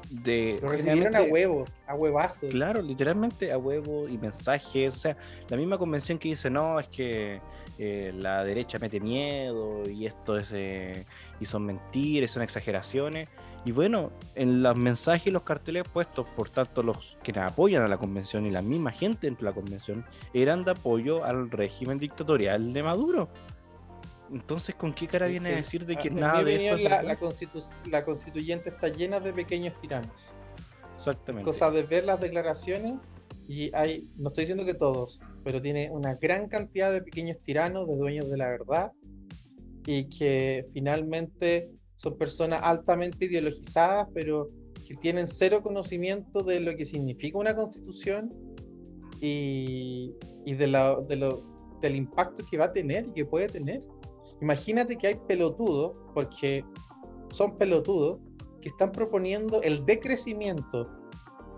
de 0.09 0.57
lo 0.61 0.69
recibieron 0.69 1.15
a 1.15 1.21
huevos, 1.21 1.77
a 1.85 1.95
huevazos. 1.95 2.49
Claro, 2.49 2.81
literalmente 2.81 3.51
a 3.51 3.57
huevos 3.57 4.09
y 4.09 4.17
mensajes. 4.17 4.95
O 4.95 4.97
sea, 4.97 5.17
la 5.49 5.57
misma 5.57 5.77
convención 5.77 6.17
que 6.17 6.29
dice, 6.29 6.49
no, 6.49 6.79
es 6.79 6.87
que 6.87 7.41
eh, 7.77 8.11
la 8.15 8.43
derecha 8.43 8.79
mete 8.79 8.99
miedo 8.99 9.83
y 9.87 10.05
esto 10.05 10.37
es, 10.37 10.51
eh, 10.53 11.05
y 11.39 11.45
son 11.45 11.65
mentiras, 11.65 12.31
son 12.31 12.43
exageraciones. 12.43 13.27
Y 13.65 13.71
bueno, 13.71 14.11
en 14.35 14.63
los 14.63 14.77
mensajes 14.77 15.27
y 15.27 15.31
los 15.31 15.43
carteles 15.43 15.83
puestos 15.91 16.25
por 16.35 16.49
tanto 16.49 16.83
los 16.83 17.17
que 17.21 17.37
apoyan 17.37 17.83
a 17.83 17.87
la 17.87 17.97
convención 17.97 18.45
y 18.45 18.51
la 18.51 18.61
misma 18.61 18.91
gente 18.91 19.27
dentro 19.27 19.45
de 19.45 19.51
la 19.51 19.55
convención 19.55 20.05
eran 20.33 20.63
de 20.63 20.71
apoyo 20.71 21.23
al 21.25 21.51
régimen 21.51 21.99
dictatorial 21.99 22.71
de 22.71 22.83
Maduro. 22.83 23.29
Entonces, 24.31 24.75
¿con 24.75 24.93
qué 24.93 25.07
cara 25.07 25.27
viene 25.27 25.53
a 25.53 25.55
decir 25.55 25.85
de 25.85 25.95
que 25.95 26.09
nada 26.09 26.43
de 26.43 26.55
eso? 26.55 26.77
La, 26.77 27.01
la, 27.03 28.05
constituyente 28.05 28.69
está 28.69 28.89
llena 28.89 29.19
de 29.19 29.33
pequeños 29.33 29.79
tiranos. 29.81 30.29
Exactamente. 30.95 31.45
Cosa 31.45 31.71
de 31.71 31.83
ver 31.83 32.05
las 32.05 32.19
declaraciones 32.19 32.95
y 33.47 33.73
hay, 33.73 34.09
no 34.17 34.29
estoy 34.29 34.43
diciendo 34.43 34.65
que 34.65 34.73
todos, 34.73 35.19
pero 35.43 35.61
tiene 35.61 35.89
una 35.91 36.15
gran 36.15 36.49
cantidad 36.49 36.91
de 36.91 37.01
pequeños 37.01 37.39
tiranos, 37.41 37.87
de 37.87 37.95
dueños 37.95 38.29
de 38.29 38.37
la 38.37 38.47
verdad 38.47 38.91
y 39.85 40.09
que 40.09 40.67
finalmente 40.73 41.71
son 41.97 42.17
personas 42.17 42.61
altamente 42.63 43.25
ideologizadas, 43.25 44.07
pero 44.13 44.49
que 44.87 44.95
tienen 44.95 45.27
cero 45.27 45.61
conocimiento 45.61 46.41
de 46.41 46.59
lo 46.61 46.75
que 46.77 46.85
significa 46.85 47.37
una 47.37 47.55
constitución 47.55 48.33
y, 49.19 50.13
y 50.45 50.53
de, 50.53 50.67
la, 50.67 50.95
de 51.01 51.17
lo, 51.17 51.41
del 51.81 51.95
impacto 51.95 52.45
que 52.49 52.57
va 52.57 52.65
a 52.65 52.71
tener 52.71 53.07
y 53.07 53.11
que 53.13 53.25
puede 53.25 53.47
tener. 53.47 53.81
Imagínate 54.41 54.95
que 54.95 55.07
hay 55.07 55.15
pelotudos, 55.27 55.93
porque 56.13 56.63
son 57.31 57.57
pelotudos, 57.57 58.19
que 58.61 58.69
están 58.69 58.91
proponiendo 58.91 59.61
el 59.63 59.83
decrecimiento, 59.85 60.89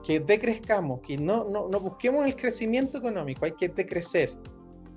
que 0.06 0.22
decrezcamos, 0.22 1.02
que 1.02 1.18
no, 1.18 1.50
no, 1.50 1.68
no 1.68 1.80
busquemos 1.82 2.26
el 2.26 2.36
crecimiento 2.36 2.98
económico, 2.98 3.44
hay 3.44 3.52
que 3.52 3.68
decrecer. 3.68 4.32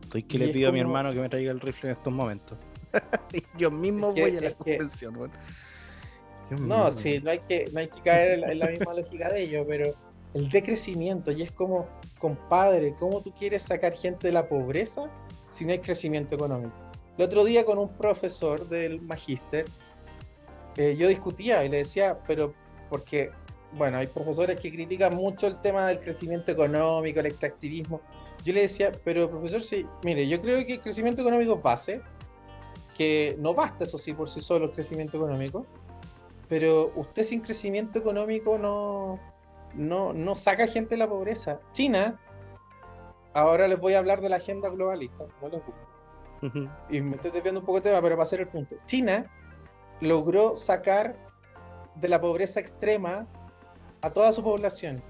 Estoy 0.05 0.23
que 0.23 0.39
le 0.39 0.49
pido 0.49 0.69
a 0.69 0.73
mi 0.73 0.79
hermano 0.79 1.11
que 1.11 1.21
me 1.21 1.29
traiga 1.29 1.51
el 1.51 1.61
rifle 1.61 1.91
en 1.91 1.97
estos 1.97 2.13
momentos. 2.13 2.59
Yo 3.59 3.71
mismo 3.71 4.13
voy 4.13 4.37
a 4.37 4.41
la 4.41 4.55
convención, 4.55 5.31
No, 6.61 6.91
sí, 6.91 7.21
no 7.21 7.31
hay 7.31 7.41
que, 7.41 7.67
no 7.73 7.81
hay 7.81 7.89
que 7.89 8.01
caer 8.01 8.43
en 8.45 8.59
la, 8.59 8.67
misma 8.67 8.95
lógica 8.95 9.31
de 9.31 9.43
ellos, 9.43 9.65
pero 9.69 9.93
el 10.35 10.49
decrecimiento, 10.51 11.31
y 11.31 11.43
es 11.43 11.53
como, 11.53 11.89
compadre, 12.19 12.95
¿cómo 12.99 13.21
tú 13.21 13.33
quieres 13.33 13.63
sacar 13.63 13.93
gente 13.93 14.29
de 14.29 14.33
la 14.33 14.49
pobreza 14.49 15.11
si 15.51 15.65
no 15.65 15.73
hay 15.73 15.79
crecimiento 15.81 16.35
económico? 16.35 16.75
El 17.19 17.25
otro 17.25 17.45
día 17.45 17.65
con 17.65 17.79
un 17.79 17.91
profesor 17.91 18.69
del 18.69 19.01
magíster, 19.03 19.67
eh, 20.77 20.97
yo 20.97 21.09
discutía 21.09 21.65
y 21.65 21.69
le 21.69 21.79
decía, 21.79 22.19
pero 22.27 22.55
porque, 22.89 23.31
bueno, 23.73 23.99
hay 23.99 24.07
profesores 24.07 24.59
que 24.61 24.71
critican 24.71 25.15
mucho 25.15 25.47
el 25.47 25.61
tema 25.61 25.87
del 25.87 26.01
crecimiento 26.01 26.53
económico, 26.53 27.21
el 27.21 27.27
extractivismo. 27.27 28.01
Yo 28.45 28.55
le 28.55 28.63
decía, 28.63 28.93
pero 29.05 29.31
profesor, 29.31 29.63
sí, 29.63 29.87
mire, 30.05 30.27
yo 30.27 30.41
creo 30.41 30.65
que 30.67 30.75
el 30.75 30.81
crecimiento 30.81 31.21
económico 31.21 31.57
es 31.57 31.63
base, 31.63 32.01
que 32.97 33.37
no 33.39 33.55
basta, 33.55 33.85
eso 33.85 33.99
sí, 33.99 34.13
por 34.13 34.29
sí 34.29 34.41
solo 34.41 34.67
el 34.67 34.73
crecimiento 34.73 35.17
económico, 35.17 35.67
pero 36.49 36.93
usted 36.97 37.25
sin 37.25 37.41
crecimiento 37.41 37.99
económico 37.99 38.59
no, 38.59 39.19
no, 39.75 40.13
no 40.13 40.35
saca 40.35 40.67
gente 40.67 40.91
de 40.91 40.99
la 40.99 41.09
pobreza. 41.09 41.61
China, 41.73 42.21
ahora 43.35 43.69
les 43.69 43.81
voy 43.81 43.95
a 43.95 43.99
hablar 43.99 44.21
de 44.21 44.29
la 44.29 44.37
agenda 44.37 44.69
globalista, 44.69 45.25
no 45.41 45.49
les 45.49 45.65
gusta. 45.65 45.93
Y 46.91 47.01
me 47.01 47.15
estoy 47.15 47.31
desviando 47.31 47.61
un 47.61 47.67
poco 47.67 47.79
el 47.79 47.85
tema, 47.85 48.03
pero 48.03 48.17
para 48.17 48.25
hacer 48.25 48.41
el 48.41 48.49
punto. 48.49 48.77
China 48.85 49.31
logró 50.01 50.57
sacar 50.57 51.17
de 51.95 52.09
la 52.09 52.21
pobreza 52.21 52.59
extrema 52.59 53.29
a 54.01 54.11
toda 54.11 54.33
su 54.33 54.43
población. 54.43 55.03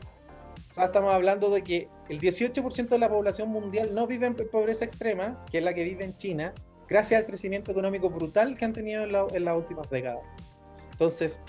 O 0.70 0.74
sea, 0.74 0.84
estamos 0.86 1.12
hablando 1.12 1.50
de 1.50 1.62
que 1.62 1.88
el 2.08 2.20
18% 2.20 2.88
de 2.88 2.98
la 2.98 3.08
población 3.08 3.48
mundial 3.48 3.94
no 3.94 4.06
vive 4.06 4.26
en 4.26 4.34
pobreza 4.34 4.84
extrema, 4.84 5.42
que 5.50 5.58
es 5.58 5.64
la 5.64 5.74
que 5.74 5.84
vive 5.84 6.04
en 6.04 6.16
China, 6.18 6.52
gracias 6.92 7.20
al 7.20 7.26
crecimiento 7.26 7.70
económico 7.70 8.10
brutal 8.10 8.56
que 8.56 8.66
han 8.66 8.74
tenido 8.74 9.04
en, 9.04 9.34
en 9.34 9.44
las 9.44 9.56
últimas 9.56 9.88
décadas. 9.88 10.20
Entonces, 10.90 11.40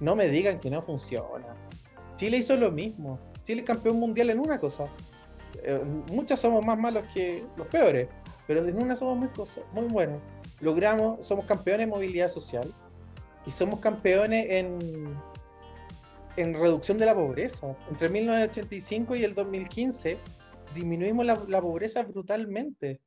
no 0.00 0.16
me 0.16 0.28
digan 0.28 0.58
que 0.58 0.70
no 0.70 0.82
funciona. 0.82 1.54
Chile 2.16 2.38
hizo 2.38 2.56
lo 2.56 2.72
mismo. 2.72 3.20
Chile 3.44 3.60
es 3.60 3.66
campeón 3.66 3.96
mundial 3.98 4.30
en 4.30 4.40
una 4.40 4.58
cosa. 4.58 4.86
Eh, 5.62 5.80
muchos 6.10 6.40
somos 6.40 6.64
más 6.66 6.76
malos 6.76 7.04
que 7.14 7.44
los 7.56 7.68
peores, 7.68 8.08
pero 8.46 8.64
en 8.66 8.82
una 8.82 8.96
somos 8.96 9.16
muy, 9.16 9.28
cosas, 9.28 9.62
muy 9.72 9.84
buenos. 9.84 10.20
Logramos, 10.60 11.24
somos 11.24 11.46
campeones 11.46 11.84
en 11.84 11.90
movilidad 11.90 12.28
social 12.28 12.68
y 13.46 13.52
somos 13.52 13.78
campeones 13.78 14.46
en, 14.50 15.16
en 16.36 16.54
reducción 16.54 16.98
de 16.98 17.06
la 17.06 17.14
pobreza. 17.14 17.76
Entre 17.88 18.08
1985 18.08 19.14
y 19.14 19.22
el 19.22 19.34
2015 19.34 20.18
disminuimos 20.74 21.24
la, 21.24 21.38
la 21.46 21.60
pobreza 21.60 22.02
brutalmente. 22.02 23.00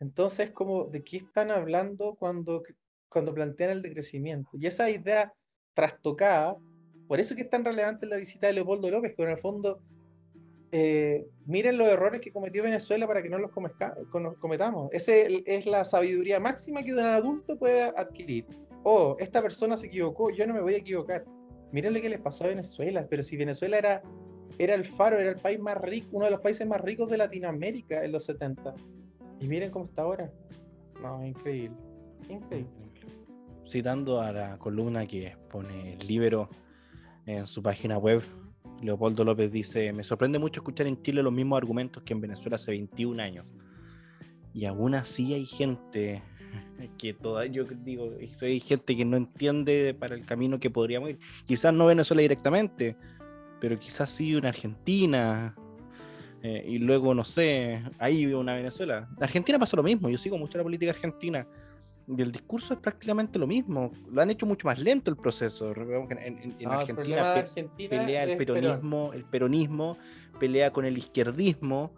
Entonces, 0.00 0.50
como, 0.50 0.84
¿de 0.84 1.02
qué 1.02 1.18
están 1.18 1.50
hablando 1.50 2.16
cuando, 2.16 2.62
cuando 3.08 3.34
plantean 3.34 3.70
el 3.70 3.82
decrecimiento? 3.82 4.50
Y 4.54 4.66
esa 4.66 4.90
idea 4.90 5.32
trastocada, 5.74 6.56
por 7.08 7.20
eso 7.20 7.34
es 7.34 7.36
que 7.36 7.42
es 7.42 7.50
tan 7.50 7.64
relevante 7.64 8.06
la 8.06 8.16
visita 8.16 8.46
de 8.46 8.54
Leopoldo 8.54 8.90
López, 8.90 9.14
que 9.14 9.22
en 9.22 9.30
el 9.30 9.38
fondo 9.38 9.80
eh, 10.72 11.26
miren 11.46 11.78
los 11.78 11.88
errores 11.88 12.20
que 12.20 12.32
cometió 12.32 12.62
Venezuela 12.62 13.06
para 13.06 13.22
que 13.22 13.30
no 13.30 13.38
los 13.38 13.50
cometamos. 13.50 14.90
Esa 14.92 15.14
es 15.14 15.66
la 15.66 15.84
sabiduría 15.84 16.40
máxima 16.40 16.82
que 16.82 16.92
un 16.92 17.00
adulto 17.00 17.58
puede 17.58 17.84
adquirir. 17.84 18.46
Oh, 18.82 19.16
esta 19.18 19.40
persona 19.40 19.76
se 19.76 19.86
equivocó, 19.86 20.30
yo 20.30 20.46
no 20.46 20.54
me 20.54 20.60
voy 20.60 20.74
a 20.74 20.78
equivocar. 20.78 21.24
Miren 21.72 21.94
lo 21.94 22.00
que 22.00 22.08
les 22.08 22.20
pasó 22.20 22.44
a 22.44 22.48
Venezuela, 22.48 23.06
pero 23.08 23.22
si 23.22 23.36
Venezuela 23.36 23.78
era, 23.78 24.02
era 24.58 24.74
el 24.74 24.84
faro, 24.84 25.18
era 25.18 25.30
el 25.30 25.36
país 25.36 25.58
más 25.58 25.78
rico, 25.78 26.08
uno 26.12 26.26
de 26.26 26.30
los 26.30 26.40
países 26.40 26.66
más 26.66 26.80
ricos 26.80 27.10
de 27.10 27.16
Latinoamérica 27.16 28.04
en 28.04 28.12
los 28.12 28.24
70. 28.24 28.74
Y 29.40 29.46
miren 29.46 29.70
cómo 29.70 29.86
está 29.86 30.02
ahora. 30.02 30.30
No, 31.02 31.24
increíble. 31.24 31.76
Increíble. 32.28 32.70
Citando 33.68 34.20
a 34.20 34.32
la 34.32 34.58
columna 34.58 35.06
que 35.06 35.36
pone 35.50 35.94
el 35.94 36.06
Libero 36.06 36.48
en 37.26 37.46
su 37.46 37.62
página 37.62 37.98
web, 37.98 38.22
Leopoldo 38.82 39.24
López 39.24 39.50
dice, 39.50 39.92
me 39.92 40.04
sorprende 40.04 40.38
mucho 40.38 40.60
escuchar 40.60 40.86
en 40.86 41.02
Chile 41.02 41.22
los 41.22 41.32
mismos 41.32 41.56
argumentos 41.56 42.02
que 42.02 42.12
en 42.12 42.20
Venezuela 42.20 42.56
hace 42.56 42.72
21 42.72 43.22
años. 43.22 43.52
Y 44.52 44.64
aún 44.64 44.94
así 44.94 45.34
hay 45.34 45.44
gente 45.44 46.22
que 46.98 47.12
toda, 47.12 47.46
yo 47.46 47.64
digo, 47.64 48.12
hay 48.40 48.60
gente 48.60 48.96
que 48.96 49.04
no 49.04 49.16
entiende 49.16 49.94
para 49.98 50.14
el 50.14 50.24
camino 50.24 50.58
que 50.58 50.70
podríamos 50.70 51.10
ir. 51.10 51.18
Quizás 51.44 51.74
no 51.74 51.86
Venezuela 51.86 52.22
directamente, 52.22 52.96
pero 53.60 53.78
quizás 53.78 54.10
sí 54.10 54.34
una 54.34 54.50
Argentina. 54.50 55.54
Eh, 56.42 56.64
y 56.66 56.78
luego, 56.78 57.14
no 57.14 57.24
sé, 57.24 57.82
ahí 57.98 58.26
una 58.26 58.54
Venezuela. 58.54 59.08
Argentina 59.20 59.58
pasa 59.58 59.76
lo 59.76 59.82
mismo, 59.82 60.08
yo 60.08 60.18
sigo 60.18 60.38
mucho 60.38 60.58
la 60.58 60.64
política 60.64 60.92
argentina 60.92 61.46
y 62.08 62.22
el 62.22 62.30
discurso 62.30 62.74
es 62.74 62.80
prácticamente 62.80 63.38
lo 63.38 63.46
mismo. 63.46 63.92
Lo 64.10 64.22
han 64.22 64.30
hecho 64.30 64.46
mucho 64.46 64.68
más 64.68 64.78
lento 64.78 65.10
el 65.10 65.16
proceso. 65.16 65.72
En, 65.72 66.68
Argentina, 66.68 67.34
pelea 67.88 68.24
el 68.24 68.36
peronismo, 68.36 69.12
el 69.12 69.24
peronismo, 69.24 69.98
pelea 70.38 70.70
con 70.72 70.84
el 70.84 70.96
izquierdismo 70.96 71.92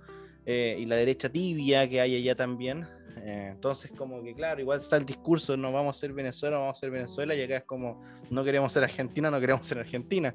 eh, 0.47 0.77
y 0.79 0.87
la 0.87 0.97
derecha 0.97 1.29
tibia 1.29 1.89
que 1.89 2.01
hay 2.01 2.17
allá 2.17 2.35
también. 2.35 2.87
Eh, 3.19 3.51
entonces, 3.53 3.91
como 3.91 4.23
que 4.23 4.35
claro, 4.35 4.61
igual 4.61 4.79
está 4.79 4.97
el 4.97 5.05
discurso, 5.05 5.57
no 5.57 5.73
vamos 5.73 5.97
a 5.97 6.01
ser 6.01 6.13
Venezuela, 6.13 6.57
vamos 6.57 6.79
a 6.79 6.81
ser 6.81 6.91
Venezuela, 6.91 7.35
y 7.35 7.43
acá 7.43 7.57
es 7.59 7.65
como, 7.65 8.01
no 8.31 8.45
queremos 8.45 8.73
ser 8.73 8.85
Argentina, 8.85 9.31
no 9.31 9.41
queremos 9.41 9.67
ser 9.67 9.79
Argentina. 9.79 10.35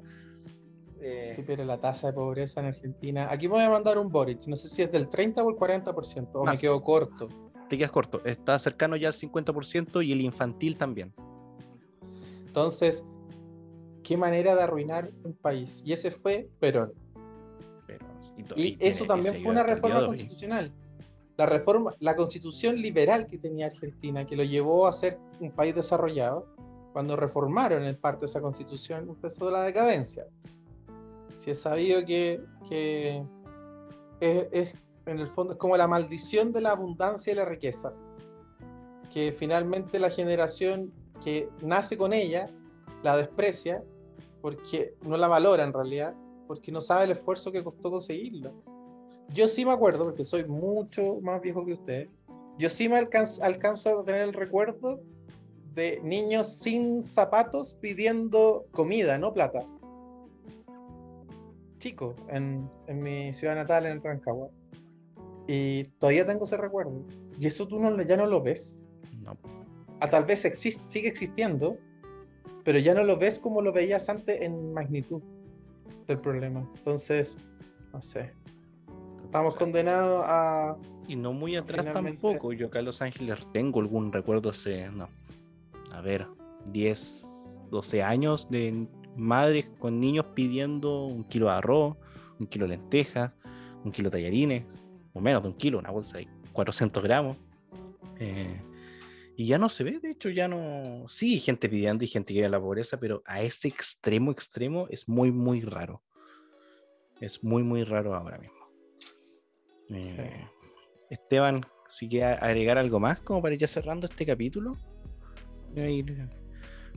Eh, 1.06 1.32
sí, 1.36 1.44
pero 1.46 1.64
la 1.64 1.78
tasa 1.78 2.06
de 2.08 2.14
pobreza 2.14 2.60
en 2.60 2.66
Argentina. 2.66 3.28
Aquí 3.30 3.46
me 3.46 3.54
voy 3.54 3.64
a 3.64 3.70
mandar 3.70 3.98
un 3.98 4.10
Boric, 4.10 4.46
no 4.46 4.56
sé 4.56 4.68
si 4.68 4.82
es 4.82 4.90
del 4.90 5.08
30 5.08 5.42
o 5.42 5.50
el 5.50 5.56
40%, 5.56 6.30
o 6.32 6.44
me 6.44 6.56
quedo 6.56 6.82
corto 6.82 7.28
te 7.68 7.78
quedas 7.78 7.90
corto. 7.90 8.22
Está 8.24 8.58
cercano 8.58 8.96
ya 8.96 9.08
al 9.08 9.14
50% 9.14 10.04
y 10.04 10.12
el 10.12 10.20
infantil 10.20 10.76
también. 10.76 11.12
Entonces, 12.46 13.04
qué 14.02 14.16
manera 14.16 14.54
de 14.54 14.62
arruinar 14.62 15.10
un 15.24 15.34
país. 15.34 15.82
Y 15.84 15.92
ese 15.92 16.10
fue 16.10 16.48
Perón. 16.60 16.92
y, 18.56 18.76
eso 18.80 19.04
también 19.06 19.40
fue 19.40 19.50
una 19.50 19.62
reforma 19.62 20.06
constitucional. 20.06 20.72
La 21.36 21.46
reforma, 21.46 21.94
la 21.98 22.14
constitución 22.14 22.76
liberal 22.76 23.26
que 23.26 23.38
tenía 23.38 23.66
Argentina, 23.66 24.24
que 24.24 24.36
lo 24.36 24.44
llevó 24.44 24.86
a 24.86 24.92
ser 24.92 25.18
un 25.40 25.50
país 25.50 25.74
desarrollado, 25.74 26.46
cuando 26.92 27.16
reformaron 27.16 27.82
en 27.82 27.96
parte 27.96 28.26
esa 28.26 28.40
constitución, 28.40 29.08
empezó 29.08 29.50
la 29.50 29.62
decadencia. 29.62 30.26
Si 31.44 31.50
es 31.50 31.60
sabido 31.60 32.02
que, 32.06 32.42
es, 34.20 34.74
en 35.04 35.18
el 35.18 35.26
fondo 35.26 35.52
es 35.52 35.58
como 35.58 35.76
la 35.76 35.86
maldición 35.86 36.52
de 36.52 36.62
la 36.62 36.70
abundancia 36.70 37.34
y 37.34 37.36
la 37.36 37.44
riqueza, 37.44 37.92
que 39.12 39.30
finalmente 39.30 39.98
la 39.98 40.08
generación 40.08 40.90
que 41.22 41.50
nace 41.60 41.98
con 41.98 42.14
ella 42.14 42.48
la 43.02 43.18
desprecia 43.18 43.84
porque 44.40 44.94
no 45.02 45.18
la 45.18 45.28
valora 45.28 45.64
en 45.64 45.74
realidad, 45.74 46.14
porque 46.46 46.72
no 46.72 46.80
sabe 46.80 47.04
el 47.04 47.10
esfuerzo 47.10 47.52
que 47.52 47.62
costó 47.62 47.90
conseguirlo. 47.90 48.54
Yo 49.28 49.46
sí 49.46 49.66
me 49.66 49.72
acuerdo, 49.72 50.04
porque 50.04 50.24
soy 50.24 50.46
mucho 50.46 51.20
más 51.20 51.42
viejo 51.42 51.66
que 51.66 51.74
usted, 51.74 52.08
yo 52.56 52.70
sí 52.70 52.88
me 52.88 52.96
alcanzo, 52.96 54.00
a 54.00 54.04
tener 54.06 54.22
el 54.22 54.32
recuerdo 54.32 54.98
de 55.74 56.00
niños 56.02 56.56
sin 56.56 57.04
zapatos 57.04 57.74
pidiendo 57.74 58.64
comida, 58.72 59.18
no 59.18 59.34
plata. 59.34 59.66
Chico, 61.84 62.16
en, 62.30 62.66
en 62.86 63.02
mi 63.02 63.34
ciudad 63.34 63.54
natal, 63.54 63.84
en 63.84 64.02
Rancagua. 64.02 64.48
Y 65.46 65.84
todavía 65.98 66.24
tengo 66.24 66.46
ese 66.46 66.56
recuerdo. 66.56 67.04
Y 67.38 67.46
eso 67.46 67.68
tú 67.68 67.78
no, 67.78 68.00
ya 68.00 68.16
no 68.16 68.24
lo 68.24 68.42
ves. 68.42 68.80
No. 69.22 69.32
A 69.32 69.36
ah, 70.00 70.08
tal 70.08 70.24
vez 70.24 70.46
existe, 70.46 70.82
sigue 70.86 71.08
existiendo, 71.08 71.76
pero 72.64 72.78
ya 72.78 72.94
no 72.94 73.04
lo 73.04 73.18
ves 73.18 73.38
como 73.38 73.60
lo 73.60 73.70
veías 73.70 74.08
antes 74.08 74.40
en 74.40 74.72
magnitud 74.72 75.22
del 76.06 76.18
problema. 76.20 76.66
Entonces, 76.74 77.36
no 77.92 78.00
sé. 78.00 78.32
Estamos 79.22 79.54
condenados 79.56 80.24
a. 80.26 80.78
Y 81.06 81.16
no 81.16 81.34
muy 81.34 81.54
atrás 81.54 81.84
tampoco. 81.92 82.54
Yo 82.54 82.68
acá 82.68 82.78
en 82.78 82.86
Los 82.86 83.02
Ángeles 83.02 83.46
tengo 83.52 83.80
algún 83.80 84.10
recuerdo 84.10 84.48
hace, 84.48 84.88
no, 84.88 85.10
a 85.92 86.00
ver, 86.00 86.26
10, 86.72 87.60
12 87.70 88.02
años 88.02 88.48
de 88.48 88.88
madres 89.16 89.66
con 89.78 90.00
niños 90.00 90.26
pidiendo 90.34 91.04
un 91.04 91.24
kilo 91.24 91.46
de 91.46 91.52
arroz, 91.52 91.96
un 92.38 92.46
kilo 92.46 92.66
de 92.66 92.76
lentejas, 92.76 93.32
un 93.84 93.92
kilo 93.92 94.10
de 94.10 94.18
tallarines, 94.18 94.64
o 95.12 95.20
menos 95.20 95.42
de 95.42 95.48
un 95.48 95.54
kilo, 95.56 95.78
una 95.78 95.90
bolsa 95.90 96.18
de 96.18 96.28
400 96.52 97.02
gramos. 97.02 97.36
Eh, 98.18 98.60
y 99.36 99.46
ya 99.46 99.58
no 99.58 99.68
se 99.68 99.84
ve, 99.84 99.98
de 99.98 100.10
hecho, 100.10 100.28
ya 100.30 100.46
no. 100.46 101.08
Sí, 101.08 101.38
gente 101.40 101.68
pidiendo 101.68 102.04
y 102.04 102.08
gente 102.08 102.32
que 102.32 102.38
vive 102.38 102.46
en 102.46 102.52
la 102.52 102.60
pobreza, 102.60 102.98
pero 102.98 103.22
a 103.26 103.42
ese 103.42 103.68
extremo, 103.68 104.30
extremo 104.30 104.86
es 104.90 105.08
muy, 105.08 105.32
muy 105.32 105.60
raro. 105.60 106.02
Es 107.20 107.42
muy, 107.42 107.62
muy 107.62 107.84
raro 107.84 108.14
ahora 108.14 108.38
mismo. 108.38 108.68
Eh, 109.90 110.46
Esteban, 111.10 111.60
si 111.88 112.08
quiere 112.08 112.26
agregar 112.26 112.78
algo 112.78 113.00
más 113.00 113.20
como 113.20 113.42
para 113.42 113.54
ir 113.54 113.60
ya 113.60 113.66
cerrando 113.66 114.06
este 114.06 114.24
capítulo, 114.24 114.76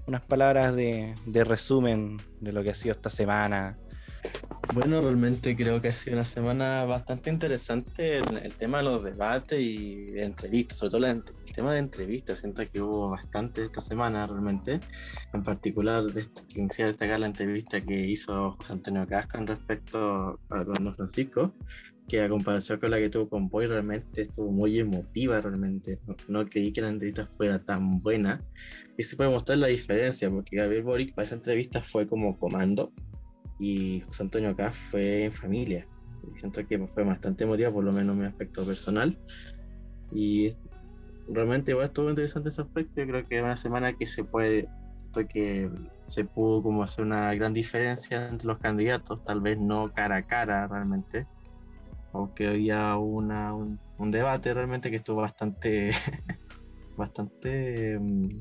unas 0.08 0.22
palabras 0.22 0.76
de, 0.76 1.14
de 1.26 1.44
resumen 1.44 2.18
de 2.40 2.52
lo 2.52 2.64
que 2.64 2.72
ha 2.72 2.76
sido 2.76 2.94
esta 2.94 3.10
semana, 3.10 3.78
bueno, 4.74 5.00
realmente 5.02 5.56
creo 5.56 5.82
que 5.82 5.88
ha 5.90 5.94
sido 5.94 6.18
una 6.18 6.26
semana 6.26 6.84
bastante 6.86 7.30
interesante 7.30 8.18
el, 8.18 8.38
el 8.38 8.54
tema 8.54 8.80
de 8.80 8.84
los 8.84 9.04
debates 9.04 9.60
y 9.60 10.12
de 10.12 10.26
entrevistas, 10.26 10.80
sobre 10.80 10.92
todo 10.92 11.06
el 11.08 11.24
tema 11.54 11.74
de 11.74 11.80
entrevistas. 11.80 12.40
Siento 12.40 12.64
que 12.70 12.82
hubo 12.82 13.10
bastante 13.10 13.64
esta 13.64 13.82
semana 13.82 14.28
realmente. 14.28 14.80
En 15.34 15.44
particular, 15.44 16.04
quisiera 16.48 16.90
destacar 16.90 17.20
la 17.20 17.28
entrevista 17.28 17.80
que 17.80 18.08
hizo 18.08 18.52
José 18.52 18.74
Antonio 18.74 19.08
Casca 19.08 19.38
en 19.38 19.48
respecto 19.48 20.40
a 20.50 20.64
Don 20.64 20.96
Francisco, 20.96 21.54
que 22.08 22.22
a 22.22 22.30
comparación 22.30 22.80
con 22.80 22.92
la 22.92 22.98
que 22.98 23.10
tuvo 23.10 23.30
con 23.30 23.50
Boy, 23.50 23.66
realmente 23.66 24.24
estuvo 24.24 24.52
muy 24.52 24.80
emotiva. 24.80 25.42
Realmente 25.42 26.00
no, 26.08 26.16
no 26.28 26.46
creí 26.46 26.72
que 26.72 26.82
la 26.82 26.90
entrevista 26.90 27.28
fuera 27.38 27.60
tan 27.60 28.02
buena. 28.02 28.42
Y 28.98 29.04
se 29.04 29.16
puede 29.16 29.30
mostrar 29.30 29.58
la 29.58 29.68
diferencia, 29.68 30.30
porque 30.30 30.56
Gabriel 30.56 30.84
Boric 30.84 31.14
para 31.14 31.26
esa 31.26 31.36
entrevista 31.36 31.82
fue 31.82 32.08
como 32.08 32.38
comando 32.40 32.92
y 33.60 34.02
José 34.02 34.24
Antonio 34.24 34.50
acá 34.50 34.72
fue 34.72 35.26
en 35.26 35.34
familia. 35.34 35.88
Siento 36.36 36.66
que 36.66 36.78
fue 36.88 37.04
bastante 37.04 37.44
emotiva, 37.44 37.72
por 37.72 37.84
lo 37.84 37.92
menos 37.92 38.14
en 38.14 38.22
mi 38.22 38.26
aspecto 38.26 38.66
personal. 38.66 39.18
Y 40.12 40.52
realmente 41.28 41.72
igual 41.72 41.88
estuvo 41.88 42.10
interesante 42.10 42.50
ese 42.50 42.62
aspecto. 42.62 43.02
Yo 43.02 43.08
creo 43.08 43.28
que 43.28 43.38
es 43.38 43.44
una 43.44 43.58
semana 43.58 43.94
que 43.94 44.08
se 44.08 44.24
puede, 44.24 44.68
esto 44.98 45.28
que 45.28 45.70
se 46.06 46.26
pudo 46.26 46.64
como 46.64 46.84
hacer 46.84 47.06
una 47.06 47.34
gran 47.34 47.54
diferencia 47.54 48.28
entre 48.28 48.48
los 48.48 48.60
candidatos, 48.60 49.24
tal 49.24 49.42
vez 49.42 49.60
no 49.60 49.90
cara 49.94 50.18
a 50.18 50.22
cara 50.24 50.68
realmente, 50.68 51.28
o 52.12 52.34
que 52.34 52.48
había 52.48 52.96
una, 52.98 53.54
un, 53.54 53.80
debate 54.12 54.54
realmente 54.54 54.90
que 54.90 54.98
estuvo 54.98 55.22
bastante, 55.22 55.92
bastante, 56.98 58.00
mm, 58.00 58.40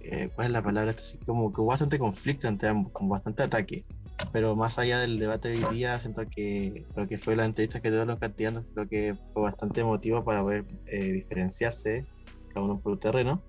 eh, 0.00 0.30
¿cuál 0.34 0.46
es 0.48 0.52
la 0.52 0.62
palabra? 0.62 0.92
Así 0.92 1.18
como 1.18 1.52
que 1.52 1.60
hubo 1.60 1.68
bastante 1.68 1.98
conflicto 1.98 2.48
entre 2.48 2.68
ambos, 2.68 2.92
con 2.92 3.08
bastante 3.08 3.42
ataque 3.42 3.84
pero 4.32 4.56
más 4.56 4.78
allá 4.78 5.00
del 5.00 5.18
debate 5.18 5.48
de 5.48 5.64
hoy 5.64 5.76
día, 5.76 5.98
siento 6.00 6.22
que 6.28 6.84
lo 6.96 7.06
que 7.06 7.18
fue 7.18 7.36
la 7.36 7.44
entrevista 7.44 7.80
que 7.80 7.88
tuvieron 7.88 8.08
los 8.08 8.18
candidatos, 8.18 8.64
creo 8.74 8.88
que 8.88 9.14
fue 9.32 9.42
bastante 9.42 9.80
emotivo 9.80 10.24
para 10.24 10.42
poder 10.42 10.64
eh, 10.86 11.12
diferenciarse 11.12 12.06
cada 12.48 12.64
uno 12.64 12.80
por 12.80 12.92
un 12.92 13.00
terreno. 13.00 13.42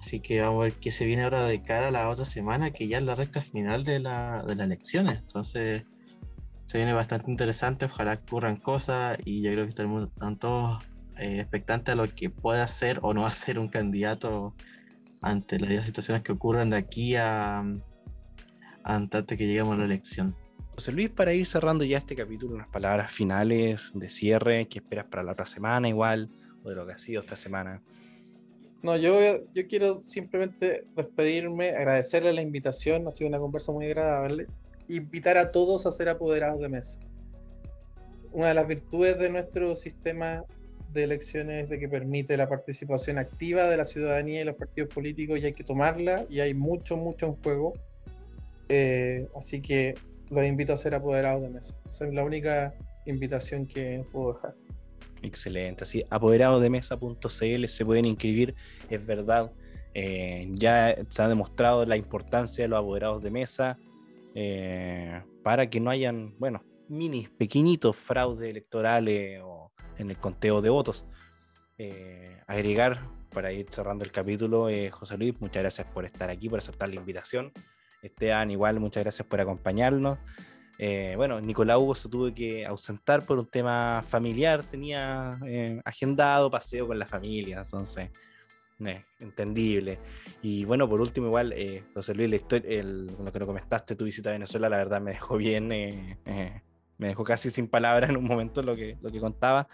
Así 0.00 0.20
que 0.20 0.40
vamos 0.40 0.60
a 0.60 0.64
ver 0.64 0.72
qué 0.74 0.90
se 0.90 1.04
viene 1.04 1.24
ahora 1.24 1.44
de 1.44 1.62
cara 1.62 1.88
a 1.88 1.90
la 1.90 2.08
otra 2.08 2.24
semana, 2.24 2.70
que 2.70 2.88
ya 2.88 2.98
es 2.98 3.04
la 3.04 3.16
recta 3.16 3.42
final 3.42 3.84
de, 3.84 4.00
la, 4.00 4.44
de 4.44 4.54
las 4.54 4.66
elecciones. 4.66 5.20
Entonces, 5.20 5.84
se 6.68 6.76
viene 6.76 6.92
bastante 6.92 7.30
interesante. 7.30 7.86
Ojalá 7.86 8.20
ocurran 8.22 8.56
cosas 8.56 9.18
y 9.24 9.40
yo 9.40 9.50
creo 9.52 9.64
que 9.64 9.70
estamos 9.70 10.10
todos 10.38 10.84
eh, 11.16 11.40
expectantes 11.40 11.94
a 11.94 11.96
lo 11.96 12.06
que 12.06 12.28
pueda 12.28 12.62
hacer 12.62 12.98
o 13.00 13.14
no 13.14 13.24
hacer 13.26 13.58
un 13.58 13.68
candidato 13.68 14.54
ante 15.22 15.58
las 15.58 15.86
situaciones 15.86 16.22
que 16.22 16.32
ocurran 16.32 16.68
de 16.68 16.76
aquí 16.76 17.16
a, 17.16 17.64
antes 18.84 19.26
de 19.26 19.36
que 19.38 19.46
lleguemos 19.46 19.72
a 19.72 19.78
la 19.78 19.86
elección. 19.86 20.36
José 20.74 20.92
Luis, 20.92 21.08
para 21.08 21.32
ir 21.32 21.46
cerrando 21.46 21.84
ya 21.84 21.96
este 21.96 22.14
capítulo, 22.14 22.56
unas 22.56 22.68
palabras 22.68 23.10
finales 23.10 23.90
de 23.94 24.10
cierre, 24.10 24.68
¿qué 24.68 24.80
esperas 24.80 25.06
para 25.06 25.22
la 25.22 25.32
otra 25.32 25.46
semana 25.46 25.88
igual? 25.88 26.28
O 26.64 26.68
de 26.68 26.74
lo 26.74 26.86
que 26.86 26.92
ha 26.92 26.98
sido 26.98 27.22
esta 27.22 27.34
semana. 27.34 27.80
No, 28.82 28.94
yo, 28.98 29.18
yo 29.54 29.66
quiero 29.66 30.00
simplemente 30.00 30.84
despedirme, 30.94 31.70
agradecerle 31.70 32.34
la 32.34 32.42
invitación, 32.42 33.08
ha 33.08 33.10
sido 33.10 33.28
una 33.28 33.38
conversa 33.38 33.72
muy 33.72 33.86
agradable. 33.86 34.48
Invitar 34.88 35.38
a 35.38 35.50
todos 35.50 35.86
a 35.86 35.92
ser 35.92 36.08
apoderados 36.08 36.60
de 36.60 36.68
mesa. 36.68 36.98
Una 38.32 38.48
de 38.48 38.54
las 38.54 38.66
virtudes 38.66 39.18
de 39.18 39.30
nuestro 39.30 39.76
sistema 39.76 40.44
de 40.92 41.04
elecciones 41.04 41.68
de 41.68 41.78
que 41.78 41.88
permite 41.88 42.36
la 42.36 42.48
participación 42.48 43.18
activa 43.18 43.64
de 43.64 43.76
la 43.76 43.84
ciudadanía 43.84 44.40
y 44.40 44.44
los 44.44 44.56
partidos 44.56 44.92
políticos 44.92 45.38
y 45.38 45.46
hay 45.46 45.52
que 45.52 45.64
tomarla 45.64 46.24
y 46.30 46.40
hay 46.40 46.54
mucho, 46.54 46.96
mucho 46.96 47.26
en 47.26 47.34
juego. 47.42 47.74
Eh, 48.68 49.26
así 49.36 49.60
que 49.60 49.94
los 50.30 50.44
invito 50.44 50.72
a 50.72 50.76
ser 50.76 50.94
apoderados 50.94 51.42
de 51.42 51.50
mesa. 51.50 51.74
Esa 51.88 52.06
es 52.06 52.14
la 52.14 52.24
única 52.24 52.74
invitación 53.06 53.66
que 53.66 54.04
puedo 54.12 54.34
dejar. 54.34 54.54
Excelente, 55.22 55.84
así 55.84 56.04
apoderadosdemesa.cl 56.10 57.66
se 57.66 57.84
pueden 57.84 58.04
inscribir, 58.04 58.54
es 58.88 59.04
verdad. 59.04 59.50
Eh, 59.94 60.48
ya 60.52 60.96
se 61.08 61.22
ha 61.22 61.28
demostrado 61.28 61.84
la 61.84 61.96
importancia 61.96 62.64
de 62.64 62.68
los 62.68 62.78
apoderados 62.78 63.22
de 63.22 63.30
mesa 63.30 63.78
eh, 64.34 65.22
para 65.42 65.68
que 65.68 65.80
no 65.80 65.90
hayan, 65.90 66.34
bueno, 66.38 66.62
mini, 66.88 67.28
pequeñitos 67.28 67.96
fraudes 67.96 68.48
electorales 68.48 69.40
o 69.42 69.72
en 69.96 70.10
el 70.10 70.18
conteo 70.18 70.60
de 70.62 70.70
votos. 70.70 71.04
Eh, 71.76 72.40
agregar 72.46 73.00
para 73.30 73.52
ir 73.52 73.66
cerrando 73.70 74.04
el 74.04 74.12
capítulo, 74.12 74.68
José 74.90 75.18
Luis, 75.18 75.34
muchas 75.40 75.62
gracias 75.62 75.86
por 75.86 76.04
estar 76.04 76.30
aquí, 76.30 76.48
por 76.48 76.58
aceptar 76.58 76.88
la 76.88 76.96
invitación. 76.96 77.52
Esteban, 78.02 78.50
igual, 78.50 78.80
muchas 78.80 79.02
gracias 79.02 79.26
por 79.26 79.40
acompañarnos. 79.40 80.18
Eh, 80.78 81.14
bueno, 81.16 81.40
Nicolás 81.40 81.76
Hugo 81.78 81.94
se 81.96 82.08
tuvo 82.08 82.32
que 82.32 82.64
ausentar 82.64 83.26
por 83.26 83.38
un 83.38 83.46
tema 83.46 84.04
familiar, 84.06 84.62
tenía 84.62 85.36
eh, 85.44 85.80
agendado 85.84 86.50
paseo 86.50 86.86
con 86.86 86.98
la 86.98 87.06
familia, 87.06 87.62
entonces, 87.64 88.10
eh, 88.84 89.04
entendible. 89.20 89.98
Y 90.42 90.64
bueno, 90.64 90.88
por 90.88 91.00
último, 91.00 91.26
igual, 91.26 91.54
José 91.94 92.14
Luis, 92.14 92.30
lo 92.30 93.32
que 93.32 93.38
nos 93.38 93.46
comentaste, 93.46 93.96
tu 93.96 94.04
visita 94.04 94.30
a 94.30 94.32
Venezuela, 94.32 94.68
la 94.68 94.76
verdad 94.76 95.00
me 95.00 95.12
dejó 95.12 95.36
bien, 95.36 95.68
me 95.68 96.62
dejó 96.98 97.24
casi 97.24 97.50
sin 97.50 97.68
palabras 97.68 98.10
en 98.10 98.16
un 98.16 98.24
momento 98.24 98.62
lo 98.62 98.74
que, 98.74 98.96
lo 99.00 99.10
que 99.10 99.20
contaba. 99.20 99.68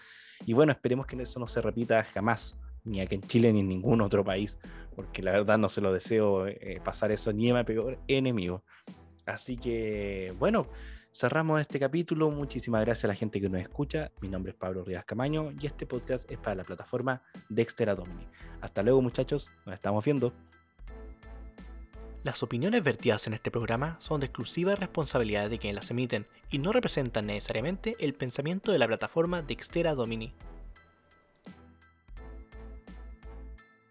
Y 0.46 0.52
bueno, 0.52 0.72
esperemos 0.72 1.06
que 1.06 1.20
eso 1.22 1.38
no 1.40 1.46
se 1.46 1.60
repita 1.60 2.02
jamás, 2.04 2.56
ni 2.84 3.00
aquí 3.00 3.14
en 3.14 3.22
Chile 3.22 3.52
ni 3.52 3.60
en 3.60 3.68
ningún 3.68 4.00
otro 4.00 4.24
país, 4.24 4.58
porque 4.94 5.22
la 5.22 5.32
verdad 5.32 5.58
no 5.58 5.68
se 5.68 5.80
lo 5.80 5.92
deseo 5.92 6.46
pasar 6.84 7.12
eso 7.12 7.32
ni 7.32 7.50
a 7.50 7.54
mi 7.54 7.64
peor 7.64 7.98
enemigo. 8.08 8.64
Así 9.26 9.56
que, 9.56 10.32
bueno, 10.38 10.66
cerramos 11.14 11.60
este 11.60 11.78
capítulo. 11.78 12.30
Muchísimas 12.30 12.80
gracias 12.80 13.04
a 13.04 13.08
la 13.08 13.14
gente 13.14 13.40
que 13.40 13.48
nos 13.48 13.60
escucha. 13.60 14.10
Mi 14.20 14.28
nombre 14.28 14.50
es 14.50 14.56
Pablo 14.56 14.84
Rivas 14.84 15.04
Camaño 15.04 15.52
y 15.60 15.66
este 15.66 15.86
podcast 15.86 16.28
es 16.30 16.38
para 16.38 16.56
la 16.56 16.64
plataforma 16.64 17.22
Dexter 17.48 17.88
Adomini. 17.88 18.26
Hasta 18.60 18.82
luego, 18.82 19.00
muchachos. 19.00 19.48
Nos 19.64 19.74
estamos 19.74 20.04
viendo. 20.04 20.32
Las 22.24 22.42
opiniones 22.42 22.82
vertidas 22.82 23.26
en 23.26 23.34
este 23.34 23.50
programa 23.50 23.96
son 24.00 24.20
de 24.20 24.26
exclusiva 24.26 24.74
responsabilidad 24.74 25.50
de 25.50 25.58
quienes 25.58 25.76
las 25.76 25.90
emiten 25.90 26.26
y 26.50 26.58
no 26.58 26.72
representan 26.72 27.26
necesariamente 27.26 27.96
el 28.00 28.14
pensamiento 28.14 28.72
de 28.72 28.78
la 28.78 28.86
plataforma 28.86 29.42
Dextera 29.42 29.94
Domini. 29.94 30.34